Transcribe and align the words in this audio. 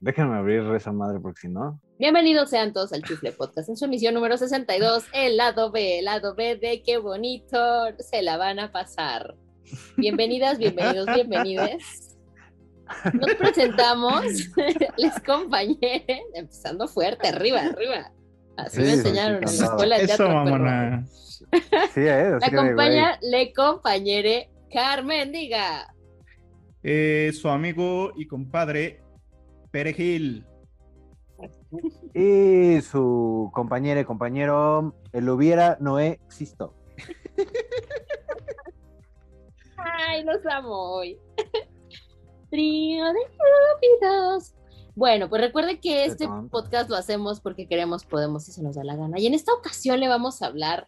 Déjenme 0.00 0.36
abrir 0.36 0.62
esa 0.74 0.92
madre 0.92 1.18
porque 1.20 1.42
si 1.42 1.48
no. 1.48 1.80
Bienvenidos 1.98 2.50
sean 2.50 2.72
todos 2.72 2.92
al 2.92 3.02
Chufle 3.02 3.32
Podcast 3.32 3.68
en 3.68 3.76
su 3.76 3.84
emisión 3.84 4.14
número 4.14 4.36
62, 4.36 5.04
el 5.12 5.36
lado 5.36 5.70
B, 5.70 6.00
el 6.00 6.06
lado 6.06 6.34
B 6.34 6.56
de 6.56 6.82
qué 6.82 6.98
bonito 6.98 7.56
se 7.98 8.22
la 8.22 8.36
van 8.36 8.58
a 8.58 8.72
pasar. 8.72 9.34
Bienvenidas, 9.96 10.58
bienvenidos, 10.58 11.06
bienvenides. 11.14 12.16
Nos 13.14 13.34
presentamos, 13.36 14.24
les 14.96 15.20
compañeros, 15.24 16.04
empezando 16.34 16.86
fuerte, 16.86 17.28
arriba, 17.28 17.60
arriba. 17.60 18.12
Así 18.56 18.80
me 18.80 18.92
enseñaron 18.92 19.48
sí, 19.48 19.54
en 19.56 19.60
la 19.60 19.66
escuela 19.66 19.96
de 19.98 20.04
Eso, 20.04 20.16
teatro. 20.16 20.34
mamona. 20.34 21.06
Sí, 21.06 22.00
eh. 22.00 22.30
La 22.30 22.36
así 22.36 22.54
acompaña, 22.54 23.18
le 23.22 23.52
compañere 23.52 24.50
Carmen, 24.72 25.32
diga. 25.32 25.94
Eh, 26.82 27.32
su 27.32 27.48
amigo 27.48 28.12
y 28.16 28.26
compadre 28.26 29.03
Perejil. 29.74 30.46
Y 32.14 32.80
su 32.82 33.50
compañera 33.52 34.00
y 34.02 34.04
compañero, 34.04 34.94
el 35.12 35.28
hubiera 35.28 35.76
no 35.80 35.98
existo. 35.98 36.72
Ay, 39.76 40.22
los 40.22 40.46
amo 40.46 40.94
hoy. 40.94 41.18
Trío 42.50 43.04
de 43.04 43.18
estúpidos. 43.18 44.54
Bueno, 44.94 45.28
pues 45.28 45.42
recuerden 45.42 45.80
que 45.80 46.04
este 46.04 46.28
podcast 46.52 46.88
lo 46.88 46.94
hacemos 46.94 47.40
porque 47.40 47.66
queremos, 47.66 48.04
podemos 48.04 48.48
y 48.48 48.52
se 48.52 48.62
nos 48.62 48.76
da 48.76 48.84
la 48.84 48.94
gana. 48.94 49.18
Y 49.18 49.26
en 49.26 49.34
esta 49.34 49.52
ocasión 49.54 49.98
le 49.98 50.06
vamos 50.06 50.40
a 50.40 50.46
hablar 50.46 50.86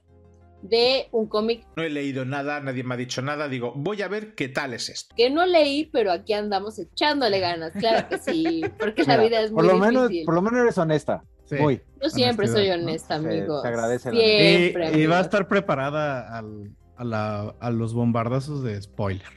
de 0.63 1.09
un 1.13 1.27
cómic 1.29 1.67
No 1.77 1.83
he 1.83 1.91
leído 1.91 2.25
nada, 2.25 2.61
nadie 2.61 2.83
me 2.83 2.95
ha 2.95 2.97
dicho 2.97 3.23
nada. 3.23 3.49
Digo, 3.49 3.73
voy 3.77 4.03
a 4.03 4.09
ver 4.09 4.35
qué 4.35 4.49
tal 4.49 4.75
es 4.75 4.89
esto. 4.89 5.15
que 5.17 5.31
no 5.31 5.47
leí, 5.47 5.87
pero 5.93 6.11
aquí 6.13 6.33
andamos 6.33 6.79
echándole 6.79 7.39
ganas. 7.41 7.73
Claro 7.73 8.09
que 8.09 8.19
sí, 8.19 8.63
porque 8.79 9.05
la 9.05 9.17
vida 9.19 9.41
es 9.41 9.53
muy 9.53 9.63
por 9.65 9.73
lo 9.73 9.79
menos, 9.79 10.03
difícil. 10.09 10.25
por 10.25 10.35
lo 10.35 10.43
menos 10.43 10.61
eres 10.61 10.79
honesta. 10.79 11.23
Sí. 11.45 11.55
Muy. 11.57 11.81
Yo 12.03 12.11
siempre 12.11 12.49
soy 12.49 12.69
honesta, 12.71 13.15
amigos. 13.17 13.63
se 13.63 13.69
agradece 13.69 14.13
la 14.13 14.19
Y, 14.21 14.59
Siempre. 14.71 14.99
y 14.99 15.07
va 15.07 15.19
a 15.19 15.23
estar 15.23 15.47
preparada 15.47 16.37
al- 16.39 16.73
a, 16.97 17.05
la- 17.05 17.55
a 17.61 17.71
los 17.71 17.95
bombardazos 17.95 18.65
de 18.65 18.81
spoiler. 18.83 19.29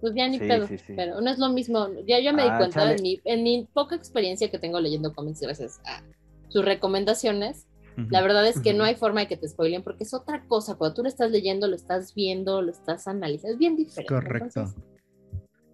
Pues 0.00 0.12
ya 0.14 0.28
ni 0.28 0.38
Sí, 0.38 0.46
pedo, 0.46 0.68
sí, 0.68 0.78
sí. 0.78 0.92
pero 0.94 1.20
no 1.20 1.28
es 1.28 1.38
lo 1.38 1.48
mismo. 1.48 1.88
Ya 2.06 2.20
yo 2.20 2.32
me 2.32 2.44
di 2.44 2.48
Ah, 2.52 2.58
cuenta 2.58 2.92
en 2.92 3.02
mi, 3.02 3.20
en 3.24 3.42
mi 3.42 3.66
poca 3.72 3.96
experiencia 3.96 4.48
que 4.50 4.58
tengo 4.60 4.78
leyendo 4.78 5.12
cómics 5.12 5.40
gracias 5.40 5.80
a 5.84 6.02
sus 6.48 6.64
recomendaciones. 6.64 7.66
La 8.10 8.22
verdad 8.22 8.46
es 8.46 8.60
que 8.60 8.72
no 8.74 8.84
hay 8.84 8.94
forma 8.94 9.20
de 9.20 9.28
que 9.28 9.36
te 9.36 9.48
spoilen 9.48 9.82
porque 9.82 10.04
es 10.04 10.14
otra 10.14 10.44
cosa. 10.46 10.76
Cuando 10.76 10.94
tú 10.94 11.02
lo 11.02 11.08
estás 11.08 11.30
leyendo, 11.30 11.66
lo 11.68 11.76
estás 11.76 12.14
viendo, 12.14 12.62
lo 12.62 12.70
estás 12.70 13.06
analizando, 13.08 13.52
es 13.54 13.58
bien 13.58 13.76
diferente. 13.76 14.14
Correcto. 14.14 14.60
Entonces, 14.60 14.82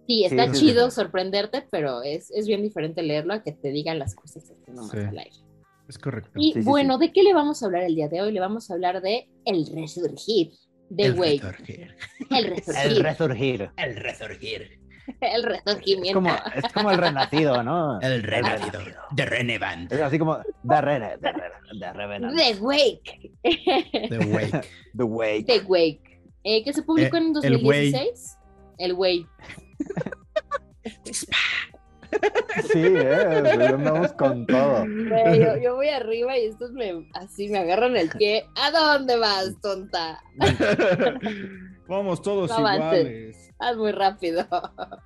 sí, 0.07 0.25
está 0.25 0.53
Sí, 0.53 0.59
chido 0.59 0.89
sí. 0.89 0.95
sorprenderte, 0.95 1.67
pero 1.71 2.01
es, 2.03 2.31
es 2.31 2.47
bien 2.47 2.61
diferente 2.63 3.01
leerlo 3.03 3.33
a 3.33 3.43
que 3.43 3.51
te 3.51 3.69
digan 3.71 3.99
las 3.99 4.15
cosas 4.15 4.43
así 4.43 4.71
nomás 4.71 4.91
Sí. 4.91 4.97
al 4.97 5.17
aire. 5.17 5.35
Es 5.87 5.97
correcto. 5.97 6.31
Y 6.35 6.53
Sí, 6.53 6.61
sí, 6.63 6.67
bueno, 6.67 6.97
¿de 6.97 7.11
qué 7.13 7.23
le 7.23 7.33
vamos 7.33 7.63
a 7.63 7.67
hablar 7.67 7.83
el 7.83 7.95
día 7.95 8.09
de 8.09 8.21
hoy? 8.21 8.31
Le 8.33 8.39
vamos 8.41 8.69
a 8.69 8.73
hablar 8.73 9.01
de 9.01 9.29
El 9.45 9.65
Resurgir 9.73 10.51
de 10.89 11.03
El 11.05 11.13
Wake. 11.19 11.41
resurgir. 11.41 11.95
El 12.29 12.45
El 12.45 12.55
Resurgir. 12.55 13.03
resurgir. 13.03 13.69
El 13.77 13.95
resurgir. 13.95 14.79
El 15.21 15.45
Es 15.45 15.63
Resurgimiento. 15.65 16.13
como, 16.19 16.29
es 16.55 16.73
como 16.73 16.91
el 16.91 16.97
renacido, 16.97 17.63
¿no? 17.63 17.99
El 18.01 18.23
renacido. 18.23 18.79
De 19.11 19.25
Renevant. 19.25 19.91
Es 19.91 20.01
así 20.01 20.19
como 20.19 20.37
The 20.67 20.81
Rene, 20.81 21.17
The 21.21 21.33
The 21.79 21.93
Revenant, 21.93 22.37
The 22.37 22.55
Wake. 22.59 23.31
The 24.09 24.17
Wake. 24.19 24.67
The 24.97 25.03
Wake. 25.03 25.45
The 25.45 25.59
Wake. 25.65 26.21
Eh, 26.43 26.63
que 26.63 26.73
se 26.73 26.81
publicó 26.83 27.17
Eh, 27.17 27.19
en 27.19 27.35
el 27.43 27.57
güey. 27.63 27.91
2016. 27.91 28.37
El 28.77 28.93
Way. 28.93 29.25
Sí, 32.71 32.83
eh. 32.83 33.43
Andamos 33.69 34.13
con 34.13 34.45
todo. 34.45 34.85
Yo, 34.85 35.57
yo 35.61 35.75
voy 35.75 35.89
arriba 35.89 36.37
y 36.37 36.45
estos 36.45 36.71
me 36.71 37.07
así 37.13 37.49
me 37.49 37.59
agarran 37.59 37.95
el 37.97 38.09
pie. 38.09 38.45
¿A 38.55 38.71
dónde 38.71 39.17
vas, 39.17 39.59
tonta? 39.61 40.21
Vamos 41.87 42.21
todos 42.21 42.49
No 42.51 42.59
iguales. 42.59 43.46
Muy 43.77 43.91
rápido. 43.91 44.47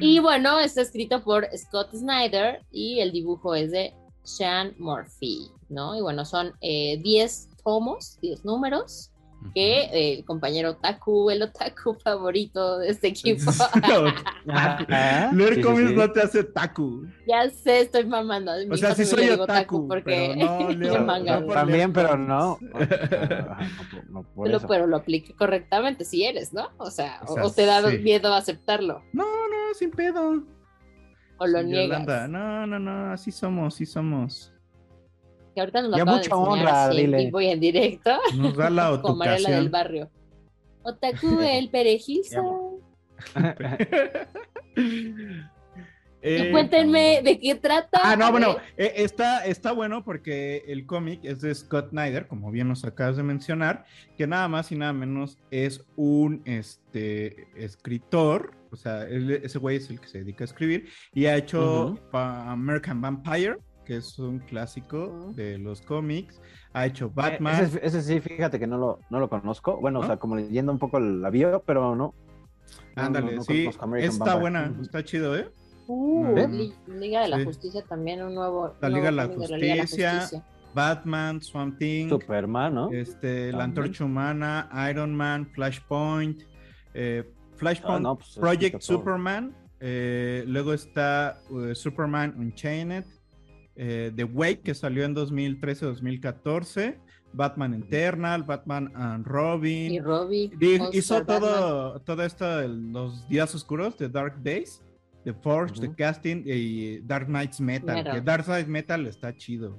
Y 0.00 0.18
bueno, 0.18 0.58
está 0.60 0.80
escrito 0.80 1.22
por 1.22 1.46
Scott 1.54 1.90
Snyder 1.94 2.64
y 2.72 3.00
el 3.00 3.12
dibujo 3.12 3.54
es 3.54 3.70
de 3.70 3.92
Sean 4.22 4.74
Murphy, 4.78 5.50
¿no? 5.68 5.94
Y 5.94 6.00
bueno, 6.00 6.24
son 6.24 6.54
eh, 6.62 6.98
10 7.02 7.50
tomos, 7.62 8.18
10 8.22 8.46
números, 8.46 9.10
que 9.54 9.80
eh, 9.84 10.18
el 10.18 10.24
compañero 10.24 10.70
Otaku, 10.70 11.30
el 11.30 11.42
Otaku 11.42 11.94
favorito 12.02 12.78
de 12.78 12.88
este 12.90 13.08
equipo. 13.08 13.50
Leer 15.32 15.60
cómics 15.62 15.90
sí. 15.90 15.94
no 15.96 16.10
te 16.12 16.20
hace 16.22 16.44
taku. 16.44 17.06
ya 17.26 17.48
sé, 17.50 17.80
estoy 17.80 18.04
mamando. 18.04 18.52
O 18.70 18.76
sea, 18.76 18.94
sí 18.94 19.04
soy 19.04 19.28
otaku, 19.30 19.86
porque 19.88 20.34
pero 20.38 20.46
no 20.46 20.68
leo- 20.70 20.92
leo 20.94 21.04
manga. 21.04 21.40
no 21.40 21.46
por 21.46 21.54
También, 21.54 21.92
pero 21.92 22.16
no. 22.16 22.58
Ajá, 22.74 23.58
no, 23.92 24.20
no 24.20 24.22
por 24.34 24.44
pero, 24.46 24.58
eso. 24.58 24.66
pero 24.68 24.86
lo 24.86 24.96
aplique 24.96 25.34
correctamente 25.34 26.04
si 26.04 26.24
eres, 26.24 26.52
¿no? 26.52 26.68
O 26.78 26.90
sea, 26.90 27.20
O 27.26 27.32
o, 27.32 27.34
sea, 27.34 27.44
o 27.46 27.50
te 27.52 27.66
da 27.66 27.88
sí. 27.90 27.98
miedo 27.98 28.32
aceptarlo, 28.34 29.02
No, 29.12 29.24
no, 29.24 29.74
sin 29.74 29.90
pedo. 29.90 30.42
o 31.38 31.46
lo 31.46 31.60
Sí, 31.60 31.66
niegas. 31.66 32.00
Yolanda, 32.06 32.28
No, 32.28 32.66
no, 32.66 32.78
no, 32.78 33.12
así 33.12 33.30
somos, 33.32 33.74
así 33.74 33.86
somos. 33.86 34.52
Que 35.56 35.60
ahorita 35.62 35.80
nos 35.80 35.90
lo 35.92 35.96
Ya 35.96 36.02
acaba 36.02 36.18
de 36.18 36.28
mucha 36.28 36.36
enseñar 36.36 36.58
honra, 36.68 36.84
así 36.84 36.98
en 37.00 37.06
dile. 37.06 37.24
vivo 37.24 37.40
y 37.40 37.46
en 37.46 37.60
directo. 37.60 38.10
Nos 38.36 38.56
da 38.58 38.68
la 38.68 39.00
Como 39.02 39.16
Marela 39.16 39.50
del 39.50 39.70
barrio. 39.70 40.10
Otaku, 40.82 41.40
el 41.40 41.70
perejiza. 41.72 42.42
Eh, 46.28 46.50
cuéntenme 46.50 47.20
de 47.22 47.38
qué 47.38 47.54
trata. 47.54 48.00
Ah, 48.02 48.16
no, 48.16 48.32
bueno, 48.32 48.56
eh, 48.76 48.94
está, 48.96 49.44
está 49.46 49.70
bueno 49.70 50.02
porque 50.02 50.64
el 50.66 50.84
cómic 50.84 51.20
es 51.22 51.40
de 51.40 51.54
Scott 51.54 51.90
Snyder, 51.90 52.26
como 52.26 52.50
bien 52.50 52.66
nos 52.66 52.84
acabas 52.84 53.16
de 53.16 53.22
mencionar, 53.22 53.84
que 54.16 54.26
nada 54.26 54.48
más 54.48 54.72
y 54.72 54.76
nada 54.76 54.92
menos 54.92 55.38
es 55.52 55.84
un 55.94 56.42
este, 56.44 57.46
escritor, 57.54 58.56
o 58.72 58.76
sea, 58.76 59.02
él- 59.04 59.40
ese 59.44 59.58
güey 59.60 59.76
es 59.76 59.88
el 59.88 60.00
que 60.00 60.08
se 60.08 60.18
dedica 60.18 60.42
a 60.42 60.46
escribir, 60.46 60.88
y 61.14 61.26
ha 61.26 61.36
hecho 61.36 61.96
pa- 62.10 62.50
American 62.50 63.00
Vampire, 63.00 63.58
que 63.86 63.96
es 63.96 64.18
un 64.18 64.40
clásico 64.40 65.32
de 65.34 65.56
los 65.58 65.80
cómics, 65.80 66.40
ha 66.72 66.84
hecho 66.86 67.06
Eh, 67.06 67.10
Batman. 67.14 67.62
Ese, 67.64 67.80
ese 67.82 68.02
sí, 68.02 68.20
fíjate 68.20 68.58
que 68.58 68.66
no 68.66 68.76
lo, 68.76 69.00
no 69.10 69.20
lo 69.20 69.28
conozco. 69.30 69.80
Bueno, 69.80 70.00
o 70.00 70.06
sea, 70.06 70.16
como 70.18 70.36
leyendo 70.36 70.72
un 70.72 70.78
poco 70.78 70.98
la 71.00 71.30
bio, 71.30 71.62
pero 71.64 71.94
no. 71.96 72.14
Ándale, 72.96 73.30
no, 73.32 73.36
no 73.38 73.42
sí, 73.44 73.68
está 74.00 74.34
buena, 74.36 74.74
está 74.82 75.04
chido, 75.04 75.36
¿eh? 75.36 75.48
Uh, 75.86 76.36
¿Eh? 76.36 76.48
Li- 76.48 76.74
Liga 76.98 77.22
de 77.22 77.28
la 77.28 77.38
Sí. 77.38 77.44
Justicia 77.44 77.84
también, 77.88 78.22
un 78.22 78.34
nuevo. 78.34 78.74
La 78.80 78.88
Liga 78.88 79.04
de 79.06 79.12
nuevo 79.12 79.16
la 79.16 79.34
cómic 79.34 79.48
de 79.48 79.58
Liga 79.58 79.74
de 79.74 79.76
la 79.76 79.82
Justicia. 79.82 80.44
Batman, 80.74 81.40
Swamp 81.40 81.78
Thing, 81.78 82.08
Superman, 82.08 82.74
¿no? 82.74 82.90
este, 82.92 83.52
la. 83.52 83.64
Antorcha 83.64 84.04
Humana, 84.04 84.68
Iron 84.90 85.14
Man, 85.14 85.46
Flashpoint, 85.54 86.42
eh, 86.92 87.24
Flashpoint, 87.54 87.98
Ah, 87.98 88.00
no, 88.00 88.16
pues, 88.16 88.34
Project. 88.38 88.82
Superman, 88.82 89.54
eh, 89.80 90.44
luego 90.46 90.72
está 90.74 91.38
eh, 91.50 91.74
Superman 91.74 92.34
Unchained, 92.36 93.04
eh, 93.76 94.10
The 94.14 94.24
Wake 94.24 94.60
que 94.62 94.74
salió 94.74 95.04
en 95.04 95.14
2013-2014, 95.14 96.96
Batman 97.32 97.74
Eternal, 97.74 98.42
Batman 98.44 98.90
and 98.94 99.26
Robin, 99.26 99.92
Y. 99.92 100.00
Di- 100.56 100.78
All 100.78 100.94
hizo 100.94 101.14
Batman. 101.24 101.40
todo, 101.40 102.00
todo 102.00 102.22
esto, 102.22 102.56
de 102.58 102.68
los 102.68 103.28
días 103.28 103.54
oscuros, 103.54 103.96
The 103.96 104.08
Dark 104.08 104.42
Days, 104.42 104.82
The 105.24 105.34
Forge, 105.34 105.80
The. 105.80 105.94
Casting 105.94 106.44
y 106.46 107.00
Dark 107.00 107.26
Knights 107.26 107.60
Metal. 107.60 108.02
Que 108.12 108.20
Dark 108.20 108.44
Knights 108.46 108.68
Metal 108.68 109.06
está 109.06 109.34
chido. 109.36 109.78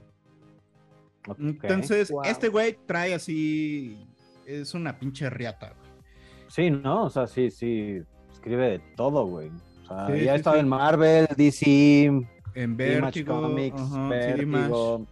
Entonces, 1.39 2.09
Wow. 2.11 2.23
este 2.25 2.47
güey 2.49 2.77
trae 2.85 3.13
así. 3.13 3.97
Es 4.45 4.73
una 4.73 4.97
pinche 4.97 5.29
riata, 5.29 5.73
güey. 5.77 5.91
Sí, 6.47 6.69
¿no? 6.71 7.03
O 7.05 7.09
sea, 7.09 7.27
sí, 7.27 7.51
sí. 7.51 8.01
Escribe 8.31 8.69
de 8.71 8.79
todo, 8.95 9.25
güey. 9.25 9.49
O 9.49 9.87
sea, 9.87 10.07
Sí, 10.07 10.23
ya 10.23 10.31
ha 10.31 10.35
sí, 10.35 10.39
estado 10.39 10.55
sí. 10.55 10.59
en 10.61 10.67
Marvel, 10.69 11.27
DC, 11.35 12.27
En 12.63 12.71
Image 12.71 13.01
Vertigo, 13.01 13.41
Comics, 13.41 13.81
ajá, 13.81 14.03
sí, 14.03 14.09
Vertigo. 14.09 15.07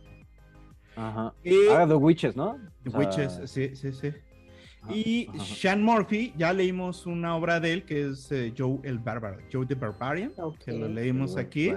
Ajá. 0.95 1.33
Y 1.43 1.55
Ah, 1.71 1.85
The 1.87 1.93
Witches, 1.95 2.35
¿no? 2.35 2.57
The 2.83 2.89
O 2.89 2.91
sea, 2.91 2.99
Witches, 2.99 3.41
sí, 3.51 3.75
sí, 3.75 3.91
sí. 3.93 4.07
ajá, 4.81 4.95
Y 4.95 5.27
ajá. 5.27 5.43
Sean 5.45 5.83
Murphy, 5.83 6.33
ya 6.37 6.53
leímos 6.53 7.05
una 7.05 7.35
obra 7.35 7.59
de 7.59 7.73
él 7.73 7.85
que 7.85 8.07
es 8.09 8.31
eh, 8.31 8.53
Joe 8.57 8.79
el 8.83 8.99
Bárbaro, 8.99 9.37
Joe 9.51 9.65
the 9.65 9.75
Barbarian, 9.75 10.31
Ok. 10.37 10.57
que 10.65 10.71
lo 10.71 10.87
leímos 10.87 11.35
aquí. 11.37 11.71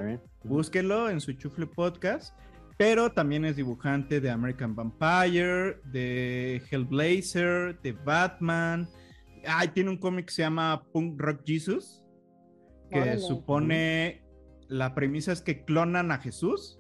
Búsquenlo 0.45 1.11
en 1.11 1.21
su 1.21 1.33
chufle 1.33 1.67
podcast. 1.67 2.35
pero 2.77 3.11
también 3.11 3.45
es 3.45 3.57
dibujante 3.57 4.21
de 4.21 4.31
American 4.31 4.77
Vampire, 4.77 5.81
de 5.91 6.63
Hellblazer, 6.71 7.77
de 7.83 7.91
Batman. 7.93 8.89
Ah, 9.49 9.65
y 9.65 9.69
tiene 9.69 9.91
un 9.91 9.97
cómic 9.97 10.27
que 10.27 10.33
se 10.35 10.43
llama 10.43 10.85
Punk 10.93 11.21
Rock 11.21 11.41
Jesus, 11.45 12.05
que 12.89 13.19
supone 13.19 14.23
la 14.69 14.95
premisa 14.95 15.33
es 15.33 15.41
que 15.43 15.65
clonan 15.65 16.11
a 16.13 16.19
Jesús. 16.19 16.79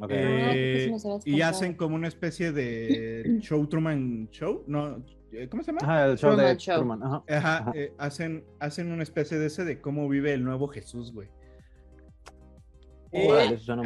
Ah, 0.00 0.06
eh, 0.10 0.92
y 1.24 1.40
hacen 1.40 1.74
como 1.74 1.96
una 1.96 2.06
especie 2.08 2.52
de 2.52 3.38
show 3.40 3.66
Truman 3.66 4.28
Show, 4.30 4.62
no, 4.68 5.04
eh, 5.32 5.48
¿cómo 5.50 5.62
se 5.64 5.72
llama? 5.72 5.80
Ajá, 5.82 6.06
el 6.06 6.18
show 6.18 6.30
Truman 6.30 6.46
de 6.46 6.56
Show. 6.56 6.76
Truman. 6.76 7.02
Ajá. 7.02 7.24
Ajá, 7.28 7.56
Ajá. 7.58 7.72
eh, 7.74 7.92
hacen, 7.98 8.44
hacen 8.60 8.92
una 8.92 9.02
especie 9.02 9.38
de 9.38 9.46
ese 9.46 9.64
de 9.64 9.80
cómo 9.80 10.08
vive 10.08 10.32
el 10.32 10.44
nuevo 10.44 10.68
Jesús, 10.68 11.12
güey. 11.12 11.28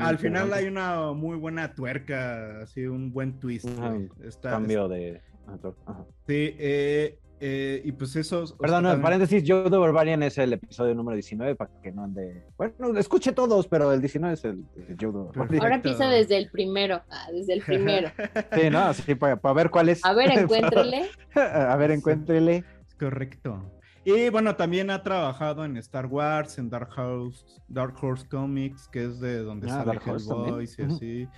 Al 0.00 0.18
final 0.18 0.52
hay 0.52 0.66
una 0.66 1.12
muy 1.12 1.36
buena 1.36 1.74
tuerca, 1.74 2.60
así 2.62 2.86
un 2.86 3.12
buen 3.12 3.38
twist. 3.38 3.68
Ajá. 3.78 3.96
Está- 4.24 4.50
Cambio 4.50 4.88
de 4.88 5.20
actor. 5.46 5.76
Ajá. 5.86 6.04
Sí, 6.26 6.54
eh, 6.58 7.18
eh, 7.44 7.82
y 7.84 7.90
pues 7.90 8.14
eso. 8.14 8.42
o 8.42 8.46
sea, 8.46 8.56
Perdón, 8.56 8.84
no, 8.84 8.88
también- 8.90 9.02
paréntesis, 9.02 9.42
Joe 9.44 9.68
the 9.68 9.76
Barbarian 9.76 10.22
es 10.22 10.38
el 10.38 10.52
episodio 10.52 10.94
número 10.94 11.16
19 11.16 11.56
para 11.56 11.70
que 11.82 11.90
no 11.90 12.04
ande. 12.04 12.44
Bueno, 12.56 12.96
escuche 12.98 13.32
todos, 13.32 13.66
pero 13.66 13.92
el 13.92 14.00
19 14.00 14.34
es 14.34 14.44
el 14.44 14.62
de 14.76 14.96
Joe 15.00 15.10
the 15.12 15.38
Barbarian. 15.38 15.62
Ahora 15.62 15.74
empieza 15.74 16.06
desde 16.08 16.36
el 16.36 16.50
primero. 16.50 17.02
Ah, 17.10 17.26
desde 17.32 17.54
el 17.54 17.62
primero. 17.66 18.10
Sí, 18.54 18.70
no, 18.70 18.94
sí, 18.94 19.14
para, 19.16 19.36
para 19.36 19.54
ver 19.54 19.70
cuál 19.70 19.88
es. 19.88 20.04
A 20.04 20.12
ver, 20.14 20.30
encuéntrele. 20.38 21.08
A 21.34 21.74
ver, 21.76 21.90
encuéntrele. 21.90 22.64
Es 22.88 22.94
correcto. 22.94 23.60
Y 24.04 24.30
bueno, 24.30 24.56
también 24.56 24.90
ha 24.90 25.02
trabajado 25.04 25.64
en 25.64 25.76
Star 25.76 26.06
Wars, 26.06 26.58
en 26.58 26.68
Dark 26.68 26.90
House, 26.90 27.46
Dark 27.68 27.94
Horse 28.02 28.26
Comics, 28.28 28.88
que 28.88 29.04
es 29.04 29.20
de 29.20 29.42
donde 29.44 29.70
Ah, 29.70 29.84
sale. 29.84 30.00
Hellboy 30.04 30.68
y 30.76 30.82
así. 30.82 31.28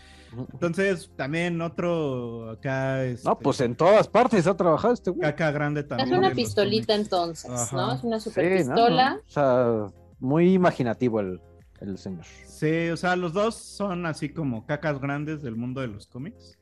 Entonces, 0.52 1.11
también 1.14 1.61
otro 1.61 2.50
acá. 2.52 3.05
Este, 3.05 3.28
No, 3.28 3.38
pues 3.38 3.61
en 3.61 3.75
todas 3.76 4.08
partes 4.08 4.46
ha 4.46 4.56
trabajado 4.56 4.94
este 4.94 5.11
güey. 5.11 5.20
Caca 5.20 5.50
grande 5.50 5.82
también. 5.82 6.11
Es 6.11 6.19
una 6.19 6.31
pistolita 6.31 6.94
entonces, 6.94 7.50
¿no? 7.72 7.93
Es 7.93 8.02
una 8.02 8.19
super 8.19 8.44
Sí, 8.62 8.64
¿no? 8.69 8.75
pistola. 8.75 9.20
O 9.26 9.31
sea, 9.31 9.87
muy 10.19 10.55
imaginativo 10.55 11.20
el, 11.20 11.40
el 11.81 11.99
señor. 11.99 12.25
Sí, 12.46 12.88
o 12.88 12.96
sea, 12.96 13.14
los 13.14 13.34
dos 13.34 13.56
son 13.56 14.06
así 14.06 14.31
como 14.31 14.64
cacas 14.64 14.99
grandes 15.00 15.43
del 15.43 15.55
mundo 15.56 15.82
de 15.82 15.88
los 15.88 16.06
cómics. 16.06 16.58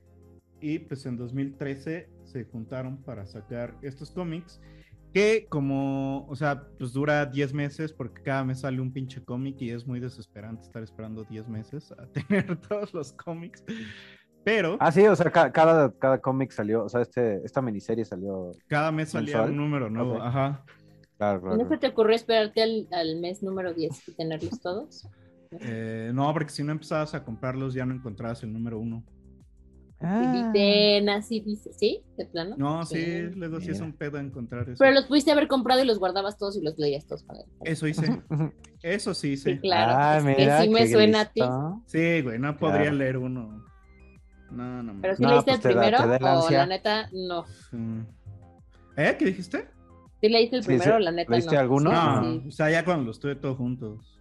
Y 0.60 0.81
pues 0.81 1.06
en 1.06 1.16
2013 1.16 2.08
se 2.25 2.44
juntaron 2.44 2.96
para 3.02 3.25
sacar 3.26 3.76
estos 3.82 4.10
cómics 4.10 4.60
que 5.12 5.46
como, 5.48 6.26
o 6.26 6.34
sea, 6.36 6.66
pues 6.78 6.92
dura 6.92 7.26
10 7.26 7.52
meses 7.52 7.92
porque 7.92 8.22
cada 8.22 8.44
mes 8.44 8.60
sale 8.60 8.80
un 8.80 8.92
pinche 8.92 9.22
cómic 9.24 9.56
y 9.60 9.70
es 9.70 9.86
muy 9.86 10.00
desesperante 10.00 10.62
estar 10.62 10.82
esperando 10.82 11.24
10 11.24 11.48
meses 11.48 11.92
a 11.92 12.06
tener 12.28 12.56
todos 12.60 12.92
los 12.94 13.12
cómics. 13.12 13.62
Pero 14.44 14.76
Ah, 14.80 14.90
sí, 14.90 15.06
o 15.06 15.14
sea, 15.14 15.30
ca- 15.30 15.52
cada, 15.52 15.92
cada 15.98 16.20
cómic 16.20 16.50
salió, 16.50 16.84
o 16.84 16.88
sea, 16.88 17.02
este, 17.02 17.44
esta 17.44 17.62
miniserie 17.62 18.04
salió. 18.04 18.50
cada 18.66 18.90
mes 18.90 19.10
salía 19.10 19.36
¿mensual? 19.36 19.50
un 19.50 19.56
número 19.56 19.88
nuevo. 19.90 20.20
Ajá. 20.20 20.64
Claro, 21.18 21.38
¿Y 21.38 21.42
claro, 21.42 21.56
¿No 21.58 21.68
se 21.68 21.78
te 21.78 21.86
ocurrió 21.88 22.16
esperarte 22.16 22.62
al, 22.62 22.88
al 22.90 23.20
mes 23.20 23.42
número 23.42 23.72
10 23.72 24.08
y 24.08 24.12
tenerlos 24.14 24.60
todos? 24.60 25.06
Eh, 25.60 26.10
no, 26.14 26.32
porque 26.32 26.50
si 26.50 26.64
no 26.64 26.72
empezabas 26.72 27.14
a 27.14 27.22
comprarlos 27.24 27.74
ya 27.74 27.84
no 27.86 27.94
encontrabas 27.94 28.42
el 28.42 28.52
número 28.52 28.78
uno. 28.80 29.04
Ah, 30.02 30.50
y 31.31 31.40
vice, 31.40 31.72
¿sí? 31.72 32.02
¿De 32.16 32.26
plano? 32.26 32.54
No, 32.58 32.84
sí, 32.84 33.22
luego 33.34 33.60
sí 33.60 33.70
es 33.70 33.81
un 33.81 33.93
pedo 33.93 34.19
encontrar 34.19 34.69
eso. 34.69 34.78
Pero 34.78 34.93
los 34.93 35.06
pudiste 35.06 35.31
haber 35.32 35.49
comprado 35.49 35.82
y 35.82 35.87
los 35.87 35.99
guardabas 35.99 36.37
todos 36.38 36.56
y 36.56 36.62
los 36.62 36.76
leías 36.78 37.06
todos 37.06 37.22
él. 37.38 37.46
Eso 37.64 37.87
hice. 37.87 38.22
Eso 38.82 39.14
sí 39.14 39.32
hice. 39.32 39.52
Sí, 39.54 39.58
claro. 39.60 39.93
Ah, 39.96 40.19
es 40.19 40.37
que 40.37 40.62
sí 40.62 40.69
me 40.70 40.81
qué 40.81 40.88
suena 40.93 41.20
a 41.20 41.25
ti. 41.26 41.40
Sí, 41.87 42.20
güey, 42.22 42.38
no 42.38 42.56
podría 42.56 42.82
Claro. 42.82 42.96
leer 42.96 43.16
uno. 43.19 43.64
No, 44.50 44.82
no. 44.82 44.99
Pero 45.00 45.16
si 45.16 45.22
mames. 45.22 45.37
No, 45.46 45.52
leíste 45.52 45.52
pues 45.52 45.56
el 45.56 45.62
te 45.62 45.69
da- 45.69 45.81
primero 45.81 45.99
te 45.99 46.08
da 46.08 46.16
el 46.16 46.38
o 46.38 46.50
la 46.50 46.66
neta 46.66 47.08
no. 47.12 47.44
Sí. 47.70 47.76
¿Eh? 48.96 49.16
¿Qué 49.19 49.25
dijiste? 49.26 49.69
Si 50.20 50.28
leíste 50.28 50.56
el 50.56 50.62
Sí, 50.62 50.66
primero 50.66 50.90
sí. 50.90 50.96
o 50.96 50.98
la 50.98 51.12
neta 51.12 51.31
¿Leíste 51.32 51.55
no. 51.55 51.60
alguno? 51.60 51.90
Sí, 51.90 51.96
No, 51.96 52.22
sí. 52.43 52.48
o 52.48 52.50
sea, 52.50 52.70
ya 52.70 52.84
cuando 52.84 53.05
los 53.06 53.20
tuve 53.20 53.37
todos 53.37 53.56
juntos. 53.56 54.19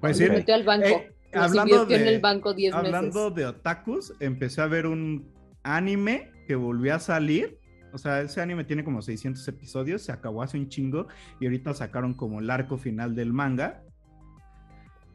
Pues 0.00 0.16
Se 0.18 0.26
sí, 0.26 0.30
metió 0.30 0.54
al 0.54 0.64
banco. 0.64 0.86
eh, 0.86 1.15
hablando 1.44 1.82
en 1.82 1.88
de- 1.88 2.14
el 2.14 2.20
banco 2.20 2.54
10 2.54 2.74
hablando 2.74 3.30
meses. 3.30 3.34
de 3.34 3.46
otakus, 3.46 4.12
empecé 4.20 4.60
a 4.60 4.66
ver 4.66 4.86
un 4.86 5.32
anime 5.62 6.30
que 6.46 6.54
volvió 6.56 6.94
a 6.94 6.98
salir. 6.98 7.58
O 7.92 7.98
sea, 7.98 8.20
ese 8.20 8.40
anime 8.42 8.64
tiene 8.64 8.84
como 8.84 9.00
600 9.00 9.46
episodios, 9.48 10.02
se 10.02 10.12
acabó 10.12 10.42
hace 10.42 10.58
un 10.58 10.68
chingo 10.68 11.06
y 11.40 11.46
ahorita 11.46 11.72
sacaron 11.72 12.14
como 12.14 12.40
el 12.40 12.50
arco 12.50 12.76
final 12.78 13.14
del 13.14 13.32
manga. 13.32 13.82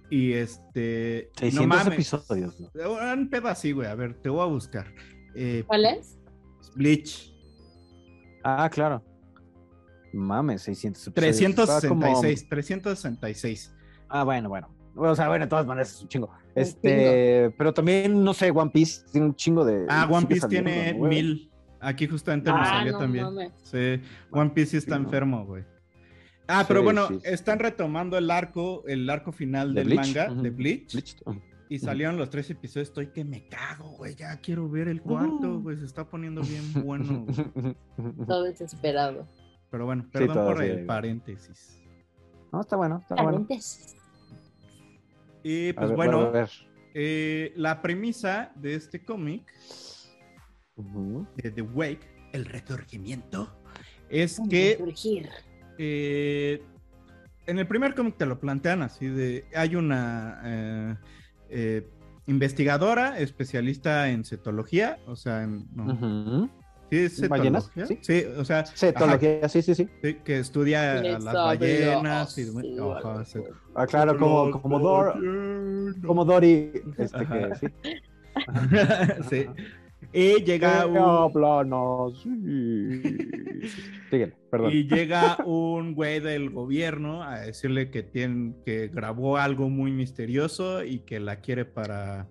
Y 0.09 0.33
este... 0.33 1.29
no 1.35 1.39
600 1.39 1.67
mames. 1.67 1.93
episodios. 1.93 2.59
¿no? 2.59 2.69
Un 3.13 3.29
pedo 3.29 3.47
así, 3.47 3.71
güey. 3.71 3.87
A 3.87 3.95
ver, 3.95 4.15
te 4.15 4.29
voy 4.29 4.41
a 4.41 4.45
buscar. 4.45 4.93
Eh, 5.35 5.63
¿Cuál 5.67 5.85
es? 5.85 6.17
Bleach. 6.75 7.33
Ah, 8.43 8.69
claro. 8.69 9.03
Mames, 10.13 10.63
600 10.63 11.07
episodios. 11.07 11.39
Está 11.41 11.87
como- 11.87 12.01
366. 12.01 12.49
366. 12.49 13.75
Ah, 14.09 14.23
bueno, 14.25 14.49
bueno. 14.49 14.75
O 14.95 15.15
sea, 15.15 15.27
bueno, 15.29 15.45
de 15.45 15.49
todas 15.49 15.65
maneras 15.65 15.91
es 15.93 16.01
un 16.01 16.07
chingo. 16.09 16.29
Este, 16.53 17.53
pero 17.57 17.73
también, 17.73 18.23
no 18.23 18.33
sé, 18.33 18.51
One 18.51 18.71
Piece 18.71 19.03
tiene 19.11 19.27
un 19.27 19.35
chingo 19.35 19.63
de. 19.65 19.85
Ah, 19.89 20.07
One 20.09 20.27
Piece 20.27 20.47
tiene 20.47 20.93
mil. 20.93 21.49
Aquí 21.79 22.07
justamente 22.07 22.51
me 22.51 22.59
Ah, 22.59 22.65
salió 22.65 22.91
no 22.93 22.99
también. 22.99 23.23
mames. 23.25 23.51
Sí, 23.63 24.01
One 24.31 24.49
Piece 24.51 24.71
sí 24.71 24.77
está 24.77 24.95
Sí, 24.95 25.01
no. 25.01 25.05
enfermo, 25.07 25.45
güey. 25.45 25.63
Ah, 26.47 26.59
Sí, 26.61 26.65
pero 26.67 26.83
bueno, 26.83 27.07
sí, 27.07 27.15
sí. 27.15 27.21
están 27.25 27.59
retomando 27.59 28.17
el 28.17 28.29
arco, 28.29 28.83
el 28.87 29.09
arco 29.09 29.31
final 29.31 29.73
¿De 29.73 29.81
del 29.81 29.93
Bleach? 29.93 30.15
manga 30.15 30.41
de 30.41 30.49
Bleach. 30.49 30.93
Bleach. 30.93 31.15
Y 31.69 31.79
salieron 31.79 32.17
los 32.17 32.29
tres 32.29 32.49
episodios. 32.49 32.89
Estoy 32.89 33.07
que 33.07 33.23
me 33.23 33.47
cago, 33.47 33.91
güey. 33.91 34.13
Ya 34.15 34.35
quiero 34.41 34.67
ver 34.69 34.89
el 34.89 35.01
cuarto, 35.01 35.55
Uh. 35.55 35.61
güey. 35.61 35.77
Se 35.77 35.85
está 35.85 36.03
poniendo 36.07 36.41
bien 36.41 36.61
bueno. 36.85 37.25
güey. 37.25 37.75
Todo 38.27 38.43
desesperado. 38.43 39.25
Pero 39.69 39.85
bueno, 39.85 40.05
perdón 40.11 40.45
por 40.53 40.61
el 40.63 40.85
paréntesis. 40.85 41.81
No, 42.51 42.59
está 42.59 42.75
bueno, 42.75 42.97
está 42.99 43.23
bueno. 43.23 43.47
Y 45.43 45.73
pues 45.73 45.87
ver, 45.89 45.95
bueno, 45.95 46.21
a 46.21 46.29
ver. 46.29 46.49
eh, 46.93 47.53
la 47.55 47.81
premisa 47.81 48.51
de 48.55 48.75
este 48.75 49.03
cómic 49.03 49.51
de 51.35 51.51
The 51.51 51.61
Wake, 51.61 52.07
el 52.33 52.45
resurgimiento, 52.45 53.49
es 54.09 54.39
a 54.39 54.43
que 54.49 54.77
eh, 55.77 56.61
en 57.47 57.59
el 57.59 57.67
primer 57.67 57.95
cómic 57.95 58.17
te 58.17 58.25
lo 58.25 58.39
plantean 58.39 58.81
así 58.81 59.07
de 59.07 59.45
hay 59.55 59.75
una 59.75 60.41
eh, 60.43 60.95
eh, 61.49 61.89
investigadora 62.27 63.19
especialista 63.19 64.09
en 64.09 64.23
cetología, 64.23 64.99
o 65.07 65.15
sea, 65.15 65.43
en, 65.43 65.67
no. 65.73 66.49
¿Sí 66.91 66.97
es 66.97 67.29
¿Ballenas? 67.29 67.71
Sí. 67.87 67.97
Sí, 68.01 68.23
o 68.37 68.43
sea, 68.43 68.65
Cetología, 68.65 69.47
sí, 69.47 69.61
sí, 69.61 69.73
sí. 69.73 69.83
ajá, 69.83 69.91
sí, 70.03 70.13
que 70.25 70.39
estudia 70.39 70.99
a 70.99 71.01
las 71.01 71.23
ballenas 71.23 72.37
y 72.37 72.41
así, 72.41 72.43
demás. 72.43 72.65
o 72.79 72.93
Ajá, 72.93 73.25
sí. 73.25 73.39
Ah, 73.73 73.87
claro, 73.87 74.17
como, 74.17 74.51
como, 74.51 74.79
Dor, 74.79 75.15
como 76.05 76.25
Dory, 76.25 76.71
este 76.97 77.17
Ajá. 77.17 77.49
que 77.49 77.55
sí. 77.55 77.67
sí. 79.29 79.45
Y 80.13 80.43
llega 80.43 80.85
un, 80.85 80.95
sí. 82.15 82.29
Síguele, 84.09 84.33
perdón. 84.49 84.71
Y 84.73 84.83
llega 84.87 85.37
un 85.45 85.93
güey 85.93 86.19
del 86.19 86.49
gobierno 86.49 87.23
a 87.23 87.39
decirle 87.39 87.89
que, 87.91 88.03
tiene, 88.03 88.55
que 88.65 88.89
grabó 88.89 89.37
algo 89.37 89.69
muy 89.69 89.91
misterioso 89.91 90.83
y 90.83 90.99
que 90.99 91.21
la 91.21 91.37
quiere 91.37 91.63
para, 91.63 92.27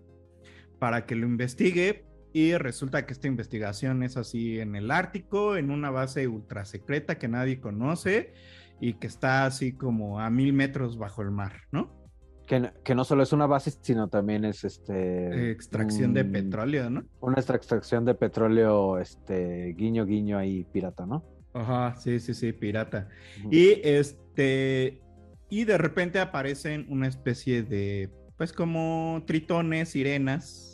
para 0.78 1.06
que 1.06 1.14
lo 1.14 1.26
investigue. 1.26 2.04
Y 2.32 2.54
resulta 2.56 3.06
que 3.06 3.12
esta 3.12 3.26
investigación 3.26 4.02
es 4.02 4.16
así 4.16 4.60
en 4.60 4.76
el 4.76 4.90
Ártico, 4.90 5.56
en 5.56 5.70
una 5.70 5.90
base 5.90 6.28
ultra 6.28 6.64
secreta 6.64 7.18
que 7.18 7.26
nadie 7.28 7.60
conoce 7.60 8.32
y 8.80 8.94
que 8.94 9.06
está 9.08 9.44
así 9.46 9.72
como 9.72 10.20
a 10.20 10.30
mil 10.30 10.52
metros 10.52 10.96
bajo 10.96 11.22
el 11.22 11.30
mar, 11.30 11.62
¿no? 11.72 11.98
Que, 12.46 12.60
no- 12.60 12.72
que 12.84 12.94
no 12.94 13.04
solo 13.04 13.22
es 13.22 13.32
una 13.32 13.46
base, 13.46 13.72
sino 13.82 14.08
también 14.08 14.44
es 14.44 14.64
este. 14.64 15.50
Extracción 15.50 16.14
de 16.14 16.24
petróleo, 16.24 16.88
¿no? 16.90 17.04
Una 17.20 17.36
extra- 17.36 17.56
extracción 17.56 18.04
de 18.04 18.14
petróleo, 18.14 18.98
este, 18.98 19.74
guiño, 19.76 20.06
guiño 20.06 20.38
ahí, 20.38 20.64
pirata, 20.72 21.06
¿no? 21.06 21.24
Ajá, 21.52 21.96
sí, 21.96 22.20
sí, 22.20 22.32
sí, 22.34 22.52
pirata. 22.52 23.08
Y 23.50 23.80
este. 23.82 25.00
Y 25.48 25.64
de 25.64 25.78
repente 25.78 26.20
aparecen 26.20 26.86
una 26.88 27.08
especie 27.08 27.62
de. 27.64 28.08
Pues 28.36 28.52
como 28.52 29.22
tritones, 29.26 29.90
sirenas. 29.90 30.68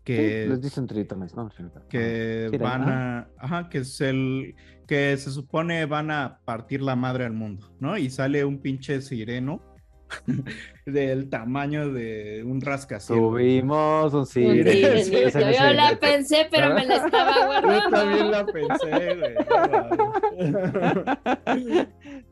Sí, 0.00 0.16
Que, 0.16 0.46
les 0.48 0.60
dicen 0.60 0.86
tritones, 0.86 1.36
¿no? 1.36 1.50
que 1.88 2.50
van 2.60 2.82
ajá. 2.82 3.18
a. 3.18 3.28
Ajá, 3.38 3.68
que 3.68 3.78
es 3.78 4.00
el. 4.00 4.54
Que 4.86 5.16
se 5.16 5.30
supone 5.30 5.86
van 5.86 6.10
a 6.10 6.40
partir 6.44 6.82
la 6.82 6.96
madre 6.96 7.24
al 7.26 7.32
mundo, 7.32 7.72
¿no? 7.78 7.96
Y 7.96 8.10
sale 8.10 8.44
un 8.44 8.60
pinche 8.60 9.00
sireno. 9.02 9.62
del 10.86 11.28
tamaño 11.28 11.92
de 11.92 12.42
un 12.44 12.60
rascacielos. 12.60 13.30
Tuvimos 13.30 14.12
un 14.12 14.20
Un 14.20 14.26
sí. 14.26 14.44
no 14.44 14.52
es 14.52 15.10
Yo 15.10 15.72
la 15.72 15.96
pensé, 16.00 16.48
pero 16.50 16.74
me 16.74 16.84
la 16.84 16.96
estaba 16.96 17.34
Yo 17.40 17.46
guardando. 17.46 17.96
también 17.96 18.30
la 18.30 18.46
pensé, 18.46 19.16
güey. 19.16 19.34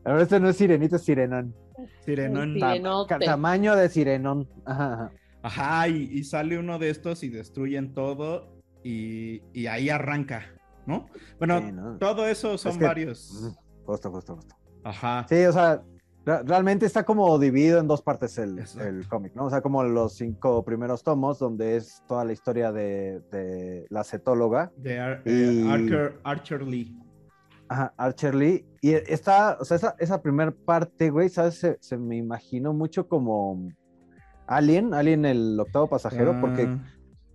Ahora 0.03 0.23
este 0.23 0.39
no 0.39 0.49
es 0.49 0.57
sirenito, 0.57 0.95
es 0.97 1.03
sirenón. 1.03 1.55
Sirenón. 2.05 2.55
Sí. 2.55 2.61
Tamaño 3.25 3.75
de 3.75 3.89
sirenón. 3.89 4.47
Ajá, 4.65 4.93
ajá. 4.93 5.11
Ajá, 5.41 5.87
y, 5.87 6.09
y 6.11 6.23
sale 6.23 6.57
uno 6.59 6.79
de 6.79 6.89
estos 6.89 7.23
y 7.23 7.29
destruyen 7.29 7.93
todo 7.93 8.57
y, 8.83 9.41
y 9.53 9.67
ahí 9.67 9.89
arranca, 9.89 10.43
¿no? 10.85 11.07
Bueno, 11.37 11.59
Sí, 11.59 11.71
¿no? 11.71 11.97
todo 11.97 12.27
eso 12.27 12.57
son 12.57 12.73
Es 12.73 12.77
que- 12.77 12.85
varios. 12.85 13.55
Justo, 13.85 14.11
justo, 14.11 14.35
justo. 14.35 14.55
Ajá. 14.83 15.25
Sí, 15.29 15.35
o 15.45 15.51
sea, 15.51 15.81
re- 16.25 16.43
realmente 16.43 16.85
está 16.85 17.03
como 17.03 17.37
dividido 17.39 17.79
en 17.79 17.87
dos 17.87 18.01
partes 18.01 18.37
el, 18.37 18.59
cómic, 19.09 19.33
¿no? 19.35 19.45
O 19.45 19.49
sea, 19.49 19.61
como 19.61 19.83
los 19.83 20.15
cinco 20.15 20.63
primeros 20.63 21.03
tomos, 21.03 21.39
donde 21.39 21.77
es 21.77 22.03
toda 22.07 22.23
la 22.25 22.33
historia 22.33 22.71
de, 22.71 23.21
de 23.31 23.85
la 23.89 24.03
cetóloga, 24.03 24.71
De 24.77 24.99
Ar- 24.99 25.23
Y- 25.25 25.29
eh, 25.67 25.71
Archer, 25.71 26.19
Archer 26.23 26.61
Lee. 26.63 26.95
ajá, 27.67 27.93
Archer 27.97 28.35
Lee, 28.35 28.65
y 28.81 28.91
está, 28.91 29.57
o 29.59 29.65
sea, 29.65 29.77
esa, 29.77 29.95
esa 29.99 30.21
primera 30.21 30.51
parte, 30.51 31.09
güey, 31.09 31.29
¿sabes? 31.29 31.55
Se, 31.55 31.77
se 31.81 31.97
me 31.97 32.17
imaginó 32.17 32.73
mucho 32.73 33.07
como 33.07 33.69
Alien, 34.49 34.93
Alien 34.93 35.25
el 35.25 35.59
octavo 35.59 35.87
pasajero, 35.87 36.39
porque 36.41 36.63
Ah, 36.63 36.79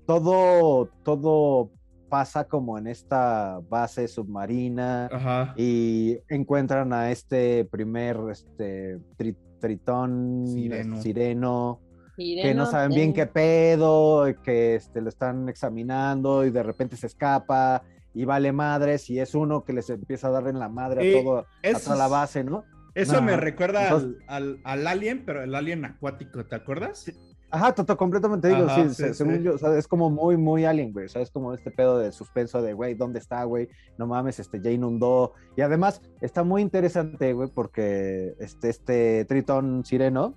todo, 0.06 0.88
todo 1.04 1.70
pasa 2.08 2.44
como 2.44 2.76
en 2.78 2.86
esta 2.86 3.60
base 3.68 4.06
submarina 4.08 5.06
Ajá. 5.06 5.54
y 5.56 6.18
encuentran 6.28 6.92
a 6.92 7.10
este 7.10 7.64
primer 7.64 8.18
este, 8.30 8.98
tri- 9.16 9.36
tritón 9.60 10.44
Sireno. 10.46 11.00
sireno, 11.00 11.80
que 12.16 12.54
no 12.54 12.66
saben 12.66 12.90
bien 12.90 13.12
qué 13.12 13.26
pedo, 13.26 14.26
que 14.42 14.74
este, 14.76 15.00
lo 15.00 15.08
están 15.08 15.48
examinando 15.48 16.44
y 16.44 16.50
de 16.50 16.62
repente 16.62 16.96
se 16.96 17.06
escapa 17.06 17.82
y 18.12 18.24
vale 18.24 18.52
madres 18.52 19.08
y 19.10 19.18
es 19.18 19.34
uno 19.34 19.64
que 19.64 19.72
les 19.72 19.88
empieza 19.90 20.28
a 20.28 20.30
dar 20.30 20.46
en 20.46 20.58
la 20.58 20.68
madre 20.68 21.10
Eh, 21.10 21.18
a, 21.18 21.22
todo, 21.22 21.38
a 21.38 21.78
toda 21.82 21.96
la 21.96 22.06
base, 22.08 22.44
¿no? 22.44 22.64
Eso 22.94 23.20
me 23.22 23.36
recuerda 23.36 23.88
al, 23.90 23.96
Entonces- 23.96 24.22
al, 24.28 24.60
al 24.64 24.86
alien, 24.86 25.24
pero 25.24 25.42
el 25.42 25.54
alien 25.54 25.84
acuático, 25.84 26.44
¿te 26.46 26.54
acuerdas? 26.56 27.10
Ajá, 27.50 27.72
Toto, 27.72 27.96
completamente 27.96 28.48
digo, 28.48 28.64
Ajá, 28.64 28.82
sí, 28.82 28.88
sí, 28.88 28.94
se- 28.94 29.14
según 29.14 29.36
sí. 29.36 29.42
yo, 29.44 29.54
o 29.54 29.58
sea, 29.58 29.76
es 29.78 29.86
como 29.86 30.10
muy, 30.10 30.36
muy 30.36 30.64
alien, 30.64 30.92
güey, 30.92 31.06
o 31.06 31.08
sea, 31.08 31.22
es 31.22 31.30
como 31.30 31.54
este 31.54 31.70
pedo 31.70 31.98
de 31.98 32.10
suspenso 32.10 32.60
de, 32.62 32.72
güey, 32.72 32.94
¿dónde 32.94 33.20
está, 33.20 33.44
güey? 33.44 33.68
No 33.96 34.06
mames, 34.08 34.40
este, 34.40 34.60
ya 34.60 34.70
inundó, 34.72 35.34
y 35.56 35.60
además 35.60 36.02
está 36.20 36.42
muy 36.42 36.62
interesante, 36.62 37.32
güey, 37.32 37.48
porque 37.54 38.34
este, 38.40 38.70
este 38.70 39.24
Tritón 39.26 39.84
Sireno, 39.84 40.34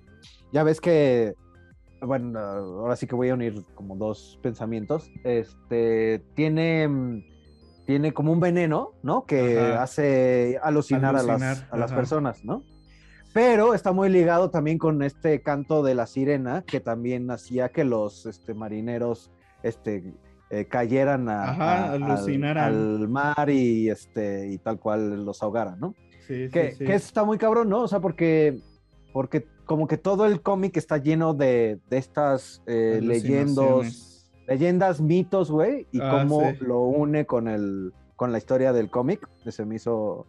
ya 0.52 0.62
ves 0.62 0.80
que, 0.80 1.34
bueno, 2.00 2.38
ahora 2.38 2.94
sí 2.94 3.08
que 3.08 3.16
voy 3.16 3.30
a 3.30 3.34
unir 3.34 3.64
como 3.74 3.96
dos 3.96 4.38
pensamientos, 4.40 5.10
este, 5.24 6.22
tiene, 6.34 6.86
mm, 6.86 7.24
tiene 7.88 8.12
como 8.12 8.32
un 8.32 8.38
veneno, 8.38 8.92
¿no? 9.02 9.24
Que 9.24 9.58
Ajá. 9.58 9.82
hace 9.82 10.60
alucinar, 10.62 11.16
a 11.16 11.22
las, 11.22 11.64
a 11.70 11.76
las 11.78 11.90
personas, 11.90 12.44
¿no? 12.44 12.62
Pero 13.32 13.72
está 13.72 13.92
muy 13.92 14.10
ligado 14.10 14.50
también 14.50 14.76
con 14.76 15.02
este 15.02 15.40
canto 15.40 15.82
de 15.82 15.94
la 15.94 16.06
sirena, 16.06 16.64
que 16.66 16.80
también 16.80 17.30
hacía 17.30 17.70
que 17.70 17.84
los 17.84 18.26
este, 18.26 18.52
marineros 18.52 19.30
este, 19.62 20.12
eh, 20.50 20.66
cayeran 20.66 21.30
a- 21.30 21.44
Ajá, 21.50 21.84
a- 21.86 21.92
al, 22.66 23.08
mar 23.08 23.48
y, 23.48 23.88
este, 23.88 24.48
y 24.52 24.58
tal 24.58 24.78
cual 24.78 25.24
los 25.24 25.42
ahogaran, 25.42 25.80
¿no? 25.80 25.94
Sí, 26.26 26.50
Que, 26.52 26.72
sí, 26.72 26.76
sí. 26.80 26.84
que 26.84 26.94
eso 26.94 27.06
está 27.06 27.24
muy 27.24 27.38
cabrón, 27.38 27.70
¿no? 27.70 27.84
O 27.84 27.88
sea, 27.88 28.00
porque, 28.00 28.58
porque 29.14 29.46
como 29.64 29.88
que 29.88 29.96
todo 29.96 30.26
el 30.26 30.42
cómic 30.42 30.76
está 30.76 30.98
lleno 30.98 31.32
de, 31.32 31.78
de 31.88 31.96
estas 31.96 32.62
eh, 32.66 33.00
leyendas. 33.02 34.17
Leyendas, 34.48 35.00
mitos, 35.00 35.50
güey, 35.50 35.86
y 35.92 36.00
Ah, 36.00 36.10
cómo 36.10 36.50
sí. 36.50 36.56
lo 36.64 36.80
une 36.80 37.26
con, 37.26 37.46
el, 37.48 37.92
con 38.16 38.32
la 38.32 38.38
historia 38.38 38.72
del 38.72 38.90
cómic, 38.90 39.28
que 39.44 39.52
se 39.52 39.64
me 39.64 39.76
hizo 39.76 40.26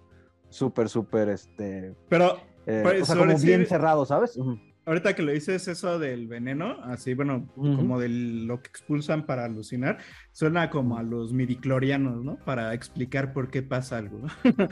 súper, 0.50 0.90
súper, 0.90 1.30
este, 1.30 1.96
Pero 2.10 2.38
eh, 2.68 2.82
Pues, 2.84 3.02
o 3.04 3.06
sea, 3.06 3.16
como 3.16 3.38
bien 3.40 3.66
cerrado, 3.66 4.06
¿sabes? 4.06 4.38
Ahorita 4.86 5.14
que 5.14 5.22
lo 5.22 5.32
dices 5.32 5.68
eso 5.68 6.00
del 6.00 6.28
veneno, 6.28 6.78
así, 6.84 7.14
bueno, 7.14 7.48
como 7.56 8.00
de 8.00 8.10
lo 8.10 8.60
que 8.62 8.70
expulsan 8.70 9.26
para 9.28 9.46
alucinar, 9.46 10.00
suena 10.32 10.70
como 10.72 10.98
a 10.98 11.04
los 11.04 11.32
midiclorianos, 11.32 12.24
¿no? 12.24 12.38
Para 12.44 12.74
explicar 12.74 13.32
por 13.32 13.52
qué 13.52 13.62
pasa 13.62 13.98
algo. 14.00 14.22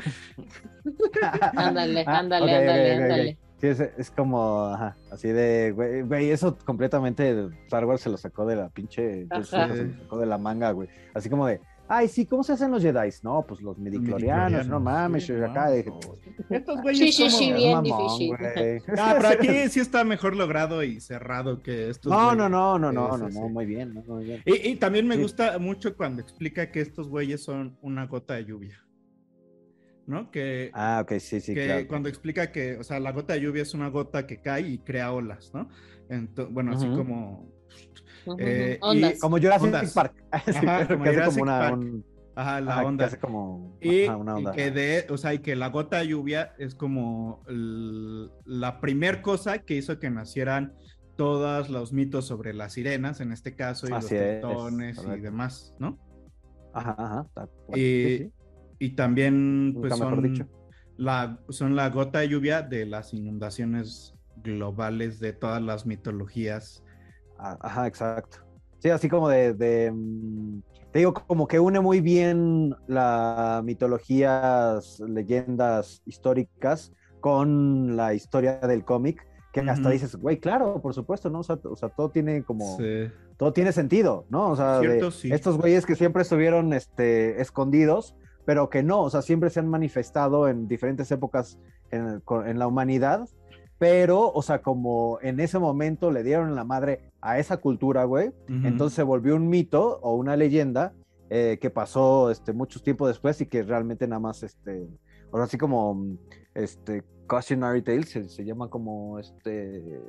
Ándale, 1.55 2.03
Ah, 2.07 2.19
ándale, 2.19 2.55
ándale, 2.55 2.95
ándale. 2.95 3.37
Sí, 3.59 3.67
es, 3.67 3.79
es 3.79 4.11
como, 4.11 4.65
ajá, 4.65 4.95
así 5.11 5.29
de, 5.29 5.71
güey, 5.75 6.03
güey, 6.03 6.29
eso 6.29 6.55
completamente 6.63 7.47
Star 7.65 7.85
Wars 7.85 8.01
se 8.01 8.09
lo 8.09 8.17
sacó 8.17 8.45
de 8.45 8.55
la 8.55 8.69
pinche, 8.69 9.23
se 9.27 9.37
lo 9.37 9.43
sacó 9.43 10.17
de 10.19 10.25
la 10.27 10.37
manga, 10.37 10.71
güey. 10.71 10.87
Así 11.15 11.27
como 11.27 11.47
de, 11.47 11.59
ay, 11.87 12.07
sí, 12.07 12.27
¿cómo 12.27 12.43
se 12.43 12.53
hacen 12.53 12.69
los 12.69 12.83
Jedi? 12.83 13.09
No, 13.23 13.43
pues 13.47 13.61
los 13.61 13.79
midichlorianos, 13.79 14.67
no 14.67 14.79
mames, 14.79 15.25
sí, 15.25 15.33
acá 15.33 15.71
dije, 15.71 15.91
Estos 16.51 16.81
güeyes 16.83 17.15
Sí, 17.15 17.23
sí, 17.23 17.29
sí, 17.31 17.49
"Es 17.49 17.55
bien 17.57 17.71
mamón, 17.73 17.97
difícil". 18.19 18.37
güey". 18.37 18.81
Ah, 18.99 19.15
pero 19.17 19.29
aquí 19.29 19.69
sí 19.69 19.79
está 19.79 20.03
mejor 20.03 20.35
logrado 20.35 20.83
y 20.83 20.99
cerrado 21.01 21.63
que 21.63 21.89
estos. 21.89 22.11
No, 22.11 22.17
güeyes. 22.25 22.37
no, 22.37 22.49
no, 22.49 22.77
no, 22.77 22.91
no, 22.91 23.17
no, 23.17 23.27
no, 23.29 23.49
muy 23.49 23.65
bien, 23.65 23.95
no, 23.95 24.03
muy 24.03 24.23
bien. 24.23 24.43
Y, 24.45 24.69
y 24.69 24.75
también 24.75 25.07
me 25.07 25.15
Sí. 25.15 25.21
gusta 25.23 25.57
mucho 25.57 25.97
cuando 25.97 26.21
explica 26.21 26.69
que 26.71 26.81
estos 26.81 27.09
güeyes 27.09 27.43
son 27.43 27.75
una 27.81 28.05
gota 28.05 28.35
de 28.35 28.45
lluvia. 28.45 28.83
¿No? 30.07 30.31
Que, 30.31 30.71
Ah, 30.73 31.01
ok, 31.03 31.19
sí, 31.19 31.41
sí, 31.41 31.53
que 31.53 31.65
claro. 31.65 31.87
cuando 31.87 32.09
explica 32.09 32.51
que, 32.51 32.77
o 32.77 32.83
sea, 32.83 32.99
la 32.99 33.11
gota 33.11 33.33
de 33.33 33.41
lluvia 33.41 33.61
es 33.61 33.73
una 33.73 33.89
gota 33.89 34.25
que 34.25 34.41
cae 34.41 34.61
y 34.61 34.77
crea 34.79 35.11
olas, 35.11 35.51
¿no? 35.53 35.67
Bueno, 36.49 36.71
así 36.71 36.87
como. 36.87 37.51
Ujú, 38.25 38.37
Eh, 38.39 38.77
ujú. 38.81 38.91
Ondas. 38.91 39.19
Como 39.19 39.37
Jurassic 39.37 39.63
Ondas. 39.65 39.93
Park. 39.93 40.13
Sí, 40.47 40.65
Ajá, 40.65 40.87
como 40.87 41.03
que 41.03 41.09
hace 41.09 41.17
Jurassic 41.19 41.39
como 41.39 41.43
una, 41.43 41.59
Park. 41.59 41.77
un- 41.77 42.05
Ajá, 42.35 42.61
la 42.61 42.71
ajá, 42.71 42.81
que 42.81 42.87
onda. 42.87 43.05
hace 43.05 43.19
como 43.19 43.77
Y, 43.81 44.03
ajá, 44.05 44.17
una 44.17 44.31
y 44.33 44.35
onda. 44.37 44.51
que 44.53 44.71
de, 44.71 45.05
o 45.09 45.17
sea, 45.17 45.33
y 45.33 45.39
que 45.39 45.55
la 45.55 45.69
gota 45.69 45.97
de 45.99 46.07
lluvia 46.07 46.53
es 46.57 46.75
como 46.75 47.43
el- 47.47 48.29
la 48.45 48.79
primer 48.79 49.21
cosa 49.21 49.59
que 49.59 49.75
hizo 49.75 49.99
que 49.99 50.09
nacieran 50.09 50.73
todos 51.17 51.69
los 51.69 51.93
mitos 51.93 52.25
sobre 52.27 52.53
las 52.53 52.73
sirenas, 52.73 53.21
en 53.21 53.31
este 53.31 53.55
caso, 53.55 53.87
y 53.87 53.93
Así 53.93 54.13
los 54.15 54.21
es, 54.21 54.39
tritones 54.39 55.03
y 55.03 55.19
demás, 55.19 55.73
¿no? 55.79 55.97
Ajá, 56.73 56.95
ajá. 56.97 57.27
tal 57.33 57.49
cual, 57.65 57.79
Y, 57.79 57.81
sí, 57.81 58.17
sí. 58.19 58.31
Y 58.79 58.95
también, 58.95 59.75
pues, 59.79 59.95
son 59.97 60.21
dicho. 60.21 60.47
la, 60.97 61.39
son 61.49 61.75
la 61.75 61.89
gota 61.89 62.19
de 62.19 62.29
lluvia 62.29 62.61
de 62.61 62.85
las 62.85 63.13
inundaciones 63.13 64.13
globales 64.43 65.19
de 65.19 65.33
todas 65.33 65.61
las 65.61 65.85
mitologías. 65.85 66.83
Ah, 67.37 67.57
Ajá, 67.61 67.87
exacto. 67.87 68.39
Sí, 68.79 68.89
así 68.89 69.09
como 69.09 69.29
de, 69.29 69.53
de, 69.53 69.91
mm, 69.91 70.61
te 70.91 70.99
digo, 70.99 71.13
como 71.13 71.47
que 71.47 71.59
une 71.59 71.79
muy 71.79 72.01
bien 72.01 72.75
la 72.87 73.61
mitologías, 73.63 74.99
leyendas 74.99 76.01
históricas 76.05 76.93
con 77.19 77.95
la 77.97 78.13
historia 78.13 78.59
del 78.59 78.85
cómic, 78.85 79.25
que 79.51 79.61
hasta 79.61 79.89
dices, 79.89 80.15
güey, 80.15 80.37
claro, 80.37 80.79
por 80.81 80.93
supuesto, 80.93 81.31
¿no? 81.31 81.39
O 81.39 81.43
sea, 81.43 81.57
o 81.63 81.75
sea, 81.75 81.89
todo 81.89 82.11
tiene 82.11 82.43
como, 82.43 82.77
Sí. 82.77 83.09
todo 83.37 83.53
tiene 83.53 83.71
sentido, 83.71 84.25
¿no? 84.29 84.49
O 84.49 84.55
sea, 84.55 84.79
de 84.79 85.09
sí. 85.11 85.31
estos 85.31 85.57
güeyes 85.57 85.85
que 85.85 85.95
siempre 85.95 86.21
estuvieron 86.21 86.73
este, 86.73 87.41
escondidos, 87.41 88.15
pero 88.47 88.69
que 88.69 88.81
no, 88.81 89.01
o 89.01 89.09
sea, 89.09 89.21
siempre 89.21 89.49
se 89.49 89.59
han 89.59 89.67
manifestado 89.67 90.47
en 90.47 90.69
diferentes 90.69 91.11
épocas 91.11 91.59
en, 91.91 92.23
en 92.45 92.59
la 92.59 92.65
humanidad, 92.65 93.27
pero, 93.77 94.31
o 94.31 94.41
sea, 94.41 94.61
como 94.61 95.19
en 95.21 95.41
ese 95.41 95.59
momento 95.59 96.11
le 96.11 96.23
dieron 96.23 96.55
la 96.55 96.63
madre 96.63 97.11
a 97.19 97.39
esa 97.39 97.57
cultura, 97.57 98.05
güey, 98.05 98.29
Ujú. 98.29 98.65
entonces 98.65 98.95
se 98.95 99.03
volvió 99.03 99.35
un 99.35 99.49
mito 99.49 99.99
o 100.01 100.15
una 100.15 100.37
leyenda 100.37 100.93
eh, 101.29 101.57
que 101.59 101.69
pasó 101.69 102.31
este, 102.31 102.53
mucho 102.53 102.81
tiempo 102.81 103.05
después 103.05 103.41
y 103.41 103.47
que 103.47 103.63
realmente 103.63 104.07
nada 104.07 104.21
más, 104.21 104.43
este, 104.43 104.87
ahora 105.31 105.47
sí 105.47 105.57
como, 105.57 105.93
mm, 105.95 106.17
este, 106.55 107.03
cautionary 107.27 107.81
tales, 107.81 108.09
se, 108.09 108.29
se 108.29 108.45
llama 108.45 108.69
como, 108.69 109.19
este... 109.19 110.01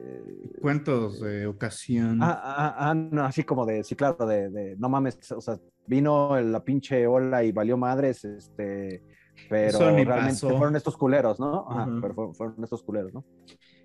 Cuentos 0.61 1.21
de 1.21 1.47
ocasión. 1.47 2.23
Ah, 2.23 2.41
ah, 2.43 2.75
ah, 2.91 2.95
no, 2.95 3.25
así 3.25 3.43
como 3.45 3.67
de, 3.67 3.83
sí, 3.85 3.97
claro, 3.97 4.27
de, 4.27 4.51
de, 4.51 4.77
no 4.77 4.89
mames, 4.89 5.19
o 5.33 5.41
sea, 5.41 5.59
vino 5.87 6.41
la 6.41 6.63
pinche 6.63 7.07
ola 7.07 7.43
y 7.43 7.53
valió 7.53 7.77
madres, 7.77 8.25
este, 8.25 9.03
pero 9.49 9.79
realmente 9.79 10.43
pasó. 10.43 10.51
fueron 10.51 10.77
estos 10.77 10.97
culeros, 10.97 11.41
¿no? 11.41 11.67
Ajá, 11.69 11.89
pero 12.01 12.15
fueron, 12.15 12.35
fueron 12.35 12.65
estos 12.65 12.83
culeros, 12.83 13.13
¿no? 13.13 13.25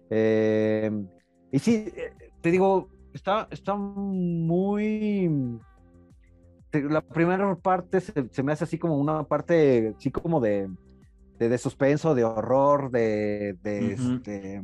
Eh, 0.10 0.92
y 1.52 1.60
sí, 1.60 1.92
eh, 1.96 2.14
te 2.42 2.52
digo, 2.52 2.90
está, 3.14 3.48
está 3.50 3.76
muy... 3.76 5.60
te- 6.70 6.84
La 6.84 7.02
primera 7.02 7.56
parte 7.56 8.02
se, 8.02 8.12
se 8.30 8.44
me 8.44 8.52
hace 8.52 8.66
así 8.66 8.78
como 8.78 8.98
una 8.98 9.24
parte, 9.24 9.96
sí, 9.98 10.12
como 10.12 10.40
de, 10.40 10.70
de, 11.40 11.50
de 11.50 11.58
suspenso, 11.58 12.16
de 12.16 12.24
horror, 12.24 12.92
de, 12.92 13.58
de, 13.64 13.94
este, 13.94 14.62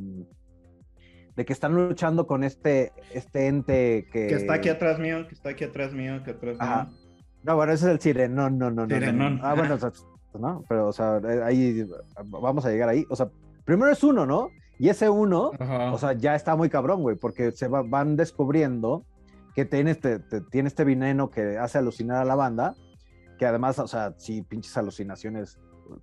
de 1.36 1.46
que 1.46 1.54
están 1.54 1.74
luchando 1.74 2.28
con 2.28 2.44
este, 2.44 2.92
este 3.14 3.48
ente 3.48 4.08
que... 4.12 4.28
Que 4.28 4.36
está 4.36 4.54
aquí 4.56 4.70
atrás 4.70 5.00
mío, 5.00 5.28
que 5.28 5.36
está 5.36 5.50
aquí 5.50 5.64
atrás 5.64 5.94
mío, 5.94 6.22
que 6.24 6.32
atrás 6.32 6.58
Ajá. 6.60 6.86
mío. 6.86 6.98
No, 7.44 7.56
bueno, 7.56 7.72
ese 7.72 7.86
es 7.86 7.92
el 7.92 8.00
sirenón, 8.00 8.58
no, 8.58 8.70
no, 8.70 8.82
no, 8.82 8.88
no, 8.88 8.88
no. 8.88 8.96
Sirenón. 9.00 9.40
Ah, 9.42 9.54
bueno, 9.56 9.76
o 9.76 9.78
sea, 9.80 9.92
¿no? 10.38 10.64
Pero, 10.68 10.88
o 10.88 10.94
sea, 10.94 11.22
ahí 11.46 11.88
vamos 12.26 12.66
a 12.66 12.70
llegar 12.70 12.90
ahí. 12.90 13.06
O 13.10 13.16
sea, 13.16 13.30
primero 13.64 13.90
es 13.92 14.04
uno, 14.04 14.26
¿no? 14.26 14.50
Y 14.78 14.90
ese 14.90 15.10
uno, 15.10 15.52
Ajá. 15.60 15.92
o 15.94 15.98
sea, 15.98 16.14
ya 16.14 16.36
está 16.36 16.56
muy 16.56 16.70
cabrón, 16.70 17.02
güey, 17.02 17.16
porque 17.16 17.52
se 17.52 17.68
va- 17.68 17.84
van 17.84 18.16
descubriendo 18.18 19.06
que 19.56 19.66
tiene 19.66 19.92
este, 19.92 20.20
te- 20.20 20.42
tiene 20.42 20.68
este 20.68 20.84
veneno 20.84 21.30
que 21.32 21.58
hace 21.58 21.78
alucinar 21.78 22.18
a 22.18 22.26
la 22.26 22.36
banda, 22.36 22.76
que 23.38 23.46
además, 23.46 23.80
o 23.80 23.88
sea, 23.88 24.14
sí, 24.18 24.42
pinches 24.42 24.76
alucinaciones 24.78 25.58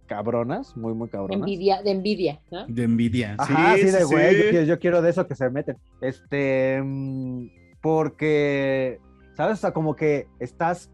cabronas, 0.07 0.77
muy, 0.77 0.95
muy 0.95 1.09
cabronas. 1.09 1.39
Envidia, 1.41 1.83
de 1.83 1.91
envidia, 1.91 2.41
¿no? 2.51 2.67
de 2.67 2.83
envidia. 2.83 3.37
Ajá, 3.39 3.77
sí, 3.77 3.87
de 3.87 3.93
sí, 4.01 4.05
güey, 4.05 4.31
sí. 4.35 4.43
Yo, 4.43 4.51
quiero, 4.51 4.67
yo 4.67 4.79
quiero 4.79 5.03
de 5.03 5.11
eso 5.11 5.27
que 5.27 5.35
se 5.35 5.51
meten. 5.51 5.77
Este, 6.01 6.83
porque, 7.81 9.01
¿sabes? 9.37 9.59
O 9.59 9.61
sea, 9.61 9.73
como 9.73 9.95
que 9.97 10.29
estás, 10.41 10.91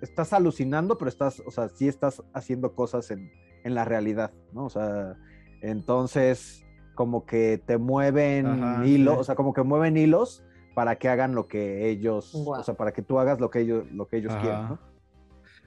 estás 0.00 0.32
alucinando, 0.32 0.98
pero 0.98 1.08
estás, 1.08 1.40
o 1.46 1.50
sea, 1.50 1.68
sí 1.68 1.88
estás 1.88 2.22
haciendo 2.32 2.74
cosas 2.74 3.10
en, 3.10 3.30
en 3.64 3.74
la 3.74 3.84
realidad, 3.84 4.32
¿no? 4.52 4.64
O 4.64 4.70
sea, 4.70 5.16
entonces, 5.60 6.64
como 6.94 7.24
que 7.26 7.62
te 7.64 7.78
mueven 7.78 8.46
Ajá, 8.46 8.86
hilos, 8.86 9.14
sí. 9.14 9.20
o 9.20 9.24
sea, 9.24 9.34
como 9.34 9.52
que 9.52 9.62
mueven 9.62 9.96
hilos 9.96 10.42
para 10.74 10.96
que 10.96 11.08
hagan 11.08 11.34
lo 11.34 11.48
que 11.48 11.88
ellos, 11.90 12.32
o 12.34 12.62
sea, 12.64 12.74
para 12.74 12.92
que 12.92 13.02
tú 13.02 13.18
hagas 13.18 13.38
lo 13.40 13.50
que 13.50 13.60
ellos, 13.60 13.84
lo 13.92 14.08
que 14.08 14.16
ellos 14.16 14.32
Ajá. 14.32 14.40
quieren, 14.40 14.68
¿no? 14.68 14.78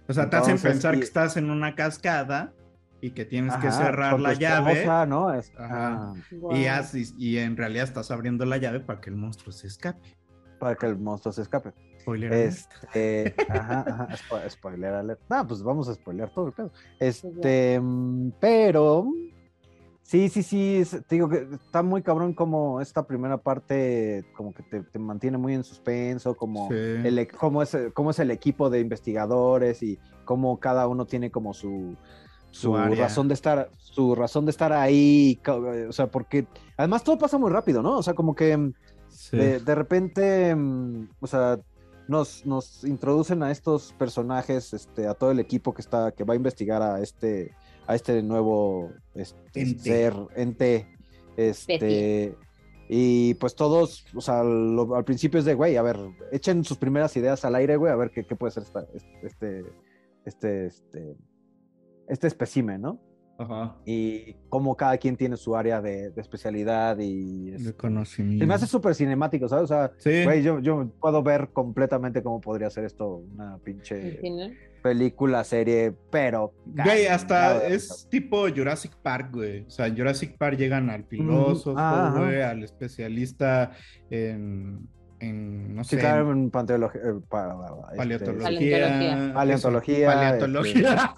O 0.08 0.14
sea, 0.14 0.30
te 0.30 0.36
hacen 0.36 0.52
Entonces, 0.56 0.72
pensar 0.72 0.96
y- 0.96 0.98
que 1.00 1.04
estás 1.06 1.38
en 1.38 1.50
una 1.50 1.74
cascada 1.76 2.54
y 3.02 3.12
que 3.12 3.26
tienes 3.26 3.56
que 3.58 3.68
Ajá, 3.68 3.86
cerrar 3.86 4.20
la 4.20 4.34
llave. 4.34 4.86
Ajá. 5.58 6.14
Y, 6.52 6.66
haces- 6.66 7.14
y 7.18 7.38
en 7.38 7.56
realidad 7.58 7.84
estás 7.84 8.10
abriendo 8.12 8.46
la 8.46 8.58
llave 8.58 8.80
para 8.80 9.00
que 9.02 9.10
el 9.10 9.16
monstruo 9.16 9.52
se 9.52 9.68
escape. 9.68 10.00
para 10.60 10.76
que 10.76 10.86
el 10.88 10.98
monstruo 10.98 11.34
se 11.34 11.42
escape. 11.42 11.74
Spoiler 12.02 12.32
alert. 12.32 12.48
Este, 12.56 13.36
ajá, 13.50 13.82
ajá, 13.88 14.08
spo- 14.16 14.50
spoiler 14.50 14.94
alert. 14.94 15.20
No, 15.30 15.46
pues 15.46 15.62
vamos 15.62 15.90
a 15.90 15.94
spoilear 15.94 16.30
todo 16.34 16.48
el 16.48 16.54
pedo. 16.54 16.72
Este, 17.00 17.80
mm, 17.80 18.32
pero 18.40 19.06
sí, 20.02 20.30
sí, 20.30 20.42
sí, 20.42 20.78
es- 20.78 20.92
te 20.92 21.16
digo 21.16 21.28
que 21.28 21.46
está 21.52 21.84
muy 21.84 22.02
cabrón 22.04 22.34
como 22.34 22.80
esta 22.80 23.06
primera 23.06 23.38
parte 23.38 24.24
como 24.38 24.54
que 24.54 24.64
te, 24.64 24.82
te 24.84 24.98
mantiene 24.98 25.38
muy 25.38 25.54
en 25.56 25.64
suspenso, 25.64 26.36
como 26.36 26.70
Sí. 26.70 26.76
el, 26.76 27.20
e- 27.20 27.28
cómo 27.28 27.62
es, 27.62 27.78
cómo 27.94 28.12
es 28.12 28.20
el 28.20 28.32
equipo 28.32 28.70
de 28.70 28.80
investigadores 28.80 29.84
y 29.84 30.00
cómo 30.24 30.60
cada 30.60 30.88
uno 30.88 31.06
tiene 31.06 31.32
como 31.32 31.54
su 31.54 31.98
Su 32.58 32.76
área. 32.78 33.04
razón 33.06 33.28
de 33.28 33.34
estar 33.34 33.70
su 33.78 34.16
razón 34.16 34.46
de 34.46 34.52
estar 34.52 34.72
ahí, 34.74 35.40
o 35.88 35.92
sea, 35.92 36.08
porque 36.08 36.48
además 36.78 37.04
todo 37.04 37.18
pasa 37.18 37.38
muy 37.38 37.50
rápido, 37.52 37.82
¿no? 37.82 37.98
O 37.98 38.04
sea, 38.04 38.14
como 38.14 38.36
que 38.36 38.56
mm, 38.58 38.74
Sí. 39.10 39.38
de, 39.38 39.60
de 39.60 39.76
repente, 39.76 40.54
mm, 40.56 41.10
o 41.22 41.28
sea, 41.28 41.60
nos, 42.08 42.46
nos 42.46 42.84
introducen 42.84 43.42
a 43.44 43.52
estos 43.52 43.94
personajes, 43.98 44.74
este, 44.74 45.08
a 45.08 45.14
todo 45.16 45.32
el 45.32 45.40
equipo 45.40 45.74
que 45.74 45.82
está, 45.82 46.12
que 46.12 46.24
va 46.24 46.34
a 46.34 46.38
investigar 46.38 46.82
a 46.82 47.02
este, 47.02 47.52
a 47.88 47.96
este 47.96 48.22
nuevo 48.22 48.92
este, 49.16 49.62
Ente. 49.62 49.80
ser, 49.84 50.14
ente, 50.36 50.88
este, 51.38 52.38
y 52.90 53.34
pues 53.36 53.56
todos, 53.56 54.06
o 54.14 54.22
sea, 54.22 54.44
lo- 54.44 54.96
al 54.96 55.04
principio 55.06 55.40
es 55.40 55.46
de, 55.46 55.54
güey, 55.56 55.76
a 55.78 55.82
ver, 55.82 55.98
echen 56.32 56.64
sus 56.64 56.78
primeras 56.78 57.16
ideas 57.18 57.44
al 57.46 57.56
aire, 57.56 57.78
güey, 57.78 57.92
a 57.92 57.96
ver 57.96 58.12
qué, 58.12 58.26
qué 58.26 58.36
puede 58.36 58.52
ser 58.52 58.64
esta- 58.64 58.86
este, 59.24 59.66
este, 60.26 60.68
este, 60.68 61.16
este 62.08 62.28
espécimen, 62.28 62.82
¿no? 62.82 63.00
Ajá. 63.38 63.76
Y 63.86 64.36
cómo 64.48 64.78
cada 64.78 64.98
quien 64.98 65.18
tiene 65.18 65.36
su 65.36 65.58
área 65.58 65.82
de, 65.82 66.10
de 66.12 66.22
especialidad 66.22 66.98
y... 67.00 67.52
De 67.52 67.58
este, 67.58 67.74
conocimiento. 67.74 68.42
se 68.44 68.48
me 68.48 68.54
hace 68.54 68.66
súper 68.66 68.96
cinemático, 68.96 69.50
¿sabes? 69.50 69.66
O 69.66 69.68
sea, 69.68 69.92
Sí. 69.98 70.24
güey, 70.24 70.42
yo, 70.42 70.60
yo 70.60 70.88
puedo 71.02 71.22
ver 71.22 71.50
completamente 71.52 72.24
cómo 72.24 72.40
podría 72.40 72.70
ser 72.70 72.86
esto 72.86 73.18
una 73.34 73.58
pinche 73.58 74.22
película, 74.82 75.44
serie, 75.44 75.94
pero... 76.10 76.54
Güey, 76.66 77.08
hasta 77.08 77.68
es 77.68 78.08
tipo 78.10 78.48
Jurassic 78.56 78.96
Park, 79.02 79.32
güey. 79.34 79.66
O 79.66 79.70
sea, 79.70 79.88
en 79.88 79.98
Jurassic 79.98 80.38
Park 80.38 80.58
llegan 80.58 80.90
al 80.90 81.04
filósofo, 81.04 81.76
Ah, 81.78 82.14
güey, 82.18 82.42
al 82.42 82.64
especialista 82.64 83.72
en, 84.10 84.88
en 85.20 85.76
no 85.76 85.84
Sí, 85.84 85.96
sé, 85.96 86.02
claro, 86.02 86.32
en 86.32 86.52
panteología, 86.52 87.02
eh, 87.02 87.10
este, 87.18 87.28
paleontología. 87.28 87.98
Paleontología. 87.98 89.34
Paleontología, 89.34 90.08
Paleontología. 90.08 91.14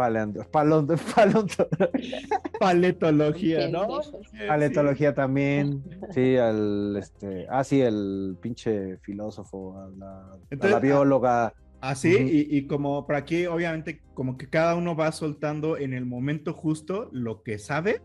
Paleont- 0.00 0.50
paleont- 0.50 0.96
paleont- 1.14 2.50
Paletología, 2.58 3.68
¿no? 3.68 3.80
Pendejos. 3.86 4.12
paleontología 4.48 5.14
también, 5.14 5.82
sí, 6.10 6.36
al, 6.36 6.96
este, 6.96 7.46
ah, 7.50 7.64
sí, 7.64 7.80
el 7.80 8.36
pinche 8.40 8.98
filósofo, 8.98 9.78
a 9.78 9.88
la, 9.96 10.18
a 10.32 10.38
Entonces, 10.50 10.70
la 10.72 10.80
bióloga, 10.80 11.54
Así, 11.82 12.14
Ujú. 12.14 12.24
y, 12.26 12.46
y 12.50 12.66
como 12.66 13.06
por 13.06 13.14
aquí, 13.16 13.46
obviamente, 13.46 14.02
como 14.12 14.36
que 14.36 14.50
cada 14.50 14.74
uno 14.76 14.94
va 14.94 15.12
soltando 15.12 15.78
en 15.78 15.94
el 15.94 16.04
momento 16.04 16.52
justo 16.52 17.08
lo 17.10 17.42
que 17.42 17.58
sabe 17.58 18.02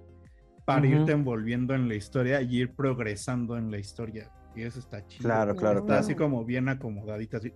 para 0.63 0.87
Ujú. 0.87 0.99
irte 1.01 1.11
envolviendo 1.11 1.75
en 1.75 1.89
la 1.89 1.95
historia 1.95 2.41
y 2.41 2.55
ir 2.55 2.73
progresando 2.73 3.57
en 3.57 3.69
la 3.71 3.77
historia. 3.77 4.31
Y 4.55 4.61
eso 4.61 4.79
está 4.79 5.05
chido. 5.05 5.23
Claro, 5.25 5.57
claro, 5.57 5.79
Está 5.79 5.87
claro. 5.87 5.99
así 5.99 6.15
como 6.15 6.45
bien 6.45 6.69
acomodadita, 6.69 7.35
así. 7.37 7.51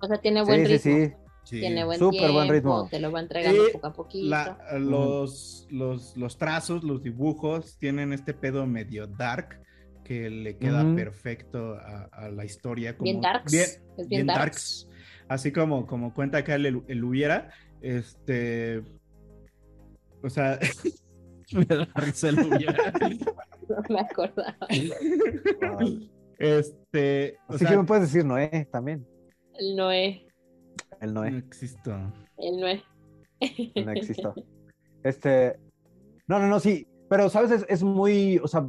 O 0.00 0.06
sea, 0.06 0.20
tiene 0.20 0.44
buen 0.44 0.64
sí, 0.64 0.76
ritmo. 0.76 0.78
sí, 0.78 1.06
Sí. 1.08 1.12
Tiene 1.48 1.84
buen 1.84 1.98
Súper 1.98 2.18
tiempo, 2.18 2.34
buen 2.34 2.48
ritmo. 2.48 2.88
te 2.90 3.00
lo 3.00 3.10
va 3.12 3.20
entregando 3.20 3.68
Y 3.68 3.72
poco 3.72 3.86
a 3.88 3.92
poquito. 3.92 4.28
La- 4.28 4.58
los, 4.78 5.66
los, 5.70 6.16
los 6.16 6.38
trazos, 6.38 6.82
los 6.84 7.02
dibujos 7.02 7.76
tienen 7.78 8.12
este 8.12 8.32
pedo 8.32 8.66
medio 8.66 9.06
dark 9.06 9.60
que 10.04 10.30
le 10.30 10.56
queda 10.56 10.84
perfecto 10.96 11.74
a, 11.74 12.08
a 12.12 12.28
la 12.30 12.44
historia. 12.44 12.96
Como, 12.96 13.04
Bien 13.04 13.20
darks, 13.20 13.52
Bien, 13.52 13.66
es 13.98 14.08
bien 14.08 14.26
darks. 14.26 14.88
Así 15.28 15.52
como, 15.52 15.86
como 15.86 16.12
cuenta 16.14 16.38
acá 16.38 16.54
el, 16.56 16.82
el 16.86 17.04
hubiera, 17.04 17.50
este. 17.80 18.82
O 20.22 20.30
sea. 20.30 20.58
me 21.52 21.64
da 21.64 21.86
risa 21.96 22.28
el 22.30 22.38
hubiera. 22.40 22.92
No 23.68 23.76
me 23.94 24.00
acordaba. 24.00 24.56
este. 26.38 27.38
O 27.48 27.54
Así 27.54 27.58
sea, 27.64 27.70
que 27.70 27.76
me 27.78 27.84
puedes 27.84 28.04
decir 28.04 28.24
Noé 28.24 28.68
también, 28.70 29.06
El 29.54 29.76
Noé. 29.76 30.26
El 31.02 31.12
no 31.14 31.20
Noé. 31.22 31.36
existo. 31.38 31.92
El 32.38 32.60
Noé. 32.60 32.82
no 33.84 33.90
existo. 33.92 34.34
Este, 35.04 35.58
no, 36.28 36.38
no, 36.38 36.46
no, 36.46 36.60
sí, 36.60 36.86
pero 37.10 37.28
sabes, 37.28 37.50
es, 37.50 37.66
es 37.68 37.82
muy, 37.82 38.38
o 38.38 38.46
sea, 38.46 38.68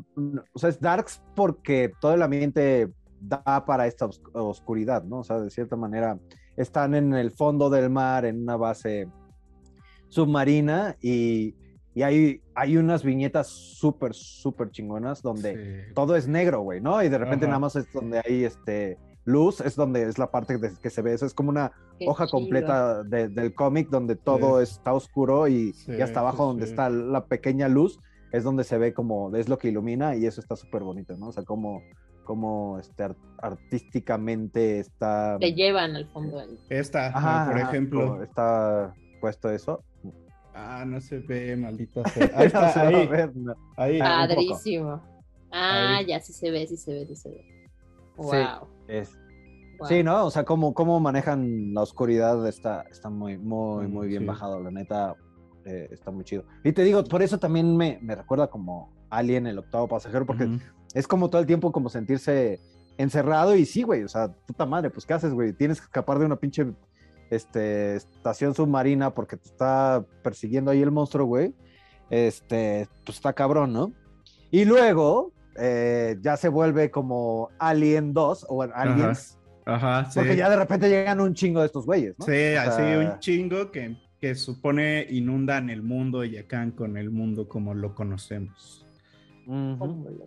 o 0.53 0.57
sea, 0.59 0.69
es 0.69 0.79
darks 0.81 1.21
porque 1.35 1.91
todo 2.01 2.15
el 2.15 2.23
ambiente 2.23 2.91
da 3.21 3.63
para 3.65 3.85
esta 3.85 4.07
os- 4.07 4.19
oscuridad, 4.33 5.03
¿no? 5.03 5.19
O 5.19 5.23
sea, 5.23 5.39
de 5.39 5.51
cierta 5.51 5.75
manera 5.75 6.17
están 6.57 6.95
en 6.95 7.13
el 7.13 7.29
fondo 7.29 7.69
del 7.69 7.91
mar, 7.91 8.25
en 8.25 8.41
una 8.41 8.57
base 8.57 9.07
submarina 10.09 10.95
y, 11.01 11.55
y 11.93 12.01
hay, 12.01 12.41
hay 12.55 12.77
unas 12.77 13.03
viñetas 13.03 13.47
súper, 13.47 14.13
súper 14.13 14.71
chingonas 14.71 15.21
donde 15.21 15.85
Sí. 15.87 15.93
todo 15.93 16.15
es 16.15 16.27
negro, 16.27 16.61
güey, 16.61 16.81
¿no? 16.81 17.01
Y 17.03 17.09
de 17.09 17.17
repente 17.17 17.45
Ajá. 17.45 17.51
nada 17.51 17.59
más 17.59 17.75
es 17.75 17.91
donde 17.93 18.21
hay 18.25 18.43
este 18.43 18.97
luz, 19.25 19.61
es 19.61 19.75
donde 19.75 20.03
es 20.03 20.17
la 20.17 20.31
parte 20.31 20.57
de- 20.57 20.73
que 20.81 20.89
se 20.89 21.01
ve, 21.01 21.13
eso 21.13 21.25
es 21.25 21.33
como 21.33 21.49
una 21.49 21.71
Qué 21.99 22.07
hoja 22.07 22.25
chido. 22.25 22.39
completa 22.39 23.03
de- 23.03 23.29
del 23.29 23.53
cómic 23.53 23.89
donde 23.89 24.15
todo 24.15 24.61
está 24.61 24.93
oscuro 24.93 25.47
y, 25.47 25.73
Sí, 25.73 25.93
y 25.97 26.01
hasta 26.01 26.19
abajo 26.21 26.37
sí, 26.43 26.47
donde 26.49 26.65
sí. 26.65 26.71
está 26.71 26.89
la 26.89 27.25
pequeña 27.25 27.67
luz 27.67 27.99
es 28.31 28.43
donde 28.43 28.63
se 28.63 28.77
ve 28.77 28.93
como, 28.93 29.35
es 29.35 29.47
lo 29.47 29.57
que 29.59 29.67
ilumina 29.69 30.15
y 30.15 30.25
eso 30.25 30.41
está 30.41 30.55
súper 30.55 30.81
bonito, 30.83 31.15
¿no? 31.17 31.27
O 31.27 31.31
sea, 31.31 31.43
como, 31.43 31.81
como 32.23 32.79
este, 32.79 33.03
ar- 33.03 33.15
artísticamente 33.41 34.79
está... 34.79 35.37
Te 35.39 35.53
llevan 35.53 35.95
al 35.95 36.07
fondo. 36.07 36.37
del- 36.39 36.57
Esta, 36.69 37.07
Ajá, 37.07 37.45
por 37.51 37.59
ajá, 37.61 37.69
ejemplo. 37.69 38.23
está 38.23 38.93
puesto 39.21 39.49
eso. 39.51 39.83
Ah, 40.55 40.83
no 40.85 40.99
se 41.01 41.19
ve, 41.19 41.55
maldita 41.57 42.03
sea. 42.09 42.25
Ahí 42.35 42.37
No 42.37 42.43
está, 42.45 42.69
se 42.69 42.79
va 42.79 42.85
a 42.85 42.87
ahí. 42.89 43.07
ver, 43.07 43.35
no. 43.35 43.53
ahí. 43.77 43.99
Ah. 44.01 44.25
Padrísimo. 44.27 45.01
Ah, 45.51 45.97
Ahí. 45.97 46.05
ya 46.07 46.19
sí 46.19 46.33
se 46.33 46.49
ve, 46.49 46.65
sí 46.65 46.77
se 46.77 46.91
ve, 46.93 47.05
sí 47.07 47.15
se 47.15 47.29
ve. 47.29 47.45
Wow. 48.17 48.31
Sí. 48.87 49.11
Sí, 49.87 50.03
¿no? 50.03 50.25
O 50.25 50.31
sea, 50.31 50.43
cómo, 50.45 50.73
cómo 50.73 50.99
manejan 50.99 51.73
la 51.73 51.81
oscuridad 51.81 52.47
está, 52.47 52.83
está 52.91 53.09
muy, 53.09 53.37
muy, 53.37 53.87
muy 53.87 54.07
bien 54.07 54.21
Sí. 54.21 54.27
bajado. 54.27 54.59
La 54.61 54.71
neta, 54.71 55.15
eh, 55.65 55.87
está 55.91 56.11
muy 56.11 56.23
chido. 56.23 56.45
Y 56.63 56.71
te 56.71 56.83
digo, 56.83 57.03
por 57.03 57.21
eso 57.21 57.37
también 57.37 57.75
me, 57.75 57.99
me 58.01 58.15
recuerda 58.15 58.47
como 58.47 58.93
Alien, 59.09 59.47
el 59.47 59.59
octavo 59.59 59.87
pasajero, 59.87 60.25
porque 60.25 60.49
es 60.93 61.07
como 61.07 61.29
todo 61.29 61.41
el 61.41 61.47
tiempo 61.47 61.71
como 61.71 61.89
sentirse 61.89 62.59
encerrado 62.97 63.55
y 63.55 63.65
sí, 63.65 63.83
güey, 63.83 64.03
o 64.03 64.07
sea, 64.07 64.31
puta 64.45 64.65
madre, 64.65 64.89
pues 64.89 65.05
¿qué 65.05 65.13
haces, 65.13 65.33
güey? 65.33 65.53
Tienes 65.53 65.79
que 65.79 65.85
escapar 65.85 66.19
de 66.19 66.25
una 66.25 66.35
pinche 66.35 66.73
este, 67.29 67.95
estación 67.95 68.53
submarina 68.53 69.13
porque 69.13 69.37
te 69.37 69.47
está 69.49 70.05
persiguiendo 70.23 70.71
ahí 70.71 70.81
el 70.81 70.91
monstruo, 70.91 71.25
güey. 71.25 71.53
Este, 72.09 72.87
pues 73.05 73.17
está 73.17 73.33
cabrón, 73.33 73.73
¿no? 73.73 73.91
Y 74.51 74.65
luego 74.65 75.31
eh, 75.55 76.17
ya 76.21 76.37
se 76.37 76.49
vuelve 76.49 76.91
como 76.91 77.49
Alien 77.59 78.13
2 78.13 78.45
o 78.49 78.61
Aliens. 78.63 79.39
Ajá, 79.65 80.09
sí. 80.11 80.19
Porque 80.19 80.35
ya 80.35 80.49
de 80.49 80.55
repente 80.57 80.89
llegan 80.89 81.19
un 81.21 81.33
chingo 81.33 81.59
de 81.61 81.67
estos 81.67 81.85
güeyes, 81.85 82.15
¿no? 82.19 82.25
Sí, 82.25 82.31
O 82.31 82.33
sea, 82.33 82.63
así 82.63 82.81
un 82.83 83.19
chingo 83.19 83.71
que, 83.71 83.95
que 84.19 84.35
supone 84.35 85.05
inundan 85.09 85.69
el 85.69 85.81
mundo 85.83 86.23
y 86.25 86.37
acaban 86.37 86.71
con 86.71 86.97
el 86.97 87.09
mundo 87.11 87.47
como 87.47 87.73
lo 87.73 87.95
conocemos. 87.95 88.85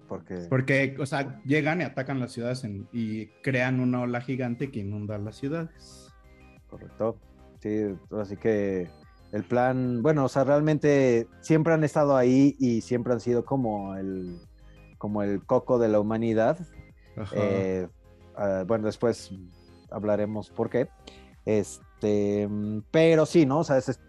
Porque... 0.08 0.46
Porque, 0.48 0.96
o 0.98 1.06
sea, 1.06 1.40
llegan 1.44 1.80
y 1.80 1.84
atacan 1.84 2.20
las 2.20 2.32
ciudades 2.32 2.64
en- 2.64 2.86
y 2.92 3.26
crean 3.42 3.80
una 3.80 4.00
ola 4.02 4.20
gigante 4.20 4.70
que 4.70 4.80
inunda 4.80 5.18
las 5.18 5.36
ciudades. 5.36 6.12
Correcto. 6.68 7.18
Sí, 7.60 7.84
así 8.10 8.36
que 8.36 8.88
el 9.32 9.44
plan, 9.44 10.02
bueno, 10.02 10.24
o 10.26 10.28
sea, 10.28 10.44
realmente 10.44 11.26
siempre 11.40 11.72
han 11.72 11.84
estado 11.84 12.16
ahí 12.16 12.56
y 12.58 12.82
siempre 12.82 13.12
han 13.14 13.20
sido 13.20 13.44
como 13.44 13.96
el, 13.96 14.36
como 14.98 15.22
el 15.22 15.44
coco 15.44 15.78
de 15.78 15.88
la 15.88 15.98
humanidad. 16.00 16.58
Ajá. 17.16 17.34
Eh, 17.36 17.88
ah, 18.36 18.64
bueno, 18.66 18.86
después 18.86 19.32
hablaremos 19.90 20.50
por 20.50 20.68
qué. 20.70 20.88
Este, 21.44 22.48
pero 22.90 23.24
sí, 23.26 23.46
¿no? 23.46 23.60
O 23.60 23.64
sea, 23.64 23.78
es- 23.78 24.00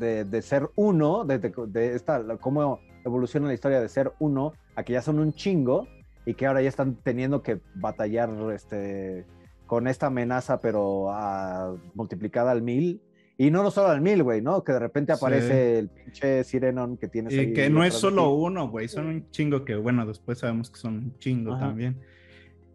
de, 0.00 0.24
de 0.24 0.42
ser 0.42 0.68
uno, 0.74 1.24
de, 1.24 1.38
de- 1.38 1.52
de 1.68 1.94
esta, 1.94 2.22
cómo 2.38 2.80
evoluciona 3.04 3.46
la 3.46 3.54
historia 3.54 3.80
de 3.80 3.88
ser 3.88 4.12
uno 4.18 4.52
a 4.74 4.82
que 4.82 4.94
ya 4.94 5.02
son 5.02 5.20
un 5.20 5.32
chingo, 5.32 5.86
y 6.26 6.34
que 6.34 6.46
ahora 6.46 6.60
ya 6.60 6.68
están 6.68 6.96
teniendo 6.96 7.42
que 7.42 7.60
batallar 7.76 8.30
este, 8.54 9.24
con 9.66 9.86
esta 9.88 10.06
amenaza, 10.08 10.60
pero 10.60 11.10
a- 11.10 11.74
multiplicada 11.94 12.50
al 12.50 12.62
mil. 12.62 13.00
Y 13.38 13.50
no 13.50 13.70
solo 13.70 13.88
al 13.88 14.02
mil, 14.02 14.22
güey, 14.22 14.42
¿no? 14.42 14.62
Que 14.64 14.72
de 14.72 14.80
repente 14.80 15.12
aparece 15.12 15.78
el 15.78 15.88
pinche 15.88 16.44
Sirenon 16.44 16.98
que 16.98 17.08
tienes 17.08 17.32
Y 17.32 17.38
ahí 17.38 17.52
que 17.54 17.70
no 17.70 17.82
es 17.84 17.94
solo 17.94 18.34
uno, 18.34 18.68
güey, 18.68 18.86
son 18.86 19.06
un 19.06 19.30
chingo 19.30 19.64
que, 19.64 19.76
bueno, 19.76 20.04
después 20.04 20.38
sabemos 20.40 20.68
que 20.70 20.78
son 20.78 20.94
un 20.96 21.18
chingo 21.18 21.54
Ajá. 21.54 21.68
también. 21.68 21.98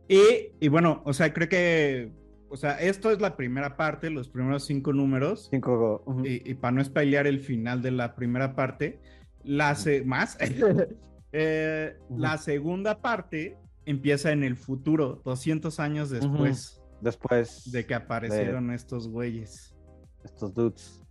Y, 0.08 0.20
y 0.60 0.68
bueno, 0.68 1.02
o 1.06 1.14
sea, 1.14 1.34
creo 1.34 1.50
que, 1.50 2.12
o 2.50 2.58
sea, 2.58 2.80
esto 2.80 3.12
es 3.12 3.20
la 3.22 3.36
primera 3.36 3.76
parte, 3.76 4.10
los 4.10 4.30
primeros 4.30 4.66
cinco 4.66 4.94
números. 4.94 5.48
Cinco, 5.50 6.04
ujú. 6.06 6.26
Y, 6.26 6.42
y 6.46 6.54
para 6.56 6.72
no 6.74 6.84
spoilear 6.84 7.28
el 7.28 7.40
final 7.40 7.82
de 7.82 7.92
la 7.92 8.16
primera 8.16 8.56
parte, 8.56 9.00
la 9.44 9.74
se- 9.76 10.04
más, 10.04 10.38
eh, 11.32 11.98
la 12.10 12.38
segunda 12.38 13.02
parte 13.02 13.58
empieza 13.86 14.32
en 14.32 14.44
el 14.44 14.56
futuro, 14.58 15.22
200 15.26 15.80
años 15.80 16.10
después 16.10 16.82
Después 17.02 17.72
de 17.72 17.86
que 17.86 17.94
aparecieron 17.94 18.72
estos 18.72 19.10
güeyes. 19.10 19.76
estos 20.24 20.54
dudes. 20.56 21.04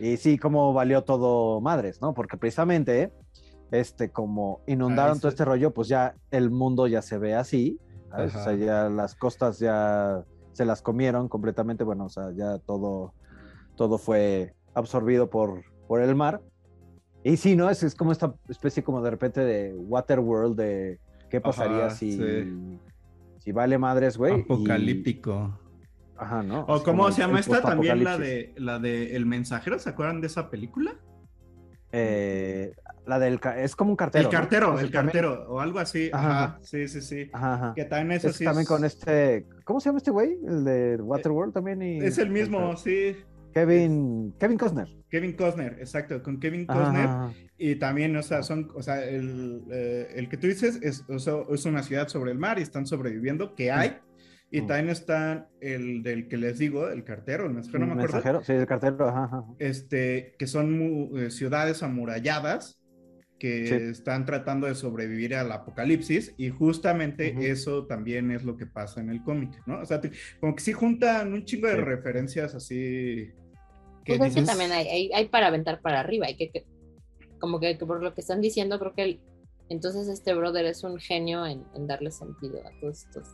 Y 0.00 0.16
sí, 0.16 0.38
como 0.38 0.72
valió 0.72 1.02
todo 1.04 1.60
madres, 1.60 2.00
¿no? 2.00 2.14
Porque 2.14 2.36
precisamente, 2.38 3.12
este, 3.70 4.10
como 4.10 4.62
inundaron 4.66 5.18
Ah, 5.18 5.20
todo 5.20 5.28
este 5.28 5.44
rollo, 5.44 5.72
pues 5.72 5.88
ya 5.88 6.14
el 6.30 6.50
mundo 6.50 6.86
ya 6.88 7.02
se 7.02 7.18
ve 7.18 7.34
así, 7.34 7.78
¿sabes? 8.10 8.34
O 8.36 8.42
sea, 8.44 8.54
ya 8.54 8.88
las 8.88 9.14
costas 9.14 9.58
ya 9.58 10.24
se 10.52 10.64
las 10.64 10.82
comieron 10.82 11.28
completamente, 11.28 11.84
bueno, 11.84 12.04
o 12.06 12.08
sea, 12.08 12.30
ya 12.32 12.58
todo, 12.58 13.14
todo 13.76 13.98
fue 13.98 14.54
absorbido 14.74 15.30
por, 15.30 15.62
por 15.86 16.00
el 16.02 16.14
mar. 16.14 16.40
Y 17.22 17.36
sí, 17.36 17.54
¿no? 17.56 17.68
Es, 17.70 17.82
es 17.82 17.94
como 17.94 18.12
esta 18.12 18.34
especie 18.48 18.82
como 18.82 19.02
de 19.02 19.10
repente 19.10 19.40
de 19.40 19.74
Waterworld, 19.74 20.56
de 20.56 20.98
qué 21.28 21.40
pasaría 21.40 21.86
Ajá, 21.86 21.94
si, 21.94 22.12
sí. 22.16 22.78
si 23.38 23.52
vale 23.52 23.78
madres, 23.78 24.16
güey. 24.16 24.38
y- 24.38 24.42
Apocalíptico. 24.42 25.58
Ajá, 26.16 26.42
¿no? 26.42 26.60
O 26.62 26.82
cómo 26.82 26.84
como 26.84 27.12
se 27.12 27.22
llama 27.22 27.40
esta 27.40 27.62
también, 27.62 28.04
la 28.04 28.18
de 28.18 28.52
la 28.58 28.78
de 28.78 29.16
El 29.16 29.24
Mensajero, 29.24 29.78
¿se 29.78 29.88
acuerdan 29.88 30.20
de 30.20 30.26
esa 30.26 30.50
película? 30.50 30.92
Eh, 31.92 32.72
la 33.06 33.18
del 33.18 33.40
es 33.56 33.74
como 33.76 33.90
un 33.90 33.96
cartero. 33.96 34.22
el 34.28 34.32
¿no? 34.34 34.38
cartero, 34.40 34.74
Es 34.78 34.84
el 34.84 34.90
también- 34.90 35.12
cartero, 35.24 35.46
o 35.48 35.60
algo 35.60 35.78
así. 35.78 36.10
Ajá. 36.12 36.44
Ajá, 36.44 36.58
sí, 36.62 36.86
sí, 36.88 37.00
sí. 37.00 37.30
Ajá. 37.32 37.72
Que 37.74 37.84
también 37.84 38.18
eso 38.18 38.28
Es 38.28 38.36
sí 38.36 38.44
también 38.44 38.62
es, 38.62 38.68
con 38.68 38.84
este. 38.84 39.46
¿Cómo 39.64 39.80
se 39.80 39.88
llama 39.88 39.98
este 39.98 40.10
güey? 40.10 40.38
El 40.46 40.64
de 40.64 40.96
Waterworld 41.00 41.52
también. 41.54 41.82
Y, 41.82 41.98
es 41.98 42.18
el 42.18 42.30
mismo, 42.30 42.76
sí. 42.76 43.16
Kevin, 43.52 44.32
Kevin 44.38 44.58
Costner. 44.58 44.86
Kevin 45.10 45.32
Costner, 45.32 45.72
exacto, 45.80 46.22
con 46.22 46.38
Kevin 46.38 46.66
Costner. 46.66 47.06
ajá, 47.06 47.32
Y 47.58 47.74
también, 47.76 48.14
o 48.16 48.22
sea, 48.22 48.44
son, 48.44 48.70
o 48.76 48.82
sea, 48.82 49.04
el, 49.04 49.64
eh, 49.72 50.06
el 50.14 50.28
que 50.28 50.36
tú 50.36 50.46
dices 50.46 50.78
es, 50.82 51.04
o 51.08 51.18
sea, 51.18 51.34
es 51.50 51.64
una 51.64 51.82
ciudad 51.82 52.06
sobre 52.06 52.30
el 52.30 52.38
mar 52.38 52.60
y 52.60 52.62
están 52.62 52.86
sobreviviendo, 52.86 53.56
que 53.56 53.72
hay. 53.72 53.98
Y 54.52 54.62
Mm. 54.62 54.66
también 54.66 54.88
está 54.90 55.48
el 55.60 56.02
del 56.04 56.28
que 56.28 56.36
les 56.36 56.58
digo, 56.58 56.88
el 56.88 57.02
cartero, 57.04 57.46
el 57.46 57.52
mensajero, 57.54 57.80
no 57.80 57.86
me 57.86 57.92
acuerdo. 58.02 58.14
Mensajero, 58.16 58.44
sí, 58.44 58.52
el 58.52 58.66
cartero. 58.66 59.08
Ajá, 59.08 59.24
ajá. 59.24 59.44
este, 59.58 60.34
que 60.38 60.46
son 60.46 61.10
eh, 61.16 61.30
ciudades 61.30 61.82
amuralladas 61.82 62.79
que 63.40 63.66
Sí. 63.66 63.74
están 63.90 64.24
tratando 64.26 64.66
de 64.68 64.74
sobrevivir 64.76 65.34
al 65.34 65.50
apocalipsis 65.50 66.34
y 66.36 66.50
justamente 66.50 67.50
eso 67.50 67.86
también 67.86 68.30
es 68.30 68.44
lo 68.44 68.56
que 68.56 68.66
pasa 68.66 69.00
en 69.00 69.08
el 69.10 69.22
cómic, 69.24 69.60
¿no? 69.66 69.80
O 69.80 69.86
sea, 69.86 70.00
te- 70.00 70.12
como 70.38 70.54
que 70.54 70.62
sí 70.62 70.72
juntan 70.72 71.32
un 71.32 71.44
chingo 71.46 71.66
de 71.66 71.74
Sí. 71.76 71.80
referencias 71.80 72.54
así 72.54 73.32
que 74.04 74.16
Pues 74.16 74.28
es 74.28 74.34
que 74.34 74.40
dices, 74.42 74.46
también 74.46 74.70
hay, 74.72 74.86
hay, 74.88 75.10
hay 75.14 75.28
para 75.28 75.46
aventar 75.48 75.80
para 75.80 76.00
arriba, 76.00 76.26
hay 76.26 76.36
que, 76.36 76.50
que- 76.50 76.64
como 77.38 77.58
que, 77.60 77.76
que 77.78 77.86
por 77.86 78.02
lo 78.02 78.14
que 78.14 78.20
están 78.20 78.40
diciendo, 78.42 78.78
creo 78.78 78.94
que 78.94 79.02
el- 79.02 79.20
entonces 79.70 80.08
este 80.08 80.34
brother 80.34 80.66
es 80.66 80.84
un 80.84 80.98
genio 80.98 81.46
en, 81.46 81.64
en 81.74 81.86
darle 81.86 82.10
sentido 82.10 82.60
a 82.66 82.70
todos 82.80 83.04
estos 83.06 83.26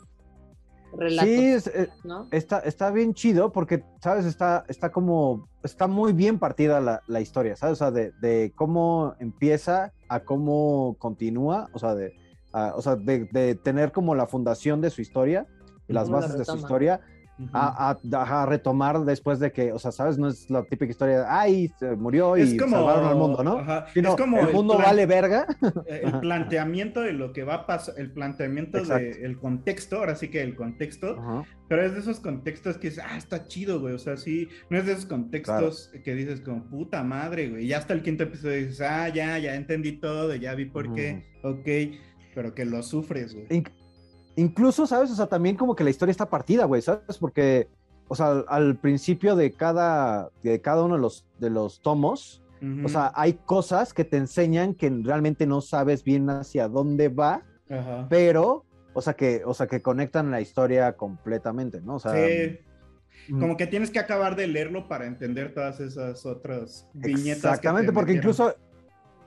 relatos, 0.93 1.29
Sí, 1.29 1.45
es- 1.45 1.67
eh, 1.69 1.89
¿no? 2.05 2.29
está, 2.31 2.59
está 2.61 2.91
bien 2.91 3.15
chido 3.15 3.53
porque, 3.53 3.85
¿sabes? 4.03 4.25
Está, 4.27 4.65
está 4.69 4.91
como, 4.91 5.49
está 5.63 5.87
muy 5.87 6.13
bien 6.13 6.39
partida 6.39 6.81
la, 6.81 7.03
la 7.07 7.21
historia, 7.21 7.57
¿sabes? 7.57 7.75
O 7.75 7.77
sea, 7.77 7.91
de, 7.91 8.13
de 8.21 8.53
cómo 8.55 9.15
empieza 9.19 9.93
a 10.09 10.21
cómo 10.21 10.97
continúa, 10.99 11.69
o 11.73 11.79
sea, 11.79 11.95
de, 11.95 12.13
a- 12.53 12.75
o 12.77 12.83
sea, 12.83 12.97
de, 12.97 13.25
de 13.33 13.55
tener 13.55 13.93
como 13.93 14.15
la 14.15 14.27
fundación 14.27 14.81
de 14.81 14.91
su 14.91 15.01
historia 15.03 15.47
las 15.89 16.09
bases 16.11 16.39
de 16.39 16.45
su 16.45 16.53
retoma. 16.53 16.69
A, 17.53 17.91
a- 18.13 18.43
a 18.43 18.47
retomar 18.47 19.01
después 19.05 19.39
de 19.39 19.53
que, 19.53 19.73
o 19.73 19.79
sea, 19.79 19.93
¿sabes? 19.93 20.17
No 20.19 20.29
es 20.29 20.49
la 20.49 20.63
típica 20.65 20.91
historia 20.91 21.21
de, 21.21 21.27
ay, 21.29 21.71
se 21.79 21.95
murió 21.97 22.37
y 22.37 22.43
Es 22.43 22.55
como- 22.61 22.77
salvaron 22.77 23.05
al 23.07 23.17
mundo, 23.17 23.45
¿no? 23.45 23.59
ajá, 23.59 23.87
Sino, 23.93 24.11
es 24.11 24.17
como 24.17 24.41
el 24.41 24.53
mundo 24.53 24.79
vale 24.79 25.05
verga. 25.07 25.47
El 25.87 26.21
planteamiento 26.21 27.01
de 27.01 27.13
lo 27.13 27.33
que 27.33 27.45
va 27.45 27.55
a 27.55 27.67
pasar, 27.67 27.95
el 27.99 28.11
planteamiento 28.11 28.83
del 28.83 29.39
contexto, 29.39 29.97
ahora 29.99 30.17
sí 30.17 30.29
que 30.29 30.41
el 30.43 30.57
contexto, 30.57 31.45
pero 31.69 31.85
es 31.85 31.93
de 31.95 32.01
esos 32.01 32.21
contextos 32.21 32.79
que 32.79 32.89
dices, 32.91 33.05
ah, 33.07 33.17
está 33.17 33.45
chido, 33.47 33.81
güey, 33.81 33.95
o 33.95 33.99
sea, 33.99 34.17
sí, 34.17 34.49
no 34.71 34.79
es 34.79 34.87
de 34.87 34.93
esos 34.93 35.07
contextos 35.07 35.91
que 36.05 36.15
dices 36.15 36.41
como, 36.41 36.65
puta 36.65 37.03
madre, 37.03 37.49
güey, 37.51 37.65
y 37.65 37.69
ya 37.69 37.79
hasta 37.79 37.93
el 37.93 38.03
quinto 38.03 38.23
episodio 38.25 38.57
dices, 38.57 38.81
ah, 38.81 39.09
ya, 39.09 39.39
ya 39.39 39.55
entendí 39.55 39.93
todo, 39.93 40.35
ya 40.35 40.55
vi 40.55 40.65
por 40.67 40.93
qué, 40.95 41.27
ok, 41.43 41.99
pero 42.35 42.55
que 42.55 42.65
lo 42.65 42.83
sufres, 42.83 43.35
güey. 43.35 43.63
Incluso, 44.37 44.87
¿sabes? 44.87 45.11
O 45.11 45.15
sea, 45.15 45.27
también 45.27 45.57
como 45.57 45.75
que 45.75 45.85
la 45.85 45.91
historia 45.91 46.11
está 46.13 46.29
partida, 46.29 46.65
güey, 46.65 46.83
¿sabes? 46.83 47.19
Porque, 47.19 47.69
o 48.09 48.15
sea, 48.15 48.29
al, 48.29 48.45
al 48.49 48.77
principio 48.77 49.35
de 49.35 49.53
cada, 49.53 50.31
de 50.43 50.61
cada 50.61 50.85
uno 50.85 50.95
de 50.95 51.01
los, 51.01 51.27
de 51.39 51.51
los 51.51 51.81
tomos, 51.81 52.43
o 52.85 52.89
sea, 52.89 53.13
hay 53.15 53.35
cosas 53.35 53.93
que 53.93 54.05
te 54.05 54.17
enseñan 54.17 54.75
que 54.75 54.91
realmente 54.91 55.47
no 55.47 55.61
sabes 55.61 56.03
bien 56.03 56.29
hacia 56.31 56.69
dónde 56.69 57.09
va, 57.09 57.43
pero, 58.09 58.65
o 58.93 59.03
sea, 59.03 59.15
que, 59.15 59.43
o 59.45 59.55
sea, 59.55 59.67
que 59.67 59.83
conectan 59.83 60.31
la 60.31 60.41
historia 60.41 60.95
completamente, 60.95 61.81
¿no? 61.83 61.97
O 61.97 61.99
sea, 62.01 62.13
Sí, 62.15 62.59
mm, 63.29 63.41
como 63.41 63.57
que 63.57 63.67
tienes 63.67 63.91
que 63.91 63.99
acabar 63.99 64.37
de 64.37 64.47
leerlo 64.47 64.89
para 64.89 65.07
entender 65.07 65.53
todas 65.53 65.81
esas 65.81 66.25
otras 66.27 66.89
viñetas. 66.95 67.45
Exactamente, 67.45 67.89
te 67.89 67.93
porque 67.93 68.15
metieron. 68.15 68.35
incluso 68.35 68.57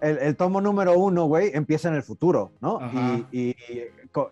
el, 0.02 0.18
el 0.20 0.36
tomo 0.36 0.62
número 0.62 0.98
uno, 0.98 1.26
güey, 1.26 1.52
empieza 1.54 1.90
en 1.90 1.96
el 1.96 2.04
futuro, 2.04 2.52
¿no? 2.62 2.80
Y, 3.32 3.38
y- 3.50 3.56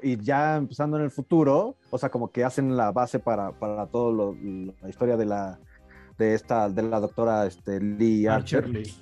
y 0.01 0.17
ya 0.23 0.56
empezando 0.58 0.97
en 0.97 1.03
el 1.03 1.12
futuro, 1.12 1.75
o 1.91 1.97
sea, 1.97 2.10
como 2.10 2.32
que 2.32 2.43
hacen 2.43 2.75
la 2.75 2.91
base 2.91 3.19
para, 3.19 3.51
para 3.51 3.86
todo 3.88 4.12
lo, 4.12 4.36
la 4.82 4.89
historia 4.89 5.15
de 5.17 5.25
la 5.25 5.60
de 6.17 6.34
esta 6.34 6.67
de 6.67 6.82
la 6.82 6.99
doctora 6.99 7.45
este, 7.45 7.80
Lee 7.80 8.25
Archer, 8.25 8.63
Archer 8.65 8.73
Lee. 8.73 8.93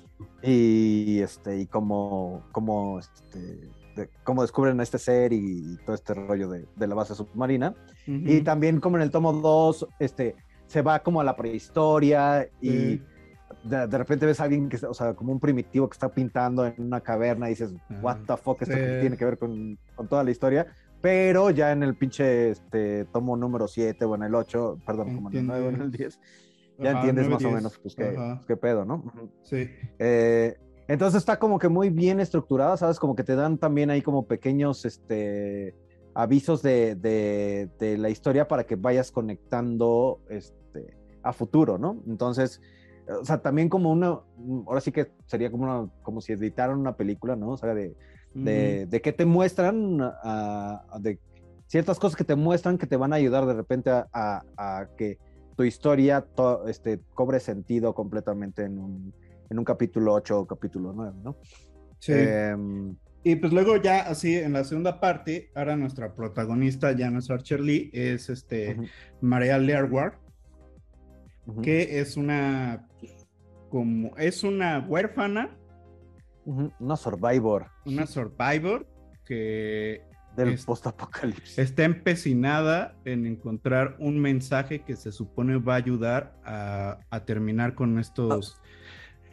y 0.42 1.20
este 1.20 1.58
y 1.60 1.66
cómo 1.66 2.42
cómo 2.52 2.98
este 2.98 3.38
de- 3.96 4.10
cómo 4.22 4.42
descubren 4.42 4.78
a 4.80 4.82
este 4.82 4.98
ser 4.98 5.32
y, 5.32 5.78
todo 5.86 5.94
este 5.94 6.12
rollo 6.12 6.50
de, 6.50 6.66
de 6.76 6.86
la 6.86 6.94
base 6.94 7.14
submarina 7.14 7.74
y 8.06 8.34
Ujú. 8.36 8.44
también 8.44 8.80
como 8.80 8.96
en 8.98 9.02
el 9.04 9.10
tomo 9.10 9.32
2 9.32 9.88
este 9.98 10.36
se 10.66 10.82
va 10.82 10.98
como 11.02 11.22
a 11.22 11.24
la 11.24 11.36
prehistoria 11.36 12.50
y 12.60 12.68
Sí. 12.70 13.02
De, 13.68 13.86
de 13.86 13.98
repente 13.98 14.26
ves 14.26 14.40
a 14.40 14.44
alguien 14.44 14.68
que, 14.68 14.76
está- 14.76 14.88
o 14.90 14.94
sea, 14.94 15.14
como 15.14 15.32
un 15.32 15.40
primitivo 15.40 15.88
que 15.88 15.94
está 15.94 16.08
pintando 16.08 16.64
en 16.66 16.74
una 16.78 17.00
caverna 17.00 17.46
y 17.46 17.50
dices, 17.50 17.74
Ajá. 17.88 18.00
what 18.02 18.16
the 18.26 18.36
fuck, 18.36 18.62
esto 18.62 18.74
Sí. 18.74 18.80
que 18.80 19.00
tiene 19.00 19.16
que 19.16 19.24
ver 19.24 19.38
con, 19.38 19.78
con 19.94 20.08
toda 20.08 20.22
la 20.24 20.30
historia. 20.30 20.66
Pero 21.00 21.50
ya 21.50 21.72
en 21.72 21.82
el 21.82 21.94
pinche 21.94 22.50
este, 22.50 23.04
tomo 23.06 23.36
número 23.36 23.68
7 23.68 24.04
o 24.04 24.14
en 24.14 24.22
el 24.24 24.34
8, 24.34 24.78
perdón, 24.86 25.14
como 25.14 25.30
en 25.30 25.36
el 25.36 25.46
9 25.46 25.66
o 25.66 25.68
en 25.68 25.80
el 25.82 25.90
10, 25.90 26.18
ya 26.78 26.90
Ajá, 26.90 26.98
entiendes 27.00 27.28
más 27.28 27.44
o 27.44 27.50
menos 27.50 27.78
pues, 27.78 27.94
qué, 27.94 28.04
pues, 28.06 28.44
qué 28.46 28.56
pedo, 28.56 28.84
¿no? 28.84 29.04
Sí. 29.42 29.68
Eh, 29.98 30.56
entonces 30.88 31.18
está 31.18 31.38
como 31.38 31.58
que 31.58 31.68
muy 31.68 31.90
bien 31.90 32.18
estructurada, 32.20 32.76
¿sabes? 32.76 32.98
Como 32.98 33.14
que 33.14 33.24
te 33.24 33.34
dan 33.36 33.58
también 33.58 33.90
ahí 33.90 34.02
como 34.02 34.26
pequeños 34.26 34.84
este, 34.84 35.74
avisos 36.14 36.62
de, 36.62 36.94
de- 36.94 37.68
de 37.78 37.98
la 37.98 38.08
historia 38.08 38.48
para 38.48 38.64
que 38.64 38.76
vayas 38.76 39.10
conectando 39.12 40.20
este, 40.30 40.96
a 41.22 41.32
futuro, 41.32 41.76
¿no? 41.78 42.02
Entonces, 42.06 42.60
o 43.08 43.24
sea, 43.24 43.38
también 43.38 43.68
como 43.68 43.90
una, 43.92 44.18
ahora 44.66 44.80
sí 44.80 44.92
que 44.92 45.10
sería 45.26 45.50
como, 45.50 45.64
una, 45.64 45.90
como 46.02 46.20
si 46.20 46.32
editaran 46.32 46.78
una 46.78 46.96
película, 46.96 47.36
¿no? 47.36 47.50
O 47.50 47.56
sea, 47.56 47.74
de, 47.74 47.94
de, 48.34 48.86
de 48.86 49.00
qué 49.00 49.12
te 49.12 49.24
muestran, 49.24 50.00
a- 50.00 50.84
a- 50.90 50.98
de 50.98 51.18
ciertas 51.66 51.98
cosas 51.98 52.16
que 52.16 52.24
te 52.24 52.34
muestran 52.36 52.78
que 52.78 52.86
te 52.86 52.96
van 52.96 53.12
a 53.12 53.16
ayudar 53.16 53.46
de 53.46 53.54
repente 53.54 53.90
a, 53.90 54.86
que 54.96 55.18
tu 55.56 55.62
historia 55.64 56.20
to- 56.20 56.68
este, 56.68 57.00
cobre 57.14 57.40
sentido 57.40 57.94
completamente 57.94 58.64
en 58.64 58.78
un, 58.78 59.14
en 59.48 59.58
un 59.58 59.64
capítulo 59.64 60.12
8 60.12 60.40
o 60.40 60.46
capítulo 60.46 60.92
9, 60.94 61.16
¿no? 61.24 61.36
Sí. 61.98 62.12
Em, 62.12 62.94
Y 63.24 63.36
pues 63.36 63.52
luego 63.52 63.76
ya 63.78 64.00
así 64.02 64.36
en 64.36 64.52
la 64.52 64.64
segunda 64.64 65.00
parte, 65.00 65.50
ahora 65.54 65.76
nuestra 65.76 66.12
protagonista 66.14 66.90
es 66.90 67.30
Archer 67.30 67.60
Lee, 67.60 67.90
es 67.92 68.28
este 68.28 68.74
Ujú. 68.74 68.84
Maria 69.22 69.58
Learward, 69.58 70.12
que 71.62 72.00
es 72.00 72.16
una 72.16 72.88
como 73.76 74.16
es 74.16 74.42
una 74.42 74.78
huérfana, 74.88 75.50
una 76.46 76.96
survivor 76.96 77.66
una 77.84 78.06
survivor 78.06 78.86
que 79.26 80.02
del 80.34 80.54
Es- 80.54 80.64
post-apocalipsis. 80.64 81.58
está 81.58 81.84
empecinada 81.84 82.96
en 83.04 83.26
encontrar 83.26 83.96
un 83.98 84.18
mensaje 84.18 84.82
que 84.82 84.96
se 84.96 85.12
supone 85.12 85.58
va 85.58 85.74
a 85.74 85.76
ayudar 85.76 86.34
a, 86.42 87.00
a 87.10 87.24
terminar 87.26 87.74
con 87.74 87.98
estos 87.98 88.58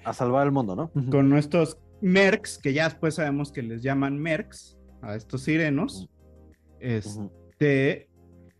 A 0.04 0.12
salvar 0.12 0.46
el 0.46 0.52
mundo, 0.52 0.76
¿no? 0.76 0.92
Con 1.10 1.38
estos 1.38 1.78
mercs, 2.02 2.58
que 2.58 2.74
ya 2.74 2.84
después 2.90 3.16
sabemos 3.16 3.50
que 3.54 3.64
les 3.64 3.82
llaman 3.82 4.18
mercs 4.20 4.78
a 5.02 5.16
estos 5.16 5.44
sirenos. 5.44 6.10
Este, 6.82 8.10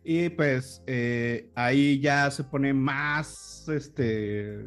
y 0.02 0.30
pues 0.30 0.82
eh, 0.86 1.50
ahí 1.54 2.00
ya 2.00 2.30
se 2.30 2.44
pone 2.44 2.72
más, 2.72 3.68
este, 3.68 4.58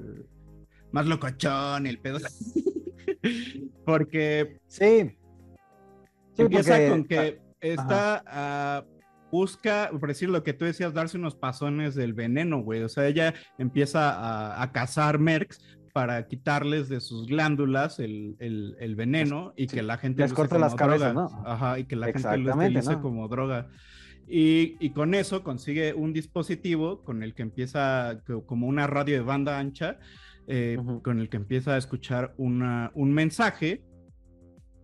más 0.97 1.05
locochón 1.05 1.85
el 1.85 1.99
pedo. 1.99 2.17
porque 3.85 4.59
Sí. 4.67 5.11
Sí, 6.33 6.41
empieza 6.43 6.73
porque- 6.75 6.89
con 6.89 7.03
que 7.05 7.41
esta 7.61 8.23
ah, 8.27 8.85
busca, 9.31 9.89
por 9.99 10.07
decir 10.09 10.29
lo 10.29 10.43
que 10.43 10.53
tú 10.53 10.65
decías, 10.65 10.93
darse 10.93 11.17
unos 11.17 11.35
pasones 11.35 11.95
del 11.95 12.13
veneno, 12.13 12.59
güey. 12.61 12.83
O 12.83 12.89
sea, 12.89 13.07
ella 13.07 13.33
empieza 13.57 14.11
a, 14.11 14.61
a 14.61 14.71
cazar 14.71 15.19
mercs 15.19 15.61
para 15.93 16.27
quitarles 16.27 16.89
de 16.89 16.99
sus 16.99 17.25
glándulas 17.27 17.99
el, 17.99 18.35
el- 18.39 18.75
el 18.79 18.95
veneno 18.95 19.53
y 19.57 19.65
que 19.67 19.81
la 19.81 19.97
gente 19.97 20.21
les 20.21 20.33
corta 20.33 20.59
las 20.59 20.75
cabezas, 20.75 21.13
droga. 21.13 21.29
¿no? 21.31 21.47
Ajá, 21.47 21.79
y 21.79 21.85
que 21.85 21.95
la 21.95 22.07
gente 22.13 22.37
lo 22.37 22.55
utilice 22.55 22.91
¿no? 22.93 23.01
como 23.01 23.27
droga. 23.27 23.67
Y, 24.27 24.75
y 24.85 24.91
con 24.91 25.15
eso 25.15 25.41
consigue 25.41 25.93
un 25.93 26.11
dispositivo 26.13 27.01
con 27.03 27.23
el 27.23 27.33
que 27.33 27.41
empieza 27.43 28.21
co- 28.27 28.45
como 28.45 28.67
una 28.67 28.85
radio 28.85 29.15
de 29.15 29.21
banda 29.21 29.57
ancha, 29.57 29.97
eh, 30.47 30.77
con 31.03 31.19
el 31.19 31.29
que 31.29 31.37
empieza 31.37 31.75
a 31.75 31.77
escuchar 31.77 32.33
una, 32.37 32.91
un 32.95 33.13
mensaje 33.13 33.83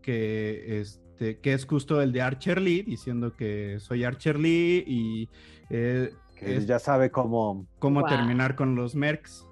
que, 0.02 0.80
este, 0.82 1.39
que 1.39 1.54
es 1.54 1.65
justo 1.65 2.02
el 2.02 2.12
de 2.12 2.21
Archer 2.21 2.62
Lee, 2.62 2.84
diciendo 2.84 3.36
que 3.36 3.78
soy 3.80 4.04
Archer 4.04 4.39
Lee 4.39 4.84
y 4.86 5.30
eh, 5.69 6.12
que 6.36 6.58
es 6.58 6.67
ya 6.67 6.80
sabe 6.80 7.10
cómo, 7.12 7.67
cómo 7.80 8.02
Wow. 8.02 8.10
terminar 8.10 8.56
con 8.56 8.76
los 8.76 8.95
mercs. 8.95 9.47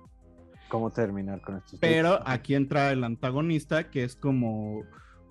cómo 0.68 0.90
terminar 0.92 1.42
con 1.42 1.58
estos. 1.58 1.80
Pero 1.80 2.20
aquí 2.26 2.56
entra 2.56 2.92
el 2.92 3.04
antagonista, 3.04 3.90
que 3.90 4.04
es 4.06 4.16
como 4.16 4.84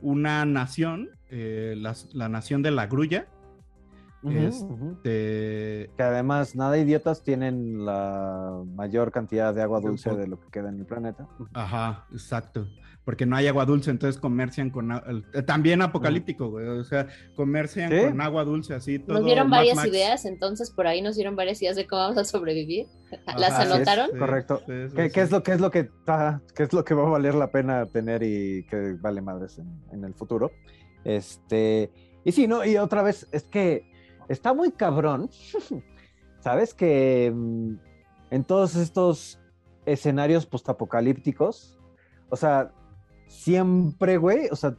una 0.02 0.44
nación, 0.44 1.08
eh, 1.30 1.74
las- 1.78 2.08
la, 2.14 2.28
nación 2.28 2.62
de 2.62 2.70
la 2.70 2.86
grulla. 2.86 3.26
Ujú, 4.22 4.36
es- 4.36 4.60
ujú. 4.62 4.98
de- 5.02 5.90
Que 5.96 6.02
además, 6.02 6.54
nada 6.54 6.76
idiotas 6.78 7.22
tienen 7.22 7.84
la 7.84 8.62
mayor 8.74 9.10
cantidad 9.12 9.54
de 9.54 9.62
agua 9.62 9.80
dulce 9.80 10.14
de 10.14 10.26
lo 10.26 10.38
que 10.40 10.48
queda 10.50 10.68
en 10.68 10.78
el 10.80 10.86
planeta. 10.86 11.26
Ajá, 11.54 12.06
exacto. 12.12 12.66
Porque 13.02 13.24
no 13.24 13.34
hay 13.34 13.46
agua 13.48 13.64
dulce, 13.64 13.90
entonces 13.90 14.20
comercian 14.20 14.68
con... 14.70 14.92
eh, 14.92 15.42
también 15.46 15.80
apocalíptico, 15.80 16.50
güey. 16.50 16.66
O 16.68 16.84
sea, 16.84 17.06
comercian 17.34 17.90
¿Sí? 17.90 17.98
con 17.98 18.20
agua 18.20 18.44
dulce, 18.44 18.74
así 18.74 18.98
todo. 18.98 19.16
Nos 19.16 19.24
dieron 19.24 19.48
varias 19.48 19.76
Max. 19.76 19.88
ideas, 19.88 20.24
entonces 20.26 20.70
por 20.70 20.86
ahí 20.86 21.00
nos 21.00 21.16
dieron 21.16 21.34
varias 21.34 21.60
ideas 21.62 21.76
de 21.76 21.86
cómo 21.86 22.02
vamos 22.02 22.18
a 22.18 22.24
sobrevivir. 22.24 22.86
¿Las 23.38 23.52
Ajá, 23.52 23.62
así 23.62 23.68
es. 23.68 23.74
anotaron? 23.74 24.10
Sí, 24.12 24.18
Correcto. 24.18 24.58
sí, 24.66 24.72
sí, 24.90 24.94
¿Qué, 24.94 25.06
sí. 25.06 25.12
qué 25.14 25.20
es 25.22 25.30
lo, 25.30 25.42
qué 25.42 25.52
es 25.52 25.60
lo 25.60 25.70
que 25.70 25.90
qué 26.54 26.62
es 26.62 26.72
lo 26.74 26.84
que 26.84 26.94
va 26.94 27.06
a 27.06 27.10
valer 27.10 27.34
la 27.34 27.50
pena 27.50 27.86
tener 27.86 28.22
y 28.22 28.64
que 28.66 28.96
vale 29.00 29.22
madres 29.22 29.58
en, 29.58 29.80
en 29.92 30.04
el 30.04 30.14
futuro? 30.14 30.50
Este, 31.04 31.90
y 32.24 32.32
sí, 32.32 32.46
no, 32.46 32.64
y 32.64 32.76
otra 32.76 33.02
vez, 33.02 33.26
es 33.32 33.44
que 33.44 33.89
está 34.30 34.54
muy 34.54 34.70
cabrón, 34.70 35.28
¿sabes? 36.40 36.72
Que 36.72 37.32
mm, 37.34 37.74
en 38.30 38.44
todos 38.44 38.76
estos 38.76 39.40
escenarios 39.84 40.46
postapocalípticos, 40.46 41.78
o 42.28 42.36
sea, 42.36 42.72
siempre, 43.26 44.16
güey, 44.16 44.48
o 44.50 44.56
sea, 44.56 44.76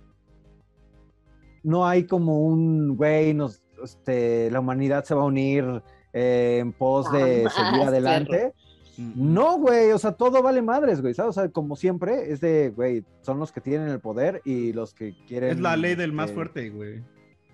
no 1.64 1.86
hay 1.86 2.06
como 2.06 2.40
un, 2.40 2.96
güey, 2.96 3.34
nos, 3.34 3.62
este, 3.84 4.50
la 4.52 4.62
humanidad 4.62 5.04
se 5.04 5.14
va 5.14 5.24
a 5.24 5.26
unir 5.26 5.84
eh, 6.14 6.60
en 6.62 6.72
pos 6.72 7.12
de 7.12 7.48
Jamás, 7.50 7.54
seguir 7.72 7.88
adelante. 7.88 8.54
No, 8.98 9.58
güey, 9.58 9.92
o 9.92 9.98
sea, 9.98 10.14
todo 10.14 10.42
vale 10.42 10.62
madres, 10.62 11.02
güey, 11.02 11.14
¿sabes? 11.14 11.38
O 11.38 11.42
sea, 11.42 11.50
como 11.50 11.76
siempre, 11.76 12.32
es 12.32 12.40
de, 12.40 12.70
güey, 12.70 13.04
son 13.22 13.40
los 13.40 13.52
que 13.52 13.60
tienen 13.60 13.90
el 13.90 14.00
poder 14.00 14.42
y 14.46 14.74
los 14.74 14.94
que 14.94 15.16
quieren... 15.28 15.50
Es 15.50 15.60
la 15.60 15.76
ley 15.76 15.96
del 15.96 16.14
más 16.14 16.26
este, 16.26 16.36
fuerte, 16.36 16.70
güey. 16.70 17.02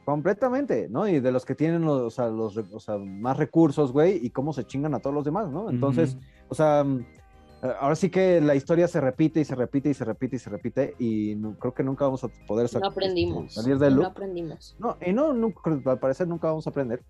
Completamente, 0.07 0.87
¿no? 0.89 1.05
Y 1.05 1.19
de 1.19 1.33
los 1.33 1.43
que 1.43 1.53
tienen 1.53 1.81
los, 1.81 1.99
o 2.01 2.09
sea, 2.09 2.29
los, 2.29 2.55
o 2.55 2.79
sea, 2.79 2.97
más 2.97 3.35
recursos, 3.35 3.91
güey, 3.91 4.25
y 4.25 4.29
cómo 4.29 4.53
se 4.53 4.63
chingan 4.63 4.93
a 4.95 4.99
todos 5.01 5.13
los 5.13 5.25
demás, 5.25 5.49
¿no? 5.51 5.69
Entonces, 5.69 6.15
o 6.47 6.55
sea, 6.55 6.81
mm, 6.85 6.99
eh, 7.63 7.73
ahora 7.81 7.93
sí 7.97 8.09
que 8.09 8.39
la 8.39 8.55
historia 8.55 8.87
se 8.87 9.01
repite 9.01 9.41
y 9.41 9.43
se 9.43 9.53
repite 9.53 9.89
y 9.89 9.93
se 9.93 10.05
repite 10.05 10.37
y 10.37 10.39
se 10.39 10.49
repite 10.49 10.95
y 10.97 11.35
no- 11.35 11.55
creo 11.59 11.73
que 11.73 11.83
nunca 11.83 12.05
vamos 12.05 12.23
a 12.23 12.29
poder 12.47 12.69
sa- 12.69 12.79
No 12.79 12.87
aprendimos. 12.87 13.47
este, 13.49 13.61
salir 13.63 13.77
del 13.79 13.97
no 13.97 14.05
aprendimos. 14.05 14.77
No, 14.79 14.95
y 15.05 15.11
no, 15.11 15.33
nunca- 15.33 15.77
al 15.91 15.99
parecer 15.99 16.25
nunca 16.25 16.47
vamos 16.47 16.65
a 16.65 16.69
aprender. 16.69 17.01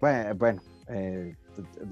Bueno, 0.00 0.34
bueno 0.34 0.62
eh, 0.88 1.36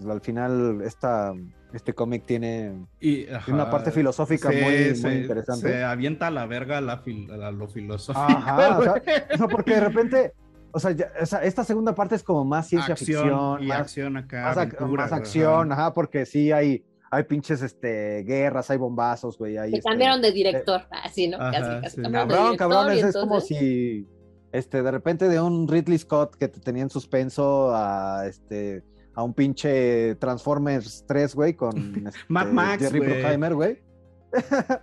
al 0.08 0.20
final 0.20 0.80
esta, 0.82 1.32
este 1.72 1.92
cómic 1.94 2.24
tiene 2.26 2.86
Y, 3.00 3.24
tiene 3.24 3.36
ajá, 3.36 3.52
una 3.52 3.70
parte 3.70 3.90
filosófica 3.90 4.50
sí, 4.50 4.58
muy, 4.60 5.12
interesante. 5.16 5.68
Se 5.68 5.84
avienta 5.84 6.28
a 6.28 6.30
la 6.30 6.46
verga 6.46 6.80
la 6.80 7.02
fil- 7.02 7.30
a 7.32 7.50
lo 7.50 7.68
filosófico. 7.68 8.20
Ajá, 8.20 8.78
o 8.78 8.82
sea, 8.82 8.92
güey. 8.92 9.02
o 9.34 9.38
sea, 9.38 9.48
porque 9.48 9.74
de 9.74 9.80
repente, 9.80 10.32
o 10.72 10.80
sea, 10.80 10.90
ya- 10.92 11.12
o 11.20 11.26
sea, 11.26 11.44
esta 11.44 11.64
segunda 11.64 11.94
parte 11.94 12.14
es 12.14 12.22
como 12.22 12.44
más 12.44 12.68
ciencia 12.68 12.94
acción 12.94 13.22
ficción, 13.22 13.62
y 13.62 13.66
más, 13.66 13.80
acción 13.80 14.16
acá. 14.16 14.42
más, 14.42 14.56
aventura, 14.56 15.02
más 15.04 15.12
acción, 15.12 15.72
ajá. 15.72 15.82
ajá, 15.86 15.94
porque 15.94 16.26
sí 16.26 16.52
hay, 16.52 16.84
hay 17.10 17.24
pinches 17.24 17.62
este, 17.62 18.22
guerras, 18.24 18.70
hay 18.70 18.78
bombazos, 18.78 19.36
güey. 19.38 19.58
Hay, 19.58 19.70
Que 19.72 19.78
este, 19.78 19.88
cambiaron 19.88 20.22
de 20.22 20.32
director, 20.32 20.82
así, 20.90 21.28
¿no? 21.28 21.36
Ajá, 21.38 21.50
casi, 21.52 21.80
casi 21.82 21.96
sí. 21.96 22.02
cambiaron 22.02 22.28
de 22.28 22.34
Cabrón, 22.34 22.46
director 22.52 22.70
cabrón, 22.70 22.92
es, 22.92 23.04
es 23.04 23.16
como 23.16 23.40
si 23.40 24.06
este, 24.52 24.82
de 24.82 24.90
repente 24.90 25.28
de 25.28 25.40
un 25.40 25.68
Ridley 25.68 25.98
Scott 25.98 26.34
que 26.34 26.48
te 26.48 26.58
tenía 26.60 26.82
en 26.82 26.90
suspenso 26.90 27.72
a 27.74 28.26
este 28.26 28.82
a 29.20 29.22
un 29.22 29.34
pinche 29.34 30.14
Transformers 30.16 31.04
3, 31.06 31.34
güey, 31.34 31.54
con 31.54 31.76
este, 32.06 32.18
Mad 32.28 32.48
Max, 32.48 32.82
Jerry 32.82 32.98
güey. 32.98 33.10
Bruckheimer, 33.10 33.54
güey. 33.54 33.78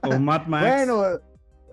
O 0.04 0.20
Mad 0.20 0.48
Max. 0.48 0.66
Bueno, 0.88 1.04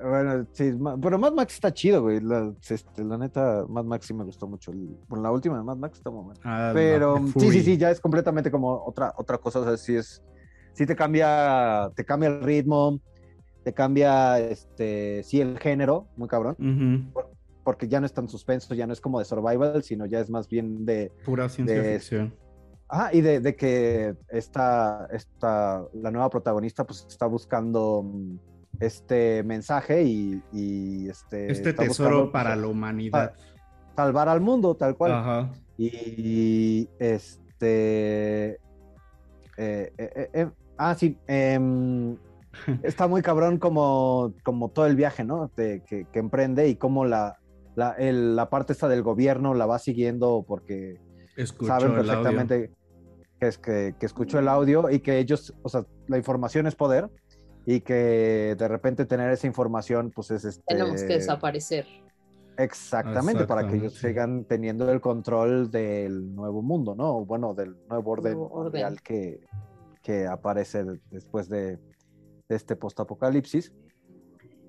bueno, 0.02 0.46
sí, 0.52 0.72
pero 1.00 1.18
Mad 1.18 1.32
Max 1.32 1.54
está 1.54 1.72
chido, 1.72 2.02
güey. 2.02 2.20
La, 2.20 2.52
este, 2.68 3.04
la 3.04 3.16
neta, 3.18 3.64
Mad 3.68 3.84
Max 3.84 4.06
sí 4.06 4.14
me 4.14 4.24
gustó 4.24 4.46
mucho. 4.46 4.72
Bueno, 5.08 5.22
la 5.22 5.30
última 5.30 5.56
de 5.56 5.62
Mad 5.64 5.76
Max 5.76 5.98
está 5.98 6.10
muy 6.10 6.24
buena. 6.24 6.40
Ah, 6.44 6.70
Pero 6.74 7.24
sí, 7.38 7.50
sí, 7.50 7.62
sí, 7.62 7.76
ya 7.76 7.90
es 7.90 8.00
completamente 8.00 8.50
como 8.50 8.82
otra, 8.84 9.12
otra 9.16 9.38
cosa. 9.38 9.60
O 9.60 9.64
sea, 9.64 9.76
sí 9.76 9.96
es, 9.96 10.22
sí 10.72 10.84
te 10.86 10.96
cambia, 10.96 11.90
te 11.94 12.04
cambia 12.04 12.28
el 12.28 12.42
ritmo, 12.42 13.00
te 13.62 13.72
cambia 13.72 14.38
este, 14.40 15.22
sí, 15.22 15.40
el 15.40 15.58
género, 15.58 16.06
muy 16.16 16.28
cabrón, 16.28 17.12
porque 17.62 17.88
ya 17.88 17.98
no 17.98 18.06
es 18.06 18.12
tan 18.12 18.28
suspenso, 18.28 18.74
ya 18.74 18.86
no 18.86 18.92
es 18.92 19.00
como 19.00 19.18
de 19.20 19.24
survival, 19.24 19.82
sino 19.82 20.04
ya 20.06 20.20
es 20.20 20.28
más 20.28 20.48
bien 20.48 20.84
de, 20.84 21.10
Pura 21.24 21.48
ciencia 21.48 21.80
de- 21.80 21.94
ficción. 21.98 22.34
Ah, 22.96 23.10
y 23.12 23.22
de, 23.22 23.40
de 23.40 23.56
que 23.56 24.14
esta, 24.28 25.08
esta, 25.10 25.82
la 25.94 26.12
nueva 26.12 26.30
protagonista 26.30 26.84
pues 26.84 27.04
está 27.08 27.26
buscando 27.26 28.04
mm, 28.04 28.36
este 28.78 29.42
mensaje 29.42 30.04
y, 30.04 30.40
y, 30.52 31.08
este, 31.08 31.50
Este 31.50 31.72
tesoro 31.72 32.10
buscando, 32.10 32.32
para 32.32 32.50
pues, 32.50 32.60
la 32.62 32.68
humanidad. 32.68 33.34
salvar 33.96 34.28
al 34.28 34.40
mundo, 34.40 34.76
tal 34.76 34.96
cual. 34.96 35.10
Ajá. 35.12 35.50
Y 35.76 36.88
este... 37.00 38.52
eh, 39.56 39.92
eh, 39.98 40.30
eh, 40.32 40.50
ah, 40.78 40.94
sí. 40.94 41.18
em, 41.26 42.16
está 42.84 43.08
muy 43.08 43.22
cabrón 43.22 43.58
como, 43.58 44.34
como 44.44 44.68
todo 44.68 44.86
el 44.86 44.94
viaje, 44.94 45.24
¿no? 45.24 45.50
De- 45.56 45.82
que, 45.84 46.06
que 46.12 46.18
emprende 46.20 46.68
y 46.68 46.76
cómo 46.76 47.04
la, 47.04 47.40
la, 47.74 47.90
el- 47.98 48.36
la 48.36 48.48
parte 48.50 48.72
esta 48.72 48.86
del 48.86 49.02
gobierno 49.02 49.52
la 49.52 49.66
va 49.66 49.80
siguiendo 49.80 50.44
porque 50.46 51.00
Escucho 51.36 51.66
saben 51.72 51.92
perfectamente 51.94 52.70
es 53.48 53.58
que, 53.58 53.94
que 53.98 54.06
escuchó 54.06 54.38
el 54.38 54.48
audio 54.48 54.90
y 54.90 55.00
que 55.00 55.18
ellos, 55.18 55.54
o 55.62 55.68
sea, 55.68 55.84
la 56.08 56.16
información 56.18 56.66
es 56.66 56.74
poder 56.74 57.08
y 57.66 57.80
que 57.80 58.54
de 58.58 58.68
repente 58.68 59.06
tener 59.06 59.30
esa 59.30 59.46
información, 59.46 60.10
pues 60.14 60.30
es 60.30 60.44
este... 60.44 60.62
Tenemos 60.66 61.00
que 61.02 61.14
desaparecer. 61.14 61.86
Exactamente, 62.56 63.46
para 63.46 63.62
que 63.66 63.76
ellos 63.76 63.94
Exactamente. 63.94 64.08
sigan 64.08 64.44
teniendo 64.44 64.90
el 64.92 65.00
control 65.00 65.70
del 65.70 66.34
nuevo 66.34 66.62
mundo, 66.62 66.94
¿no? 66.94 67.24
Bueno, 67.24 67.52
del 67.54 67.76
nuevo 67.88 68.12
orden, 68.12 68.34
Nuevo 68.34 68.48
orden. 68.54 68.64
mundial 68.82 69.02
que, 69.02 69.40
que 70.02 70.26
aparece 70.26 70.84
de- 70.84 71.00
después 71.10 71.48
de, 71.48 71.76
de 71.76 72.56
este 72.56 72.76
postapocalipsis. 72.76 73.72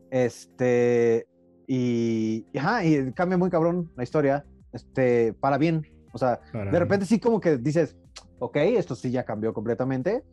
Este, 0.10 1.28
y, 1.68 2.46
y, 2.54 2.58
ajá, 2.58 2.84
y 2.86 3.12
cambia 3.14 3.38
muy 3.38 3.50
cabrón 3.50 3.92
la 3.96 4.04
historia, 4.04 4.46
este, 4.72 5.34
para 5.34 5.58
bien. 5.58 5.86
O 6.14 6.18
sea, 6.18 6.40
Para- 6.52 6.72
de 6.72 6.80
repente 6.80 7.06
sí 7.06 7.20
como 7.20 7.40
que 7.40 7.58
dices, 7.58 7.96
ok, 8.40 8.58
esto 8.58 8.96
sí 8.96 9.12
ya 9.12 9.24
cambió 9.24 9.54
completamente. 9.54 10.24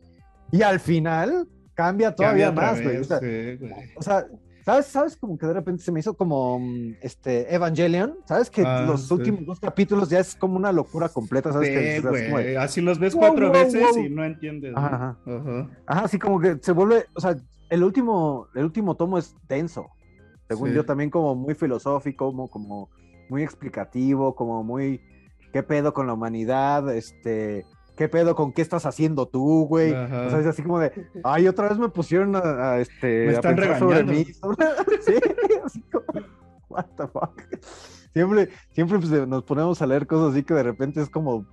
Y 0.51 0.61
al 0.61 0.79
final 0.79 1.47
cambia 1.73 2.13
todavía 2.13 2.47
Cambia 2.47 2.63
más, 2.71 2.81
güey. 2.81 2.97
O 2.97 3.03
sea, 3.03 3.19
sí, 3.19 3.55
güey. 3.59 3.73
o 3.95 4.01
sea, 4.01 4.25
¿sabes? 4.63 4.85
¿Sabes? 4.85 5.17
Como 5.17 5.37
que 5.37 5.47
de 5.47 5.53
repente 5.53 5.83
se 5.83 5.91
me 5.91 5.99
hizo 5.99 6.13
como 6.15 6.59
mm, 6.59 6.95
este 7.01 7.53
Evangelion. 7.53 8.15
¿Sabes? 8.25 8.49
Que 8.49 8.63
Ah, 8.65 8.81
los 8.87 9.07
sí. 9.07 9.13
últimos 9.13 9.45
dos 9.45 9.59
capítulos 9.59 10.09
ya 10.09 10.19
es 10.19 10.35
como 10.35 10.55
una 10.55 10.71
locura 10.71 11.09
completa. 11.09 11.51
¿Sabes? 11.51 11.69
Sí, 11.69 11.73
que, 11.73 11.95
es 11.97 12.01
como 12.03 12.29
güey. 12.31 12.55
Así 12.55 12.81
los 12.81 12.99
ves 12.99 13.13
Wow, 13.13 13.21
cuatro 13.21 13.47
wow, 13.49 13.53
veces 13.53 13.81
wow. 13.95 14.05
y 14.05 14.09
no 14.09 14.23
entiendes. 14.23 14.73
Ajá, 14.75 14.95
ajá. 14.95 15.17
Ajá. 15.25 15.69
Ajá, 15.87 16.01
así 16.05 16.19
como 16.19 16.39
que 16.39 16.57
se 16.61 16.71
vuelve. 16.71 17.05
O 17.15 17.19
sea, 17.21 17.35
el 17.69 17.83
último, 17.83 18.47
el 18.53 18.65
último 18.65 18.95
tomo 18.95 19.17
es 19.17 19.35
denso. 19.47 19.87
Según 20.47 20.73
yo, 20.73 20.85
también 20.85 21.09
como 21.09 21.33
muy 21.35 21.55
filosófico, 21.55 22.27
como, 22.27 22.47
como 22.49 22.89
muy 23.29 23.41
explicativo, 23.41 24.35
como 24.35 24.63
muy. 24.63 25.01
¿Qué 25.51 25.63
pedo 25.63 25.93
con 25.93 26.05
la 26.05 26.13
humanidad? 26.13 26.93
Este. 26.93 27.65
¿Qué 27.95 28.09
pedo 28.09 28.35
con 28.35 28.53
qué 28.53 28.61
estás 28.61 28.85
haciendo 28.85 29.27
tú, 29.27 29.67
güey? 29.67 29.93
Ajá. 29.93 30.27
O 30.27 30.29
sea, 30.31 30.39
es 30.39 30.47
así 30.47 30.63
como 30.63 30.79
de, 30.79 30.91
ay, 31.23 31.47
otra 31.47 31.69
vez 31.69 31.77
me 31.77 31.89
pusieron 31.89 32.35
a, 32.35 32.73
a, 32.73 32.79
este, 32.79 33.25
Me 33.25 33.29
a 33.29 33.33
están 33.33 33.55
pensar 33.55 33.79
sobre 33.79 34.03
mí. 34.03 34.25
sí, 35.01 35.13
así 35.63 35.81
como, 35.91 36.05
what 36.69 36.85
the 36.97 37.07
fuck. 37.07 37.41
siempre, 38.13 38.49
siempre 38.71 38.97
pues, 38.97 39.11
nos 39.27 39.43
ponemos 39.43 39.81
a 39.81 39.85
leer 39.87 40.07
cosas 40.07 40.33
así 40.33 40.43
que 40.43 40.55
de 40.55 40.63
repente 40.63 41.01
es 41.01 41.09
como 41.09 41.45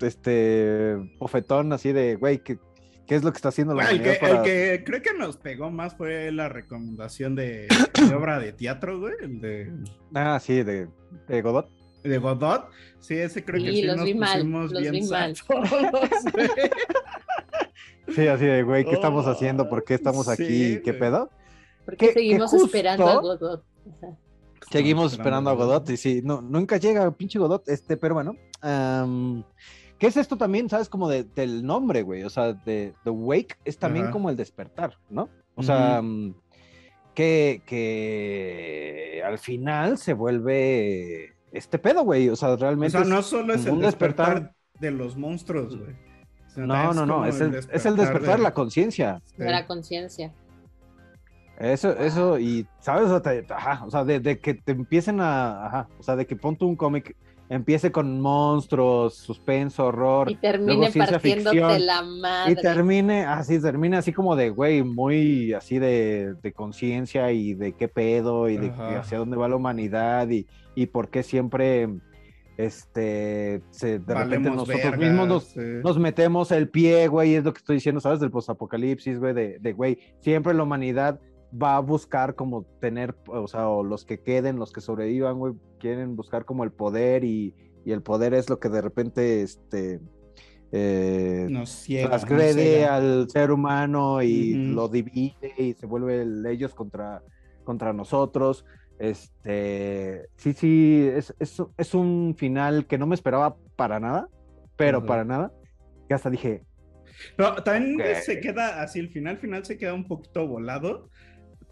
este 0.00 0.96
bofetón 1.18 1.72
así 1.72 1.92
de, 1.92 2.16
güey, 2.16 2.38
¿qué, 2.42 2.58
qué 3.06 3.14
es 3.14 3.22
lo 3.22 3.30
que 3.30 3.36
está 3.36 3.50
haciendo 3.50 3.74
la 3.74 3.84
Bueno, 3.84 4.04
el, 4.04 4.18
que, 4.18 4.26
el 4.26 4.42
que 4.42 4.84
creo 4.84 5.00
que 5.02 5.14
nos 5.16 5.36
pegó 5.36 5.70
más 5.70 5.96
fue 5.96 6.32
la 6.32 6.48
recomendación 6.48 7.36
de, 7.36 7.68
de 8.08 8.14
obra 8.14 8.40
de 8.40 8.52
teatro, 8.52 8.98
güey, 8.98 9.14
el 9.22 9.40
de, 9.40 9.72
Ah, 10.12 10.40
sí, 10.40 10.64
de, 10.64 10.88
de 11.28 11.42
Godot. 11.42 11.70
De 12.04 12.18
Godot. 12.18 12.68
Sí, 13.00 13.14
ese 13.14 13.44
creo 13.44 13.62
que 13.62 13.70
Sí, 13.72 13.82
los 13.82 13.96
nos 13.96 14.04
vi 14.04 14.14
mal, 14.14 14.38
pusimos 14.38 14.72
los 14.72 14.80
bien 14.82 14.92
vi 14.92 15.02
mal. 15.08 15.34
sad 15.36 15.46
todos, 15.46 16.32
güey. 16.32 16.48
Sí, 18.14 18.26
así 18.28 18.44
de, 18.44 18.62
güey, 18.62 18.84
¿qué 18.84 18.92
estamos 18.92 19.26
haciendo? 19.26 19.68
¿Por 19.68 19.82
qué 19.82 19.94
estamos 19.94 20.28
aquí? 20.28 20.44
sí, 20.46 20.80
¿Qué 20.84 20.90
güey. 20.92 21.00
pedo? 21.00 21.30
Porque 21.86 21.96
que- 22.08 22.12
que 22.12 22.20
seguimos 22.20 22.50
justo- 22.50 22.66
esperando 22.66 23.08
a 23.08 23.20
Godot. 23.20 23.64
Ajá. 23.96 24.16
Seguimos 24.70 25.12
esperando 25.12 25.50
a 25.50 25.54
Godot 25.54 25.88
y 25.90 25.96
sí, 25.96 26.20
no, 26.22 26.40
nunca 26.42 26.76
llega 26.76 27.10
pinche 27.12 27.38
Godot, 27.38 27.66
este, 27.68 27.96
pero 27.96 28.14
bueno. 28.14 28.36
¿Qué 29.98 30.06
es 30.08 30.16
esto 30.18 30.36
también, 30.36 30.68
sabes, 30.68 30.88
como 30.90 31.08
de- 31.08 31.24
del 31.24 31.64
nombre, 31.64 32.02
güey? 32.02 32.24
O 32.24 32.30
sea, 32.30 32.52
de 32.52 32.92
The 33.04 33.10
Wake 33.10 33.56
es 33.64 33.78
también 33.78 34.06
Ajá. 34.06 34.12
como 34.12 34.28
el 34.28 34.36
despertar, 34.36 34.98
¿no? 35.08 35.28
O 35.54 35.62
sea, 35.62 36.02
que, 37.14 37.62
que 37.64 39.22
al 39.24 39.38
final 39.38 39.96
se 39.98 40.12
vuelve 40.14 41.32
este 41.54 41.78
pedo, 41.78 42.02
güey. 42.02 42.28
O 42.28 42.36
sea, 42.36 42.50
O 42.50 42.56
realmente... 42.56 42.90
sea, 42.92 43.02
es 43.02 43.08
no 43.08 43.22
solo 43.22 43.54
es 43.54 43.64
el 43.66 43.72
un 43.72 43.80
despertar. 43.80 44.34
despertar 44.34 44.56
de 44.80 44.90
los 44.90 45.16
monstruos, 45.16 45.76
güey. 45.78 45.94
No, 46.56 46.92
no, 46.94 47.04
no, 47.06 47.24
es 47.26 47.40
el, 47.40 47.54
es 47.54 47.86
el 47.86 47.96
despertar 47.96 48.36
de- 48.36 48.42
la 48.44 48.54
conciencia. 48.54 49.20
De 49.36 49.50
la 49.50 49.66
conciencia. 49.66 50.32
Eso, 51.58 51.96
eso, 51.96 52.38
y 52.38 52.66
sabes, 52.80 53.08
o 53.10 53.20
sea, 53.20 53.22
te- 53.22 53.52
ajá, 53.52 53.84
o 53.84 53.90
sea, 53.90 54.04
de, 54.04 54.18
de 54.18 54.38
que 54.40 54.54
te 54.54 54.72
empiecen 54.72 55.20
a, 55.20 55.66
ajá, 55.66 55.88
o 56.00 56.02
sea, 56.02 56.16
de 56.16 56.26
que 56.26 56.34
ponte 56.34 56.64
un 56.64 56.74
cómic, 56.74 57.16
empiece 57.48 57.92
con 57.92 58.20
monstruos, 58.20 59.14
suspenso, 59.14 59.86
horror, 59.86 60.30
Y 60.32 60.34
termine 60.36 60.74
luego 60.74 60.90
ciencia 60.90 61.12
partiéndote 61.12 61.56
ficción, 61.60 61.86
la 61.86 62.02
madre. 62.02 62.52
y 62.52 62.54
termine 62.56 63.24
así, 63.24 63.60
termine 63.60 63.96
así 63.98 64.12
como 64.12 64.34
de, 64.34 64.50
güey, 64.50 64.82
muy 64.82 65.52
así 65.52 65.78
de, 65.78 66.34
de 66.42 66.52
conciencia 66.52 67.30
y 67.30 67.54
de 67.54 67.72
qué 67.74 67.86
pedo 67.86 68.48
y 68.48 68.56
de 68.56 68.70
Ajá. 68.70 68.98
hacia 69.00 69.18
dónde 69.18 69.36
va 69.36 69.48
la 69.48 69.54
humanidad 69.56 70.28
y, 70.30 70.46
y 70.74 70.86
por 70.86 71.08
qué 71.10 71.22
siempre, 71.22 71.88
este, 72.56 73.62
se, 73.70 73.98
de 73.98 74.14
repente 74.14 74.50
nosotros 74.50 74.76
verga, 74.82 74.96
mismos 74.96 75.28
nos, 75.28 75.44
sí. 75.44 75.60
nos 75.82 75.98
metemos 75.98 76.50
el 76.52 76.68
pie, 76.68 77.08
güey, 77.08 77.34
es 77.34 77.44
lo 77.44 77.52
que 77.52 77.58
estoy 77.58 77.76
diciendo, 77.76 78.00
¿sabes? 78.00 78.20
Del 78.20 78.30
posapocalipsis, 78.30 79.18
güey, 79.18 79.34
de, 79.34 79.58
de, 79.58 79.72
güey, 79.72 79.98
siempre 80.20 80.54
la 80.54 80.62
humanidad 80.62 81.20
va 81.52 81.76
a 81.76 81.80
buscar 81.80 82.34
como 82.34 82.64
tener, 82.80 83.14
o 83.26 83.46
sea, 83.48 83.68
o 83.68 83.82
los 83.84 84.04
que 84.04 84.20
queden, 84.20 84.56
los 84.58 84.72
que 84.72 84.80
sobrevivan, 84.80 85.38
güey, 85.38 85.54
quieren 85.78 86.16
buscar 86.16 86.44
como 86.44 86.64
el 86.64 86.72
poder 86.72 87.24
y, 87.24 87.54
y 87.84 87.92
el 87.92 88.02
poder 88.02 88.34
es 88.34 88.48
lo 88.50 88.58
que 88.58 88.68
de 88.68 88.80
repente, 88.80 89.42
este, 89.42 90.00
eh, 90.72 91.46
Nos 91.50 91.70
ciega. 91.70 92.08
transgrede 92.08 92.80
nos 92.82 92.90
al 92.90 93.30
ser 93.30 93.50
humano 93.52 94.22
y 94.22 94.54
lo 94.54 94.88
divide 94.88 95.52
y 95.56 95.74
se 95.74 95.86
vuelve 95.86 96.22
el- 96.22 96.44
ellos 96.46 96.74
contra, 96.74 97.22
contra 97.62 97.92
nosotros. 97.92 98.64
Este, 98.98 100.28
sí, 100.36 100.52
sí, 100.52 101.10
es, 101.12 101.34
es, 101.38 101.62
es 101.76 101.94
un 101.94 102.34
final 102.36 102.86
que 102.86 102.96
no 102.96 103.06
me 103.06 103.14
esperaba 103.14 103.56
para 103.76 103.98
nada, 103.98 104.28
pero 104.76 105.04
para 105.04 105.24
nada, 105.24 105.52
que 106.08 106.14
hasta 106.14 106.30
dije, 106.30 106.62
Pero 107.36 107.54
también 107.62 107.98
se 108.22 108.40
queda 108.40 108.82
así, 108.82 109.00
el 109.00 109.10
final 109.10 109.38
final 109.38 109.64
se 109.64 109.76
queda 109.76 109.94
un 109.94 110.06
poquito 110.06 110.46
volado 110.46 111.10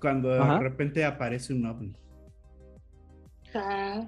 cuando 0.01 0.33
Ajá. 0.33 0.55
de 0.55 0.61
repente 0.61 1.05
aparece 1.05 1.55
un 1.55 1.67
ovni. 1.67 1.97
Ah, 3.55 4.07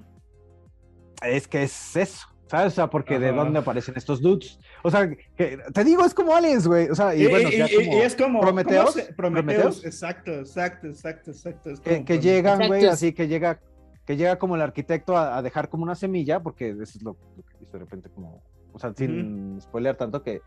es 1.21 1.47
que 1.47 1.63
es 1.63 1.95
eso, 1.95 2.27
¿sabes? 2.47 2.73
O 2.73 2.75
sea, 2.75 2.87
porque 2.89 3.19
de 3.19 3.29
Ajá. 3.29 3.37
dónde 3.43 3.59
aparecen 3.59 3.95
estos 3.97 4.21
dudes. 4.21 4.59
O 4.83 4.91
sea, 4.91 5.09
que, 5.35 5.57
te 5.73 5.83
digo, 5.83 6.05
es 6.05 6.13
como 6.13 6.35
aliens, 6.35 6.67
güey. 6.67 6.89
O 6.89 6.95
sea, 6.95 7.15
y, 7.15 7.23
Y, 7.23 7.27
bueno, 7.27 7.49
y- 7.49 7.57
ya 7.57 7.65
y- 7.71 7.75
como 7.75 7.97
y 7.97 8.01
es 8.01 8.15
como 8.15 8.41
Prometeos, 8.41 8.91
¿cómo 8.91 9.05
se- 9.05 9.13
Prometeos, 9.13 9.55
Prometeos. 9.57 9.85
exacto, 9.85 10.31
exacto, 10.31 10.87
exacto, 10.87 11.31
exacto. 11.31 11.69
es 11.71 11.79
que, 11.79 11.93
como 11.95 12.05
que 12.05 12.19
llegan, 12.19 12.67
güey, 12.67 12.85
así 12.85 13.13
que 13.13 13.27
llega, 13.27 13.59
que 14.05 14.15
llega 14.17 14.37
como 14.37 14.55
el 14.55 14.61
arquitecto 14.61 15.17
a, 15.17 15.37
a 15.37 15.41
dejar 15.41 15.69
como 15.69 15.83
una 15.83 15.95
semilla, 15.95 16.39
porque 16.41 16.69
eso 16.69 16.83
es 16.83 17.01
lo, 17.01 17.17
lo 17.35 17.43
que 17.43 17.63
hizo 17.63 17.73
de 17.73 17.79
repente 17.79 18.09
como, 18.09 18.41
o 18.73 18.79
sea, 18.79 18.93
sin 18.95 19.59
spoiler 19.61 19.95
tanto 19.95 20.21
que, 20.21 20.41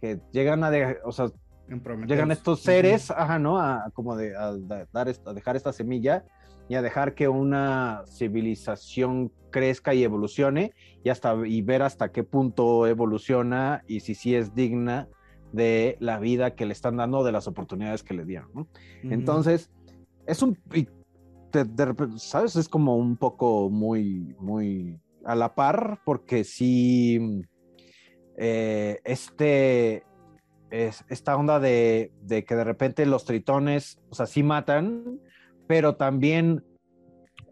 que 0.00 0.20
llegan 0.32 0.62
a, 0.64 0.70
de- 0.70 0.98
o 1.04 1.10
sea, 1.12 1.26
llegan 2.06 2.30
estos 2.30 2.62
seres, 2.62 3.10
ajá, 3.10 3.38
¿no? 3.38 3.58
A 3.58 3.90
como 3.92 4.16
de 4.16 4.36
a, 4.36 4.52
da- 4.56 4.86
dar 4.92 5.08
a 5.26 5.32
dejar 5.32 5.56
esta 5.56 5.72
semilla 5.72 6.24
y 6.70 6.76
a 6.76 6.82
dejar 6.82 7.16
que 7.16 7.26
una 7.26 8.04
civilización 8.06 9.32
crezca 9.50 9.92
y 9.92 10.04
evolucione 10.04 10.72
y 11.02 11.08
hasta 11.08 11.34
y 11.44 11.62
ver 11.62 11.82
hasta 11.82 12.12
qué 12.12 12.22
punto 12.22 12.86
evoluciona 12.86 13.82
y 13.88 13.98
si 13.98 14.14
sí 14.14 14.36
es 14.36 14.54
digna 14.54 15.08
de 15.52 15.96
la 15.98 16.20
vida 16.20 16.54
que 16.54 16.66
le 16.66 16.72
están 16.72 16.96
dando, 16.96 17.24
de 17.24 17.32
las 17.32 17.48
oportunidades 17.48 18.04
que 18.04 18.14
le 18.14 18.24
dieron. 18.24 18.68
Entonces, 19.02 19.68
es 20.28 20.42
un. 20.42 20.56
de- 20.70 21.64
de 21.64 21.94
¿Sabes? 22.18 22.54
Es 22.54 22.68
como 22.68 22.96
un 22.96 23.16
poco 23.16 23.68
muy, 23.68 24.36
muy 24.38 24.96
a 25.24 25.34
la 25.34 25.56
par, 25.56 26.00
porque 26.04 26.44
sí. 26.44 27.42
eh, 28.38 29.00
este. 29.02 30.04
Es, 30.70 31.04
esta 31.08 31.36
onda 31.36 31.58
de, 31.58 32.12
de 32.22 32.44
que 32.44 32.54
de 32.54 32.62
repente 32.62 33.04
los 33.06 33.24
tritones, 33.24 33.98
o 34.08 34.14
sea, 34.14 34.26
sí 34.26 34.44
matan, 34.44 35.18
pero 35.70 35.94
también 35.94 36.64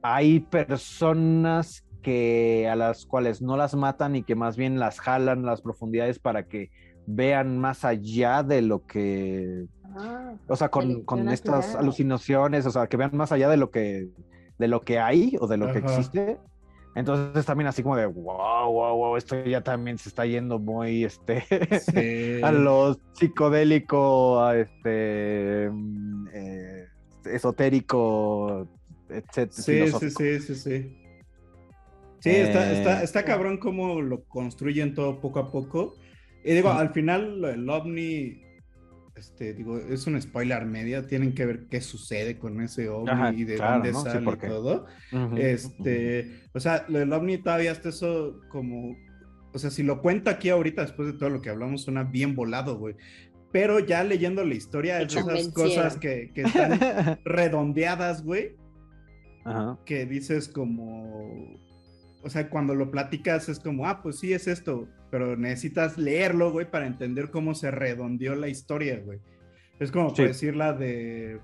hay 0.02 0.40
personas 0.40 1.84
que 2.02 2.68
a 2.68 2.74
las 2.74 3.06
cuales 3.06 3.40
no 3.40 3.56
las 3.56 3.76
matan 3.76 4.16
y 4.16 4.24
que 4.24 4.34
más 4.34 4.56
bien 4.56 4.80
las 4.80 4.98
jalan 4.98 5.46
las 5.46 5.62
profundidades 5.62 6.18
para 6.18 6.48
que 6.48 6.72
vean 7.06 7.60
más 7.60 7.84
allá 7.84 8.42
de 8.42 8.60
lo 8.60 8.84
que 8.84 9.66
ah, 9.96 10.34
o 10.48 10.56
sea, 10.56 10.68
con, 10.68 11.04
con 11.04 11.28
estas 11.28 11.66
natural. 11.66 11.84
alucinaciones, 11.84 12.66
o 12.66 12.72
sea, 12.72 12.88
que 12.88 12.96
vean 12.96 13.16
más 13.16 13.30
allá 13.30 13.48
de 13.48 13.56
lo 13.56 13.70
que, 13.70 14.08
de 14.58 14.66
lo 14.66 14.80
que 14.80 14.98
hay 14.98 15.36
o 15.40 15.46
de 15.46 15.56
lo 15.56 15.70
que 15.70 15.78
Ajá. 15.78 15.94
existe. 15.94 16.38
Entonces 16.96 17.46
también 17.46 17.68
así 17.68 17.84
como 17.84 17.94
de, 17.94 18.06
wow, 18.06 18.72
wow, 18.72 18.96
wow, 18.96 19.16
esto 19.16 19.44
ya 19.44 19.60
también 19.60 19.96
se 19.96 20.08
está 20.08 20.26
yendo 20.26 20.58
muy, 20.58 21.04
este, 21.04 21.44
Sí. 21.82 22.42
a 22.42 22.50
lo 22.50 22.96
psicodélico, 23.12 24.42
a 24.42 24.56
este, 24.58 25.70
mm, 25.70 26.26
eh, 26.34 26.77
esotérico, 27.32 28.68
etcétera. 29.08 29.50
Sí, 29.50 29.86
sí, 29.92 30.10
sí, 30.10 30.40
sí, 30.40 30.54
sí. 30.54 30.94
Sí, 32.20 32.30
está, 32.30 32.68
Eh, 32.70 32.72
está, 32.72 33.02
está 33.02 33.24
cabrón 33.24 33.58
cómo 33.58 34.00
lo 34.02 34.24
construyen 34.24 34.94
todo 34.94 35.20
poco 35.20 35.38
a 35.38 35.50
poco. 35.52 35.94
Y 36.44 36.52
digo, 36.52 36.70
al 36.70 36.90
final 36.92 37.44
el 37.44 37.68
ovni, 37.68 38.42
este, 39.14 39.54
digo, 39.54 39.78
es 39.78 40.06
un 40.06 40.20
spoiler 40.20 40.64
media, 40.66 41.06
tienen 41.06 41.34
que 41.34 41.46
ver 41.46 41.66
qué 41.68 41.80
sucede 41.80 42.38
con 42.38 42.60
ese 42.60 42.88
ovni 42.88 43.10
Ajá, 43.10 43.32
y 43.32 43.44
de 43.44 43.56
claro, 43.56 43.74
dónde 43.74 43.92
¿no? 43.92 43.98
Sí, 44.02 44.08
sale 44.10 44.24
porque- 44.24 44.46
y 44.46 44.50
todo. 44.50 44.86
Ujú, 45.12 45.36
Este, 45.36 46.40
o 46.52 46.60
sea, 46.60 46.84
lo 46.88 46.98
del 46.98 47.12
ovni 47.12 47.38
todavía 47.38 47.72
está 47.72 47.88
eso 47.90 48.40
como, 48.48 48.96
o 49.52 49.58
sea, 49.58 49.70
si 49.70 49.82
lo 49.82 50.00
cuento 50.02 50.30
aquí 50.30 50.48
ahorita 50.48 50.82
después 50.82 51.08
de 51.12 51.18
todo 51.18 51.30
lo 51.30 51.40
que 51.40 51.50
hablamos, 51.50 51.82
suena 51.82 52.02
bien 52.04 52.34
volado, 52.34 52.78
güey. 52.78 52.96
Pero 53.52 53.78
ya 53.80 54.04
leyendo 54.04 54.44
la 54.44 54.54
historia, 54.54 55.00
es 55.00 55.14
de 55.14 55.20
esas 55.20 55.48
cosas 55.52 55.96
que, 55.96 56.30
que 56.34 56.42
están 56.42 56.78
redondeadas, 57.24 58.22
güey, 58.22 58.56
Ajá. 59.44 59.78
que 59.86 60.04
dices 60.04 60.48
como, 60.48 61.56
o 62.22 62.28
sea, 62.28 62.50
cuando 62.50 62.74
lo 62.74 62.90
platicas 62.90 63.48
es 63.48 63.58
como, 63.58 63.86
ah, 63.86 64.02
pues 64.02 64.18
sí 64.18 64.32
es 64.34 64.46
esto, 64.48 64.86
pero 65.10 65.36
necesitas 65.36 65.96
leerlo, 65.96 66.52
güey, 66.52 66.70
para 66.70 66.86
entender 66.86 67.30
cómo 67.30 67.54
se 67.54 67.70
redondeó 67.70 68.34
la 68.34 68.48
historia, 68.48 69.00
güey. 69.02 69.18
Es 69.80 69.90
como 69.90 70.10
Sí. 70.10 70.16
por 70.16 70.26
decir 70.28 70.54
la 70.54 70.74
de 70.74 71.40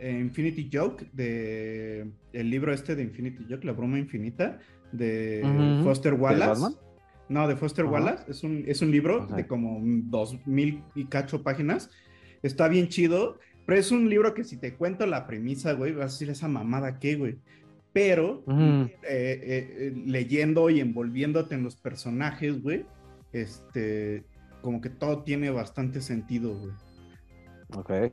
eh, 0.00 0.18
Infinity 0.18 0.68
Joke, 0.72 1.06
de 1.12 2.10
el 2.32 2.50
libro 2.50 2.72
este 2.72 2.96
de 2.96 3.04
Infinity 3.04 3.46
Joke, 3.48 3.64
La 3.64 3.72
broma 3.72 3.98
infinita, 3.98 4.58
de 4.90 5.42
Ujú. 5.44 5.84
Foster 5.84 6.14
¿De 6.14 6.18
Wallace. 6.20 6.64
No, 7.28 7.48
de 7.48 7.56
Foster. 7.56 7.84
Wallace. 7.84 8.30
Es 8.30 8.44
un, 8.44 8.64
es 8.66 8.82
un 8.82 8.90
libro 8.90 9.26
de 9.26 9.46
como 9.46 9.80
dos 9.82 10.38
mil 10.46 10.82
y 10.94 11.06
cacho 11.06 11.42
páginas. 11.42 11.90
Está 12.42 12.68
bien 12.68 12.88
chido, 12.88 13.38
pero 13.66 13.80
es 13.80 13.90
un 13.90 14.08
libro 14.10 14.34
que 14.34 14.44
si 14.44 14.58
te 14.58 14.74
cuento 14.74 15.06
la 15.06 15.26
premisa, 15.26 15.72
güey, 15.72 15.92
vas 15.92 16.02
a 16.02 16.06
decir 16.06 16.30
esa 16.30 16.48
mamada 16.48 16.98
qué, 16.98 17.16
güey. 17.16 17.38
Pero 17.92 18.42
Ujú. 18.46 18.52
eh, 18.54 18.90
eh, 19.02 19.76
eh, 19.78 19.92
leyendo 20.04 20.68
y 20.68 20.80
envolviéndote 20.80 21.54
en 21.54 21.62
los 21.62 21.76
personajes, 21.76 22.60
güey, 22.60 22.84
este, 23.32 24.24
como 24.60 24.80
que 24.80 24.90
todo 24.90 25.22
tiene 25.22 25.50
bastante 25.50 26.00
sentido, 26.00 26.58
güey. 26.58 26.72
Ok. 27.76 28.12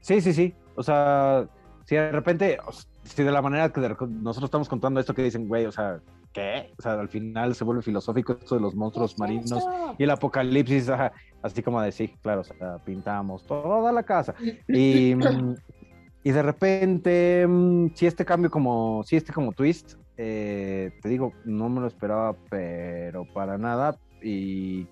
Sí, 0.00 0.20
sí, 0.20 0.32
sí. 0.32 0.54
O 0.76 0.82
sea, 0.82 1.48
si 1.86 1.96
de 1.96 2.12
repente, 2.12 2.58
si 3.02 3.22
de 3.24 3.32
la 3.32 3.42
manera 3.42 3.72
que 3.72 3.80
nosotros 3.80 4.44
estamos 4.48 4.68
contando 4.68 5.00
esto 5.00 5.14
que 5.14 5.22
dicen, 5.22 5.48
güey, 5.48 5.66
o 5.66 5.72
sea, 5.72 6.00
¿qué? 6.38 6.72
O 6.78 6.82
sea, 6.82 6.92
al 6.92 7.08
final 7.08 7.54
se 7.54 7.64
vuelve 7.64 7.82
filosófico 7.82 8.32
esto 8.32 8.54
de 8.54 8.60
los 8.60 8.74
monstruos 8.74 9.18
marinos 9.18 9.66
y 9.98 10.04
el 10.04 10.10
apocalipsis, 10.10 10.88
ajá, 10.88 11.12
así 11.42 11.62
como 11.62 11.80
de 11.82 11.92
sí, 11.92 12.14
claro, 12.22 12.42
o 12.42 12.44
sea, 12.44 12.78
pintamos 12.84 13.44
toda 13.44 13.92
la 13.92 14.02
casa. 14.02 14.34
Y, 14.68 15.14
y 16.24 16.30
de 16.30 16.42
repente, 16.42 17.46
mm, 17.46 17.88
sí, 17.94 18.06
este 18.06 18.24
cambio 18.24 18.50
como, 18.50 19.02
sí, 19.04 19.16
este 19.16 19.32
como 19.32 19.52
twist, 19.52 19.94
eh, 20.16 20.92
te 21.02 21.08
digo, 21.08 21.32
no 21.44 21.68
me 21.68 21.80
lo 21.80 21.86
esperaba, 21.86 22.36
pero 22.50 23.24
para 23.32 23.58
nada. 23.58 23.98
Y 24.22 24.86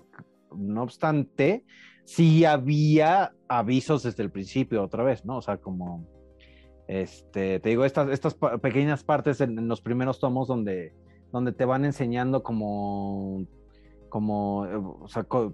no 0.55 0.83
obstante, 0.83 1.63
sí 2.03 2.45
había 2.45 3.33
avisos 3.47 4.03
desde 4.03 4.23
el 4.23 4.31
principio 4.31 4.83
otra 4.83 5.03
vez, 5.03 5.25
¿no? 5.25 5.37
O 5.37 5.41
sea, 5.41 5.57
como, 5.57 6.05
este, 6.87 7.59
te 7.59 7.69
digo, 7.69 7.85
estas, 7.85 8.09
estas 8.09 8.37
pequeñas 8.61 9.03
partes 9.03 9.41
en, 9.41 9.57
en 9.57 9.67
los 9.67 9.81
primeros 9.81 10.19
tomos 10.19 10.47
donde, 10.47 10.93
donde 11.31 11.51
te 11.51 11.65
van 11.65 11.85
enseñando 11.85 12.43
como, 12.43 13.45
como, 14.09 14.65
eh, 14.65 14.75
o 14.75 15.07
sea, 15.07 15.23
co- 15.23 15.53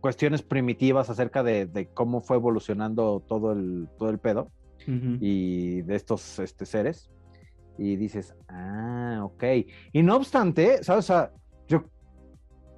cuestiones 0.00 0.42
primitivas 0.42 1.10
acerca 1.10 1.42
de, 1.42 1.66
de 1.66 1.88
cómo 1.88 2.20
fue 2.20 2.36
evolucionando 2.36 3.20
todo 3.26 3.52
el, 3.52 3.88
todo 3.98 4.10
el 4.10 4.18
pedo 4.18 4.50
Ujú. 4.86 5.18
y 5.20 5.82
de 5.82 5.96
estos 5.96 6.38
este, 6.38 6.66
seres. 6.66 7.10
Y 7.76 7.96
dices, 7.96 8.34
ah, 8.48 9.20
ok. 9.22 9.44
Y 9.92 10.02
no 10.02 10.16
obstante, 10.16 10.82
¿sabes? 10.82 11.04
O 11.04 11.06
sea, 11.06 11.32
yo, 11.68 11.84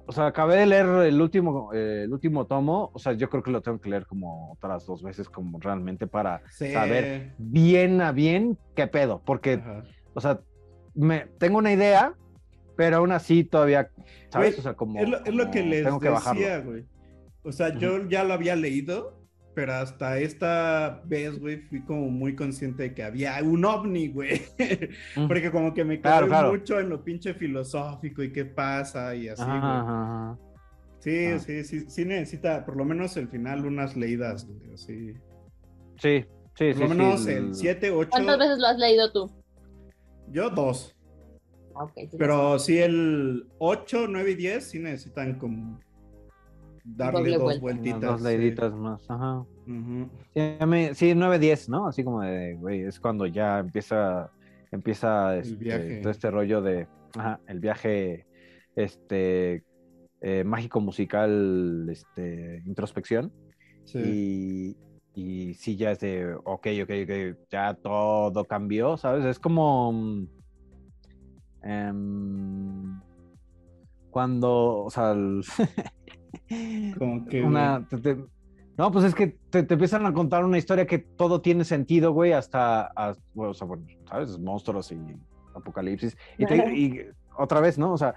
o 0.07 0.11
sea, 0.11 0.27
acabé 0.27 0.57
de 0.57 0.65
leer 0.67 0.85
el 0.85 1.19
último, 1.21 1.73
eh, 1.73 2.03
el 2.05 2.13
último 2.13 2.45
tomo, 2.45 2.91
o 2.93 2.99
sea, 2.99 3.13
yo 3.13 3.29
creo 3.29 3.41
que 3.43 3.51
lo 3.51 3.61
tengo 3.61 3.79
que 3.79 3.89
leer 3.89 4.05
como 4.05 4.51
otras 4.53 4.85
dos 4.85 5.01
veces, 5.01 5.27
como 5.29 5.59
realmente 5.59 6.05
para 6.07 6.41
Sí. 6.51 6.71
saber 6.71 7.33
bien 7.37 8.01
a 8.01 8.11
bien 8.11 8.57
qué 8.75 8.87
pedo, 8.87 9.21
porque, 9.25 9.53
Ajá. 9.53 9.83
o 10.13 10.21
sea, 10.21 10.41
me, 10.95 11.27
tengo 11.37 11.57
una 11.57 11.71
idea, 11.73 12.13
pero 12.75 12.97
aún 12.97 13.11
así 13.11 13.43
todavía, 13.43 13.89
¿sabes? 14.29 14.49
Güey, 14.55 14.59
o 14.59 14.63
sea, 14.63 14.73
como... 14.73 14.99
es, 14.99 15.09
lo, 15.09 15.23
es 15.23 15.33
lo 15.33 15.51
que 15.51 15.59
como 15.59 15.71
les 15.71 15.83
tengo 15.85 15.99
que 15.99 16.09
bajarlo. 16.09 16.39
decía, 16.41 16.59
güey. 16.59 16.85
O 17.43 17.51
sea, 17.51 17.77
yo 17.77 18.07
ya 18.07 18.23
lo 18.23 18.33
había 18.33 18.55
leído, 18.55 19.19
pero 19.55 19.73
hasta 19.73 20.19
esta 20.19 21.01
vez, 21.05 21.39
güey, 21.39 21.57
fui 21.61 21.81
como 21.83 22.09
muy 22.09 22.35
consciente 22.35 22.83
de 22.83 22.93
que 22.93 23.03
había 23.03 23.37
un 23.43 23.65
ovni, 23.65 24.07
güey. 24.09 24.41
Porque 25.27 25.51
como 25.51 25.73
que 25.73 25.83
me 25.83 25.99
Claro, 25.99 26.27
quedé 26.27 26.29
claro. 26.35 26.51
mucho 26.51 26.79
en 26.79 26.89
lo 26.89 27.03
pinche 27.03 27.33
filosófico 27.33 28.21
y 28.23 28.31
qué 28.31 28.45
pasa 28.45 29.13
y 29.15 29.27
así, 29.27 29.41
Ajá, 29.41 29.51
güey. 29.51 29.63
ajá, 29.63 30.03
ajá. 30.03 30.37
Sí, 30.99 31.25
Ah. 31.33 31.39
sí, 31.39 31.63
sí, 31.63 31.89
sí 31.89 32.05
necesita 32.05 32.63
por 32.63 32.77
lo 32.77 32.85
menos 32.85 33.17
el 33.17 33.27
final 33.27 33.65
unas 33.65 33.97
leídas, 33.97 34.45
güey, 34.47 34.73
así. 34.73 35.13
Sí, 35.97 36.25
sí, 36.55 36.73
Por 36.73 36.75
sí. 36.75 36.79
lo 36.79 36.87
sí, 36.87 36.87
menos 36.87 37.27
el- 37.27 37.37
el 37.47 37.55
7, 37.55 37.91
8. 37.91 38.09
¿Cuántas 38.11 38.37
veces 38.37 38.57
lo 38.59 38.67
has 38.67 38.77
leído 38.77 39.11
tú? 39.11 39.31
Yo 40.31 40.49
dos. 40.49 40.95
Sí, 41.95 42.09
Pero 42.17 42.59
sí 42.59 42.77
el 42.79 43.47
8, 43.59 44.07
9 44.09 44.31
y 44.31 44.35
10 44.35 44.63
sí 44.63 44.79
necesitan 44.79 45.37
como 45.39 45.79
darle 46.83 47.19
Doble 47.19 47.31
dos 47.33 47.41
vuelta. 47.43 47.61
vueltitas. 47.61 48.01
Dos 48.01 48.19
sí. 48.21 48.27
leiditas 48.27 48.73
más, 48.73 49.09
ajá. 49.09 49.45
Sí, 49.65 50.65
mí- 50.67 50.93
sí, 50.93 51.13
9-10, 51.15 51.69
¿no? 51.69 51.87
Así 51.87 52.03
como 52.03 52.21
de, 52.21 52.55
güey, 52.55 52.81
es 52.81 52.99
cuando 52.99 53.25
ya 53.25 53.59
empieza, 53.59 54.29
empieza 54.71 55.37
este, 55.37 55.55
viaje. 55.55 55.97
todo 56.01 56.11
este 56.11 56.29
rollo 56.31 56.61
de, 56.61 56.87
ajá, 57.17 57.39
el 57.47 57.59
viaje, 57.59 58.25
este, 58.75 59.63
eh, 60.21 60.43
mágico 60.43 60.81
musical, 60.81 61.87
este, 61.89 62.61
introspección. 62.65 63.31
Sí. 63.85 63.99
Y, 64.77 64.77
y 65.15 65.53
sí, 65.55 65.75
ya 65.75 65.91
es 65.91 65.99
de, 65.99 66.33
ok, 66.35 66.67
ok, 66.83 66.89
ok, 67.03 67.37
ya 67.49 67.73
todo 67.73 68.45
cambió, 68.45 68.95
¿sabes? 68.97 69.25
Es 69.25 69.39
como, 69.39 69.93
em, 71.63 72.99
cuando, 74.09 74.83
o 74.85 74.89
sea, 74.89 75.11
el- 75.11 75.43
Como 76.97 77.25
que. 77.25 77.41
una, 77.43 77.85
te- 77.89 77.97
te- 77.97 78.25
no, 78.77 78.91
pues 78.91 79.05
es 79.05 79.13
que 79.15 79.37
te, 79.49 79.63
te 79.63 79.73
empiezan 79.73 80.05
a 80.05 80.13
contar 80.13 80.43
una 80.45 80.57
historia 80.57 80.87
que 80.87 80.99
todo 80.99 81.41
tiene 81.41 81.63
sentido, 81.65 82.13
güey, 82.13 82.31
hasta, 82.33 82.83
hasta- 82.87 83.21
bueno, 83.33 83.51
o 83.51 83.53
sea, 83.53 83.67
bueno, 83.67 83.85
¿sabes? 84.09 84.39
Monstruos 84.39 84.91
y 84.91 84.99
apocalipsis. 85.53 86.17
Y, 86.37 86.45
y 86.73 87.01
otra 87.37 87.59
vez, 87.59 87.77
¿no? 87.77 87.93
O 87.93 87.97
sea, 87.97 88.15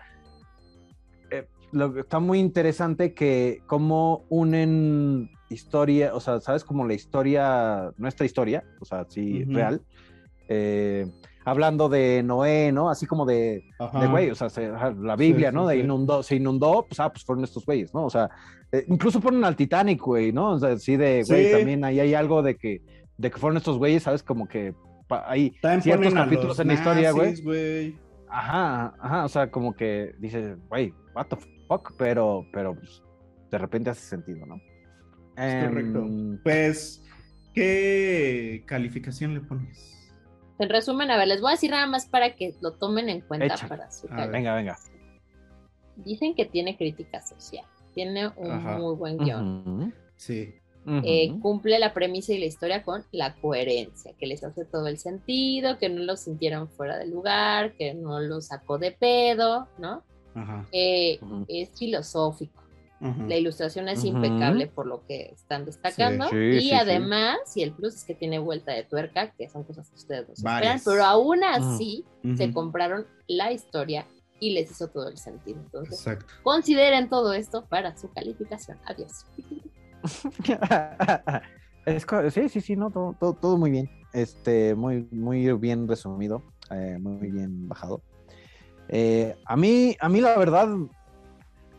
eh, 1.31 1.49
lo 1.73 1.99
está 1.99 2.19
muy 2.21 2.39
interesante 2.39 3.15
que 3.15 3.63
cómo 3.67 4.25
unen 4.29 5.31
historia, 5.51 6.15
o 6.15 6.21
sea, 6.21 6.41
¿sabes? 6.41 6.65
Como 6.65 6.87
la 6.87 6.95
historia, 6.95 7.93
nuestra 7.97 8.27
historia, 8.27 8.65
o 8.81 8.85
sea, 8.85 9.05
sí, 9.09 9.45
real. 9.45 9.83
eh, 10.49 11.07
hablando 11.47 11.89
de 11.89 12.23
Noé, 12.23 12.73
¿no? 12.73 12.89
Así 12.91 13.07
como 13.07 13.25
de, 13.27 13.65
güey, 14.11 14.31
o 14.31 14.35
sea, 14.35 14.49
se- 14.49 14.69
la 14.71 15.17
Biblia, 15.17 15.51
sí, 15.51 15.55
¿no? 15.55 15.67
De 15.67 15.75
sí. 15.77 15.81
inundó, 15.83 16.23
se 16.23 16.37
inundó, 16.37 16.87
pues, 16.89 16.99
ah, 17.01 17.13
pues 17.13 17.25
fueron 17.25 17.45
estos 17.45 17.65
güeyes, 17.67 17.93
¿no? 17.95 18.07
O 18.07 18.11
sea, 18.11 18.31
eh, 18.73 18.85
incluso 18.89 19.21
ponen 19.21 19.45
al 19.45 19.55
Titanic, 19.57 20.01
güey, 20.01 20.33
¿no? 20.33 20.53
O 20.53 20.59
sea, 20.59 20.77
sí 20.79 20.97
de, 20.97 21.23
güey, 21.29 21.45
también 21.53 21.85
ahí 21.85 22.01
hay 22.01 22.15
algo 22.15 22.43
de 22.43 22.57
que, 22.57 22.81
de 23.19 23.31
que 23.31 23.39
fueron 23.39 23.57
estos 23.59 23.77
güeyes, 23.79 24.03
¿sabes? 24.03 24.23
Como 24.23 24.49
que 24.49 24.75
pa- 25.07 25.25
hay 25.31 25.51
También 25.61 25.83
ciertos 25.83 26.15
capítulos 26.15 26.49
los 26.49 26.61
en 26.61 26.69
la 26.69 26.75
historia, 26.75 27.13
güey. 27.13 27.29
Ajá, 28.29 28.95
ajá, 28.99 29.25
o 29.25 29.29
sea, 29.29 29.51
como 29.51 29.75
que 29.75 30.15
dices, 30.19 30.57
güey, 30.69 30.93
what 31.15 31.27
the 31.27 31.37
fuck, 31.69 31.93
pero, 31.99 32.45
pero 32.53 32.75
pues, 32.75 33.03
de 33.51 33.59
repente 33.59 33.91
hace 33.91 34.01
sentido, 34.03 34.45
¿no? 34.47 34.57
Es 35.37 35.65
correcto. 35.69 35.99
Em, 36.01 36.39
Pues, 36.43 37.03
¿qué 37.55 38.63
calificación 38.67 39.35
le 39.35 39.41
pones? 39.41 39.91
En 40.59 40.69
resumen, 40.69 41.11
a 41.11 41.17
ver, 41.17 41.29
les 41.29 41.41
voy 41.41 41.51
a 41.51 41.53
decir 41.55 41.71
nada 41.73 41.87
más 41.87 42.07
para 42.07 42.37
que 42.37 42.55
lo 42.61 42.73
tomen 42.75 43.09
en 43.09 43.21
cuenta 43.23 43.47
Échale. 43.47 43.69
para 43.69 43.91
su 43.91 44.07
A 44.07 44.11
ver. 44.11 44.31
calificación. 44.31 44.33
venga, 44.33 44.55
venga. 44.55 44.79
Dicen 45.97 46.35
que 46.35 46.45
tiene 46.45 46.77
crítica 46.77 47.21
social, 47.23 47.65
tiene 47.95 48.29
un 48.37 48.51
Ajá. 48.51 48.79
muy 48.79 48.95
buen 48.97 49.19
guion. 49.19 49.95
Sí. 50.17 50.55
Eh, 50.87 51.33
cumple 51.41 51.79
la 51.79 51.95
premisa 51.95 52.35
y 52.35 52.39
la 52.39 52.45
historia 52.45 52.83
con 52.83 53.05
la 53.11 53.35
coherencia, 53.37 54.13
que 54.19 54.27
les 54.27 54.45
hace 54.45 54.67
todo 54.67 54.87
el 54.87 54.99
sentido, 54.99 55.79
que 55.79 55.89
no 55.89 56.03
los 56.03 56.21
sintieron 56.21 56.69
fuera 56.69 56.99
de 56.99 57.07
lugar, 57.07 57.73
que 57.75 57.95
no 57.95 58.21
los 58.21 58.49
sacó 58.49 58.77
de 58.77 58.93
pedo, 58.93 59.67
¿no? 59.79 60.03
Ajá. 60.35 60.69
Eh, 60.73 61.19
es 61.49 61.71
filosófico. 61.79 62.63
La 63.29 63.37
ilustración 63.37 63.89
es 63.89 64.03
impecable 64.05 64.67
por 64.67 64.87
lo 64.87 65.05
que 65.07 65.31
están 65.35 65.67
destacando. 65.67 66.29
Sí, 66.31 66.37
y 66.37 66.61
sí, 66.61 66.69
sí. 66.69 66.73
además, 66.73 67.37
y 67.55 67.63
el 67.63 67.73
plus 67.73 67.97
es 67.97 68.05
que 68.05 68.15
tiene 68.15 68.39
vuelta 68.39 68.73
de 68.73 68.85
tuerca, 68.85 69.33
que 69.33 69.49
son 69.49 69.65
cosas 69.65 69.91
que 69.91 69.97
ustedes 69.97 70.27
no 70.29 70.35
esperan, 70.35 70.81
pero 70.85 71.05
aún 71.05 71.45
así 71.45 72.05
se 72.37 72.53
compraron 72.53 73.07
la 73.27 73.53
historia 73.53 74.07
y 74.41 74.51
les 74.51 74.71
hizo 74.71 74.89
todo 74.89 75.09
el 75.09 75.19
sentido. 75.19 75.61
Entonces, 75.61 75.99
Exacto. 75.99 76.27
consideren 76.43 77.09
todo 77.09 77.35
esto 77.35 77.67
para 77.67 77.97
su 77.97 78.11
calificación. 78.13 78.79
Adiós. 78.87 79.27
Es 81.87 82.07
sí, 82.33 82.49
sí, 82.49 82.61
sí, 82.63 82.77
no, 82.77 82.91
todo, 82.91 83.15
todo, 83.21 83.35
todo 83.35 83.59
muy 83.59 83.71
bien. 83.71 83.91
Este, 84.15 84.75
muy, 84.75 85.07
muy 85.11 85.53
bien 85.59 85.87
resumido, 85.87 86.43
eh, 86.71 86.97
muy 86.99 87.31
bien 87.31 87.69
bajado. 87.69 88.03
Eh, 88.89 89.37
a 89.45 89.57
mí, 89.57 89.95
a 90.01 90.09
mí 90.09 90.21
la 90.21 90.39
verdad, 90.39 90.69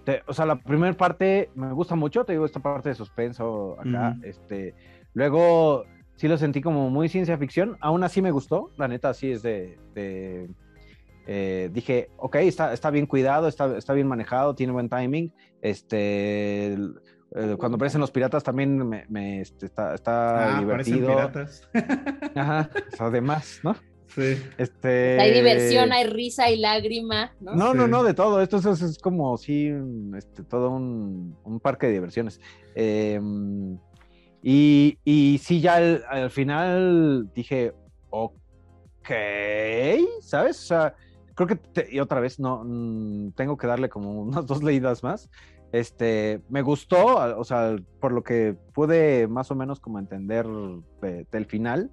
te- 0.06 0.22
o 0.28 0.34
sea, 0.34 0.46
la 0.46 0.56
primera 0.56 0.94
parte 0.94 1.50
me 1.56 1.74
gusta 1.74 1.96
mucho, 1.96 2.24
te 2.24 2.34
digo, 2.34 2.46
esta 2.46 2.60
parte 2.62 2.90
de 2.90 2.96
suspenso 2.96 3.76
acá, 3.80 4.16
este, 4.24 4.74
luego 5.14 5.84
sí 6.16 6.28
lo 6.28 6.38
sentí 6.38 6.62
como 6.62 6.90
muy 6.90 7.10
ciencia 7.10 7.38
ficción, 7.38 7.78
aún 7.82 8.04
así 8.04 8.22
me 8.22 8.32
gustó, 8.32 8.72
la 8.78 8.88
neta, 8.88 9.14
sí 9.14 9.32
es 9.32 9.42
de, 9.42 9.78
de- 9.94 10.50
eh, 11.28 11.70
dije, 11.74 12.10
ok, 12.18 12.36
está, 12.36 12.72
está 12.72 12.92
bien 12.92 13.08
cuidado, 13.08 13.48
está, 13.48 13.76
está 13.78 13.94
bien 13.94 14.08
manejado, 14.08 14.54
tiene 14.56 14.72
buen 14.74 14.88
timing, 14.90 15.34
este, 15.62 16.74
el- 16.74 16.96
cuando 17.58 17.76
aparecen 17.76 18.00
los 18.00 18.12
piratas 18.12 18.44
también 18.44 18.78
me, 18.88 19.06
me, 19.10 19.42
este, 19.42 19.66
está, 19.66 19.94
está 19.96 20.56
Ah, 20.56 20.60
divertido. 20.60 21.10
piratas. 21.10 21.68
Ajá, 22.36 22.70
además, 23.00 23.60
¿no? 23.64 23.76
Sí. 24.16 24.42
Este... 24.58 25.20
Hay 25.20 25.34
diversión, 25.34 25.92
hay 25.92 26.06
risa, 26.08 26.46
hay 26.46 26.58
lágrima, 26.58 27.34
¿no? 27.42 27.54
No, 27.56 27.74
no, 27.74 27.86
Sí. 27.86 27.92
no, 27.92 28.04
de 28.04 28.14
todo. 28.14 28.42
Esto 28.42 28.58
es, 28.58 28.82
es 28.82 28.98
como, 28.98 29.38
sí, 29.38 29.70
un- 29.70 30.16
este, 30.18 30.44
todo 30.44 30.72
un, 30.72 31.38
un 31.44 31.60
parque 31.60 31.88
de 31.88 31.94
diversiones. 31.94 32.40
Eh, 32.76 33.20
y, 34.42 34.98
y 35.04 35.40
sí, 35.44 35.60
ya 35.62 35.76
al, 35.76 36.04
al 36.10 36.30
final 36.32 37.30
dije, 37.36 37.74
ok, 38.10 39.10
¿sabes? 40.22 40.60
O 40.64 40.66
sea, 40.68 40.96
creo 41.34 41.48
que, 41.48 41.56
te- 41.56 41.88
y 41.92 42.00
otra 42.00 42.20
vez, 42.20 42.40
no, 42.40 42.64
mm, 42.66 43.32
tengo 43.32 43.58
que 43.58 43.68
darle 43.68 43.90
como 43.90 44.22
unas 44.22 44.46
dos 44.46 44.64
leídas 44.64 45.04
más. 45.04 45.30
Este, 45.72 46.42
me 46.48 46.62
gustó, 46.62 47.18
o 47.38 47.44
sea, 47.44 47.76
por 48.00 48.14
lo 48.14 48.24
que 48.24 48.56
pude 48.74 49.28
más 49.28 49.52
o 49.52 49.56
menos 49.56 49.80
como 49.80 50.00
entender 50.00 50.46
de- 51.02 51.26
del 51.32 51.46
final, 51.46 51.92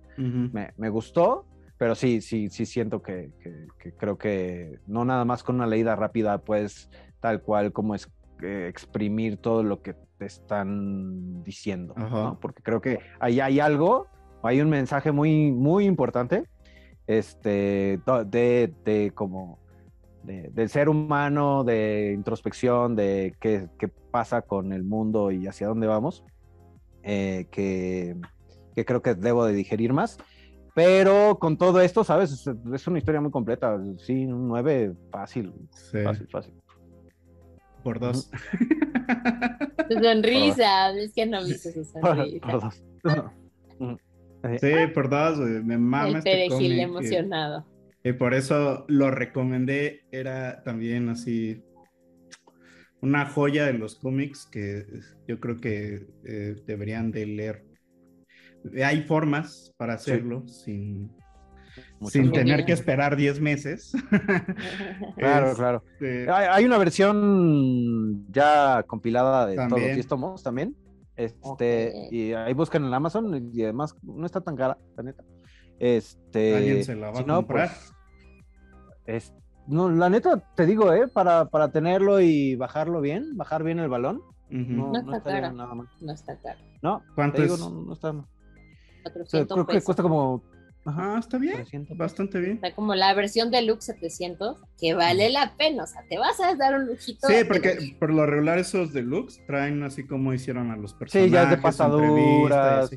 me 0.76 0.88
gustó, 0.90 1.46
pero 1.82 1.96
sí, 1.96 2.20
sí, 2.20 2.48
sí 2.48 2.64
siento 2.64 3.02
que, 3.02 3.32
que- 3.42 3.66
que 3.76 3.92
creo 3.92 4.16
que 4.16 4.78
no 4.86 5.04
nada 5.04 5.24
más 5.24 5.42
con 5.42 5.56
una 5.56 5.66
leída 5.66 5.96
rápida, 5.96 6.38
pues 6.38 6.88
tal 7.18 7.42
cual 7.42 7.72
como 7.72 7.96
es 7.96 8.08
eh, 8.40 8.68
exprimir 8.70 9.38
todo 9.38 9.64
lo 9.64 9.82
que 9.82 9.94
te 10.16 10.26
están 10.26 11.42
diciendo. 11.42 11.92
Porque 12.40 12.62
creo 12.62 12.80
que 12.80 13.00
ahí 13.18 13.40
hay 13.40 13.58
algo, 13.58 14.06
hay 14.44 14.60
un 14.60 14.70
mensaje 14.70 15.10
muy, 15.10 15.50
muy 15.50 15.84
importante, 15.86 16.44
este, 17.08 18.00
de, 18.26 18.72
de 18.84 19.10
como 19.12 19.58
de- 20.22 20.50
del 20.52 20.68
ser 20.68 20.88
humano, 20.88 21.64
de 21.64 22.12
introspección, 22.14 22.94
de 22.94 23.34
qué, 23.40 23.66
qué 23.76 23.88
pasa 23.88 24.42
con 24.42 24.72
el 24.72 24.84
mundo 24.84 25.32
y 25.32 25.48
hacia 25.48 25.66
dónde 25.66 25.88
vamos, 25.88 26.22
eh, 27.02 27.46
que, 27.50 28.14
que 28.76 28.84
creo 28.84 29.02
que 29.02 29.16
debo 29.16 29.44
de 29.46 29.52
digerir 29.54 29.92
más. 29.92 30.16
Pero 30.74 31.38
con 31.38 31.56
todo 31.58 31.80
esto, 31.80 32.02
¿sabes? 32.04 32.32
Es, 32.32 32.46
es 32.72 32.86
una 32.86 32.98
historia 32.98 33.20
muy 33.20 33.30
completa. 33.30 33.78
Sí, 33.98 34.24
un 34.26 34.48
9 34.48 34.94
fácil, 35.10 35.52
Sí, 35.70 35.98
fácil, 36.02 36.28
fácil. 36.28 36.54
por 37.82 37.98
dos. 38.00 38.30
Tu 39.88 40.02
sonrisa, 40.02 40.90
es 40.96 41.12
que 41.12 41.26
no 41.26 41.44
viste 41.44 41.72
su 41.72 41.92
Por- 42.00 42.16
sonrisa. 42.16 42.46
por 42.46 42.60
dos. 42.62 42.82
Ujú. 43.78 43.98
Sí, 44.60 44.72
por 44.94 45.08
dos, 45.10 45.38
güey, 45.38 45.62
me 45.62 45.76
mama 45.78 46.08
El 46.08 46.16
este 46.16 46.30
perejil 46.30 46.72
y- 46.74 46.80
emocionado. 46.80 47.66
Y 48.04 48.12
por 48.14 48.34
eso 48.34 48.84
lo 48.88 49.10
recomendé. 49.10 50.04
Era 50.10 50.62
también 50.64 51.08
así 51.08 51.62
una 53.00 53.26
joya 53.26 53.66
de 53.66 53.74
los 53.74 53.96
cómics 53.96 54.46
que 54.50 54.84
yo 55.28 55.38
creo 55.40 55.60
que 55.60 56.06
eh, 56.24 56.56
deberían 56.66 57.10
de 57.12 57.26
leer. 57.26 57.64
Hay 58.84 59.02
formas 59.02 59.72
para 59.76 59.94
hacerlo 59.94 60.46
sin, 60.46 61.10
Muchas 62.00 62.12
sin 62.12 62.32
tener 62.32 62.64
que 62.64 62.72
esperar 62.72 63.16
10 63.16 63.40
meses. 63.40 63.92
Claro, 65.16 65.54
claro. 65.56 65.82
Este, 65.92 66.30
Hay, 66.30 66.46
hay 66.50 66.64
una 66.64 66.78
versión 66.78 68.26
ya 68.32 68.82
compilada 68.86 69.46
de 69.46 69.56
todos 69.56 69.70
los 69.70 69.80
10 69.94 70.06
tomos 70.06 70.42
también. 70.42 70.76
Este, 71.16 71.92
y 72.10 72.32
ahí 72.32 72.54
buscan 72.54 72.84
en 72.84 72.94
Amazon 72.94 73.50
y 73.52 73.62
además 73.64 73.94
no 74.02 74.24
está 74.24 74.40
tan 74.40 74.56
cara, 74.56 74.78
la 74.96 75.02
neta. 75.02 75.22
Este, 75.78 76.56
Alguien 76.56 76.84
se 76.84 76.94
la 76.96 77.08
va 77.10 77.16
si 77.16 77.22
a 77.22 77.26
no, 77.26 77.36
comprar. 77.36 77.68
pues, 77.68 77.92
es- 79.06 79.34
no, 79.66 79.88
la 79.90 80.08
neta 80.10 80.42
te 80.56 80.66
digo, 80.66 80.92
eh, 80.92 81.06
para, 81.08 81.44
para 81.46 81.70
tenerlo 81.70 82.20
y 82.20 82.56
bajarlo 82.56 83.00
bien, 83.00 83.36
bajar 83.36 83.62
bien 83.62 83.78
el 83.78 83.88
balón, 83.88 84.20
no, 84.50 84.86
No 84.86 84.92
no 84.92 84.98
está 84.98 85.16
estaría 85.18 85.40
cara. 85.42 85.52
nada 85.52 85.74
mal. 85.74 85.88
No 86.00 86.12
está 86.12 86.36
caro. 86.40 86.58
No, 86.82 87.02
¿Cuánto 87.14 87.36
te 87.36 87.42
digo, 87.42 87.54
es? 87.54 87.60
no, 87.60 87.70
no 87.70 87.92
está. 87.92 88.12
O 89.10 89.26
sea, 89.26 89.44
400 89.46 89.54
creo 89.54 89.66
que 89.66 89.84
cuesta 89.84 90.02
como 90.02 90.42
ajá, 90.84 91.18
está 91.20 91.38
bien. 91.38 91.54
300. 91.54 91.96
Bastante 91.96 92.40
bien. 92.40 92.54
Está 92.54 92.74
como 92.74 92.96
la 92.96 93.14
versión 93.14 93.52
deluxe 93.52 93.84
700, 93.86 94.56
que 94.80 94.94
vale 94.94 95.30
la 95.30 95.54
pena. 95.56 95.84
O 95.84 95.86
sea, 95.86 96.02
te 96.08 96.18
vas 96.18 96.40
a 96.40 96.56
dar 96.56 96.74
un 96.74 96.86
lujito. 96.86 97.28
Sí, 97.28 97.34
porque 97.46 97.94
por 98.00 98.12
lo 98.12 98.26
regular 98.26 98.58
esos 98.58 98.92
deluxe 98.92 99.40
traen 99.46 99.80
así 99.84 100.04
como 100.04 100.32
hicieron 100.34 100.72
a 100.72 100.76
los 100.76 100.92
personajes. 100.94 101.30
Sí, 101.30 101.32
ya 101.32 101.44
es 101.44 101.50
de 101.50 101.54
y 101.54 101.58
pasaduras. 101.60 102.90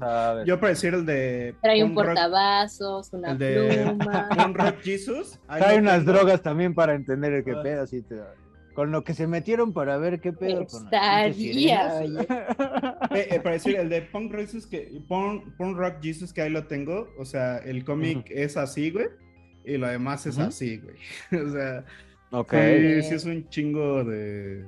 Yo 0.47 0.60
para 0.60 0.70
decir 0.72 0.93
el 0.95 1.06
de 1.06 1.53
Trae 1.62 1.84
un 1.84 1.95
Rock- 1.95 2.06
portavasos, 2.06 3.14
una 3.14 3.32
el 3.32 3.38
de 3.38 3.84
pluma. 3.86 4.30
Punk 4.36 4.58
Rock 4.58 4.76
Jesus. 4.82 5.39
Trae 5.47 5.78
unas 5.80 5.99
tengo. 5.99 6.12
drogas 6.14 6.41
también 6.41 6.74
para 6.74 6.95
entender 6.95 7.34
el 7.34 7.43
qué 7.43 7.51
Ah. 7.51 7.62
pedo, 7.64 7.84
así 7.84 8.01
te- 8.01 8.16
con 8.76 8.91
lo 8.91 9.03
que 9.03 9.13
se 9.13 9.26
metieron 9.26 9.73
para 9.73 9.97
ver 9.97 10.19
qué 10.19 10.34
pedo. 10.34 10.61
Estaría. 10.61 12.03
Eh, 13.11 13.28
eh, 13.32 13.39
para 13.39 13.51
decir, 13.51 13.78
el 13.78 13.88
de 13.88 14.01
Punk 14.01 14.34
Rock 14.34 14.41
Jesus, 14.41 14.67
que, 14.67 15.01
Punk, 15.07 15.55
Punk 15.57 15.78
Rock 15.78 15.95
Jesus, 16.01 16.34
que 16.34 16.41
ahí 16.41 16.49
lo 16.49 16.67
tengo. 16.67 17.07
O 17.17 17.23
sea, 17.23 17.59
el 17.59 17.86
cómic 17.86 18.30
es 18.30 18.57
así, 18.57 18.91
güey. 18.91 19.07
Y 19.63 19.78
lo 19.78 19.88
demás 19.88 20.26
es 20.26 20.38
así, 20.38 20.78
güey. 20.78 20.97
o 21.45 21.49
sea, 21.49 21.86
Ok. 22.32 22.51
sí, 22.51 23.03
sí 23.03 23.15
es 23.15 23.26
un 23.26 23.47
chingo 23.47 24.03
de, 24.03 24.65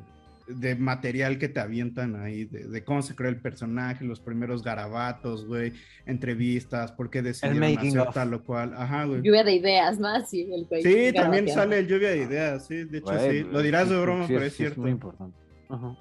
de 0.47 0.75
material 0.75 1.37
que 1.37 1.49
te 1.49 1.59
avientan 1.59 2.15
ahí, 2.15 2.45
de, 2.45 2.67
de 2.67 2.83
cómo 2.83 3.01
se 3.01 3.15
creó 3.15 3.29
el 3.29 3.41
personaje, 3.41 4.05
los 4.05 4.19
primeros 4.21 4.63
garabatos, 4.63 5.45
güey, 5.45 5.73
entrevistas, 6.05 6.91
por 6.93 7.09
qué 7.09 7.21
decidieron 7.21 7.63
hacer 7.77 7.99
of. 7.99 8.13
tal 8.13 8.33
o 8.33 8.43
cual. 8.43 8.73
Ajá, 8.75 9.03
güey. 9.05 9.21
Lluvia 9.21 9.43
de 9.43 9.53
ideas, 9.53 9.97
el 9.99 10.65
güey 10.65 10.81
Sí, 10.83 11.13
también 11.13 11.47
sale 11.49 11.79
el 11.79 11.87
lluvia 11.87 12.09
de 12.11 12.17
ideas, 12.23 12.65
sí, 12.65 12.85
de 12.85 12.97
hecho 12.99 13.13
Güey, 13.13 13.43
sí. 13.43 13.49
Lo 13.51 13.61
dirás 13.61 13.89
de 13.89 13.95
sí, 13.95 14.01
broma, 14.01 14.27
sí, 14.27 14.33
pero 14.33 14.39
sí, 14.41 14.47
es 14.47 14.53
sí, 14.53 14.57
cierto. 14.57 14.81
muy 14.81 14.91
importante. 14.91 15.37
Ajá. 15.69 15.97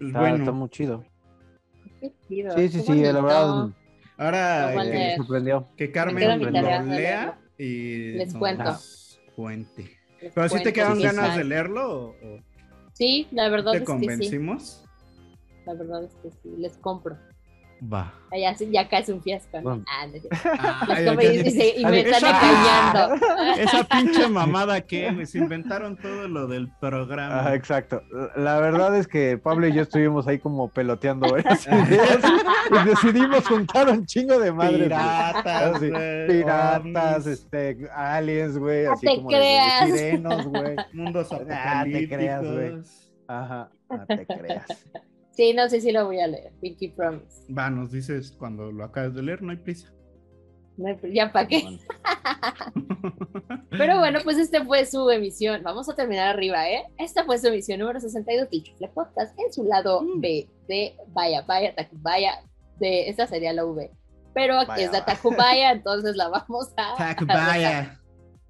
Está, 0.00 0.20
bueno, 0.20 0.36
está 0.36 0.52
muy 0.52 0.68
chido. 0.70 1.04
Qué 2.00 2.12
chido, 2.28 2.56
Sí, 2.56 2.68
sí, 2.68 2.80
sí, 2.80 3.00
la 3.02 3.12
bonito. 3.12 3.22
verdad 3.22 3.68
ahora 4.18 4.84
eh, 4.84 5.14
sorprendió. 5.16 5.68
que 5.76 5.90
Carmen 5.90 6.40
lo 6.42 6.50
lea 6.50 7.38
y 7.58 8.12
Les 8.12 8.28
nos 8.32 8.36
cuento. 8.38 8.76
cuente. 9.34 9.98
Les 10.20 10.32
Pero 10.32 10.48
si 10.48 10.62
te 10.62 10.72
quedan 10.72 11.00
ganas 11.00 11.36
de 11.36 11.44
leerlo 11.44 12.10
o 12.10 12.38
Sí, 13.02 13.26
la 13.32 13.48
verdad 13.48 13.72
te 13.72 13.78
es 13.78 13.80
que 13.82 13.86
sí. 13.86 13.92
convencimos. 13.98 14.84
La 15.66 15.74
verdad 15.74 16.04
es 16.04 16.14
que 16.22 16.30
sí, 16.30 16.54
les 16.56 16.76
compro. 16.76 17.18
Va. 17.84 18.12
Ah, 18.30 18.36
Ya, 18.38 18.54
ya 18.70 18.88
casi 18.88 19.10
un 19.12 19.20
fiasco. 19.22 19.60
¿no? 19.60 19.82
Ah, 19.88 20.06
no. 20.06 20.12
Ah, 20.44 20.84
Les 20.88 20.98
ay, 20.98 21.04
y, 21.04 21.26
ay, 21.26 21.42
y 21.46 21.50
se- 21.50 21.80
y 21.80 21.84
me 21.84 22.00
Esa- 22.00 22.16
están 22.16 22.34
engañando. 22.36 23.26
Esa 23.58 23.84
pinche 23.84 24.28
mamada 24.28 24.80
que 24.82 25.26
se 25.26 25.38
inventaron 25.38 25.96
todo 25.96 26.28
lo 26.28 26.46
del 26.46 26.70
programa. 26.80 27.40
Ajá, 27.40 27.54
exacto. 27.56 28.02
La 28.36 28.60
verdad 28.60 28.96
es 28.96 29.08
que 29.08 29.36
Pablo 29.36 29.66
y 29.66 29.72
yo 29.72 29.82
estuvimos 29.82 30.28
ahí 30.28 30.38
como 30.38 30.68
peloteando 30.70 31.28
varias 31.32 31.66
ideas 31.66 32.18
y 32.70 32.88
decidimos 32.88 33.48
juntar 33.48 33.88
un 33.88 34.06
chingo 34.06 34.38
de 34.38 34.52
madres. 34.52 34.82
Piratas, 34.84 35.74
Así, 35.76 35.90
güey, 35.90 36.26
Piratas, 36.28 37.26
este, 37.26 37.78
aliens, 37.94 38.58
güey, 38.58 38.84
No 38.84 38.92
así 38.92 39.06
te 39.06 39.16
como 39.16 39.28
de- 39.30 39.36
de 39.36 39.40
creas. 39.42 39.84
sirenos, 39.90 40.46
güey. 40.46 40.76
mundos 40.92 41.28
Ah, 41.32 41.84
te 41.84 42.08
creas, 42.08 42.42
güey. 42.42 42.66
apocalípticos. 42.68 43.12
Ajá, 43.26 43.70
no 43.90 44.06
te 44.06 44.26
creas. 44.26 44.66
Sí, 45.32 45.52
no 45.54 45.68
sé 45.68 45.80
si 45.80 45.92
lo 45.92 46.04
voy 46.06 46.20
a 46.20 46.26
leer. 46.26 46.52
Pinky 46.60 46.88
Promise. 46.88 47.52
Va, 47.52 47.70
nos 47.70 47.90
dices 47.90 48.32
cuando 48.38 48.70
lo 48.70 48.84
acabes 48.84 49.14
de 49.14 49.22
leer, 49.22 49.42
no 49.42 49.50
hay 49.50 49.56
prisa. 49.58 49.92
No 50.76 50.88
hay- 50.88 50.98
Ya 51.14 51.32
para 51.32 51.48
qué. 51.48 51.62
Bueno, 51.62 51.78
Pero 53.70 53.98
bueno, 53.98 54.20
pues 54.24 54.38
este 54.38 54.64
fue 54.64 54.84
su 54.86 55.08
emisión. 55.10 55.62
Vamos 55.62 55.88
a 55.88 55.94
terminar 55.94 56.28
arriba, 56.28 56.68
¿eh? 56.68 56.84
Esta 56.98 57.24
fue 57.24 57.38
su 57.38 57.48
emisión 57.48 57.80
número 57.80 58.00
62 58.00 58.50
del 58.50 58.62
Chufle 58.62 58.88
Podcast 58.88 59.38
en 59.38 59.52
su 59.52 59.64
lado 59.64 60.02
Mm. 60.02 60.20
B 60.20 60.48
de 60.68 60.96
Vaya, 61.08 61.42
Vaya, 61.42 61.74
Tacubaya. 61.74 62.42
De, 62.78 63.08
esta 63.08 63.26
sería 63.26 63.52
la 63.52 63.64
V. 63.64 63.90
Pero 64.34 64.58
aquí 64.58 64.68
Vaya, 64.68 64.84
es 64.86 64.92
de. 64.92 65.00
Tacubaya, 65.02 65.72
entonces 65.72 66.16
la 66.16 66.28
vamos 66.28 66.72
a. 66.76 66.94
Tacubaya. 66.98 68.00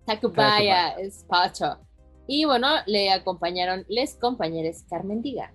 Tacubaya 0.07 0.91
es 0.99 1.25
Pacho. 1.29 1.79
Y 2.27 2.45
bueno, 2.45 2.69
le 2.87 3.11
acompañaron 3.13 3.85
les 3.89 4.15
compañeros 4.17 4.85
Carmen 4.89 5.23
Diga. 5.23 5.53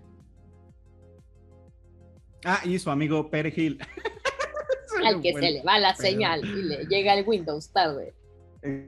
Ah, 2.46 2.62
y 2.64 2.78
su 2.80 2.90
amigo 2.90 3.30
Perejil. 3.30 3.80
Al 5.06 5.22
que 5.22 5.34
se 5.34 5.52
le 5.52 5.64
va 5.64 5.78
la 5.80 5.96
señal 5.96 6.44
y 6.44 6.64
le 6.64 6.86
llega 6.86 7.14
el 7.14 7.28
Windows 7.28 7.72
tarde. 7.72 8.14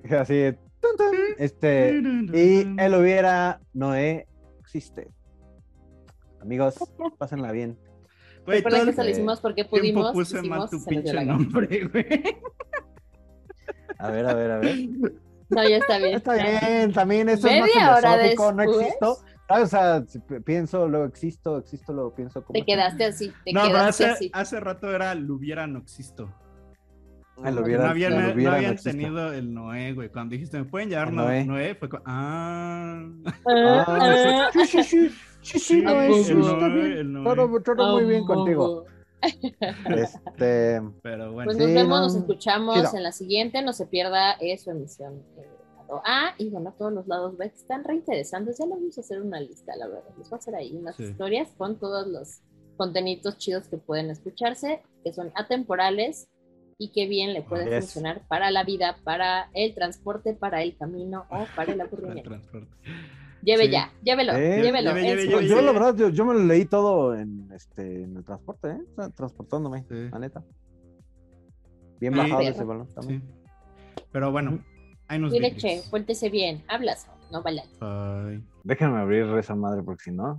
Así, 0.10 0.56
tun, 0.80 0.98
tun, 0.98 1.16
este, 1.38 2.02
y 2.34 2.66
él 2.78 2.96
hubiera, 2.96 3.62
Noé 3.74 4.28
existe. 4.60 5.08
Amigos, 6.42 6.76
pásenla 7.18 7.52
bien. 7.52 7.78
Güey, 8.46 8.64
todo 8.64 8.84
que 8.84 8.92
eso 8.92 9.04
lo 9.04 9.10
hicimos 9.10 9.40
porque 9.40 9.66
pudimos. 9.66 10.12
puse 10.12 10.36
mal 10.42 10.44
hicimos, 10.44 10.70
tu 10.72 10.80
se 10.80 10.90
pinche 10.90 11.26
nombre, 11.26 11.86
güey. 11.86 12.24
A 14.00 14.12
ver, 14.12 14.26
a 14.26 14.34
ver, 14.34 14.52
a 14.52 14.58
ver. 14.60 14.76
No, 15.50 15.68
ya 15.68 15.78
está 15.78 15.98
bien. 15.98 16.16
Está 16.16 16.34
bien, 16.34 16.94
también 16.94 17.30
eso 17.30 17.48
es 17.48 17.60
más 17.60 17.72
filosófico, 17.72 18.52
no 18.54 18.64
después. 18.64 18.86
existo. 18.86 19.18
¿Sabes? 19.50 19.64
O 19.64 19.68
sea, 19.68 20.04
pienso, 20.46 20.88
luego 20.88 21.06
existo, 21.06 21.58
existo, 21.58 21.92
luego 21.92 22.14
pienso 22.16 22.44
como... 22.44 22.58
Te 22.58 22.64
quedaste 22.66 23.04
así, 23.06 23.34
te 23.44 23.52
No, 23.52 23.64
quedaste 23.64 24.06
hace, 24.06 24.14
así. 24.14 24.32
hace 24.32 24.60
rato 24.60 24.94
era 24.94 25.14
lo 25.16 25.34
hubiera 25.36 25.66
no 25.68 25.80
existo. 25.80 26.32
Ah, 27.42 27.50
lo 27.52 27.62
no 27.62 27.66
hubiera- 27.66 27.90
habían, 27.90 28.14
lo 28.14 28.22
no 28.22 28.34
hubiera, 28.34 28.52
no 28.52 28.58
habían 28.58 28.78
tenido 28.78 29.34
el 29.34 29.54
Noé, 29.54 29.94
güey. 29.94 30.10
Cuando 30.10 30.34
dijiste, 30.34 30.58
¿me 30.60 30.66
pueden 30.66 30.90
No- 30.90 31.12
Noé. 31.24 31.46
Noé? 31.46 31.74
Fue 31.76 31.90
como, 31.90 32.04
ah. 32.06 33.02
Ah, 33.48 34.50
sí, 34.54 34.66
sí, 34.68 34.84
sí, 34.84 35.10
sí, 35.10 35.10
sí, 35.42 35.60
Sí, 35.60 35.82
no 35.82 36.00
el 36.02 36.12
es, 36.12 36.30
el 36.30 36.40
está 36.42 36.56
Noé, 36.58 36.70
bien. 36.74 36.92
el 36.98 37.14
Noé. 37.14 37.36
Todo, 37.36 37.62
todo 37.64 37.94
muy 38.00 38.06
bien 38.10 38.26
contigo. 38.26 38.86
Este, 39.22 40.82
Pero 41.02 41.32
bueno. 41.34 41.46
Pues 41.52 41.58
Sí, 41.58 41.64
nos 41.64 41.74
vemos, 41.74 41.90
no. 42.00 42.04
nos 42.04 42.16
escuchamos 42.16 42.76
Chido. 42.76 42.92
en 42.98 43.04
la 43.04 43.12
siguiente. 43.12 43.62
No 43.62 43.74
se 43.74 43.86
pierda 43.88 44.34
eh, 44.40 44.58
su 44.58 44.72
emisión. 44.72 45.24
eh, 45.38 45.49
lado 45.90 46.02
A 46.06 46.34
y 46.38 46.50
bueno, 46.50 46.74
todos 46.78 46.94
los 46.94 47.08
lados 47.08 47.38
B 47.38 47.50
que 47.50 47.56
están 47.58 47.84
re 47.84 47.96
interesantes. 47.96 48.58
Ya 48.60 48.66
les 48.66 48.76
vamos 48.76 48.98
a 48.98 49.02
hacer 49.02 49.22
una 49.22 49.40
lista, 49.40 49.76
la 49.76 49.88
verdad. 49.88 50.10
Les 50.18 50.30
voy 50.30 50.38
a 50.38 50.40
hacer 50.40 50.56
ahí 50.56 50.76
unas 50.76 50.96
Sí. 50.96 51.04
historias 51.04 51.50
con 51.58 51.80
todos 51.80 52.08
los 52.08 52.42
contenidos 52.78 53.38
chidos 53.38 53.68
que 53.68 53.78
pueden 53.78 54.10
escucharse, 54.10 54.82
que 55.04 55.12
son 55.14 55.32
atemporales 55.36 56.30
y 56.78 56.92
que 56.94 57.08
bien 57.08 57.34
le 57.34 57.42
pueden 57.42 57.68
Yes. 57.70 57.80
funcionar 57.86 58.22
para 58.30 58.52
la 58.52 58.64
vida, 58.64 58.98
para 59.04 59.50
el 59.54 59.74
transporte, 59.76 60.34
para 60.34 60.62
el 60.64 60.78
camino 60.78 61.26
o 61.30 61.46
para 61.56 61.74
el 61.74 61.80
el 61.82 61.82
aburrimiento. 61.82 62.30
transporte. 62.30 62.68
Lleve 63.42 63.66
Sí. 63.66 63.72
ya, 63.72 63.92
llévelo, 64.04 64.34
Eh, 64.34 64.62
llévelo. 64.62 64.90
lleve, 64.94 65.02
lleve, 65.08 65.28
lleve, 65.28 65.48
yo, 65.48 65.62
la 65.62 65.72
verdad, 65.72 65.96
yo, 65.96 66.10
yo 66.10 66.26
me 66.26 66.34
lo 66.34 66.44
leí 66.44 66.66
todo 66.66 67.16
en, 67.16 67.50
este, 67.54 68.04
en 68.04 68.18
el 68.18 68.24
transporte, 68.26 68.70
¿eh? 68.72 68.80
Transportándome, 69.16 69.84
Sí. 69.84 70.10
la 70.12 70.20
neta. 70.20 70.44
Bien 72.00 72.16
bajado 72.16 72.42
ese 72.42 72.64
balón 72.64 72.88
también. 72.94 73.22
Sí. 73.22 74.02
Pero 74.12 74.32
bueno, 74.32 74.64
ahí 75.10 75.20
nos 75.20 75.34
cuéntese 75.90 76.30
bien, 76.30 76.64
hablas, 76.68 77.08
no 77.32 77.42
balas. 77.42 77.68
Déjenme 78.64 79.00
abrir 79.00 79.26
esa 79.38 79.56
madre 79.56 79.82
porque 79.84 80.04
si 80.06 80.12
no, 80.12 80.38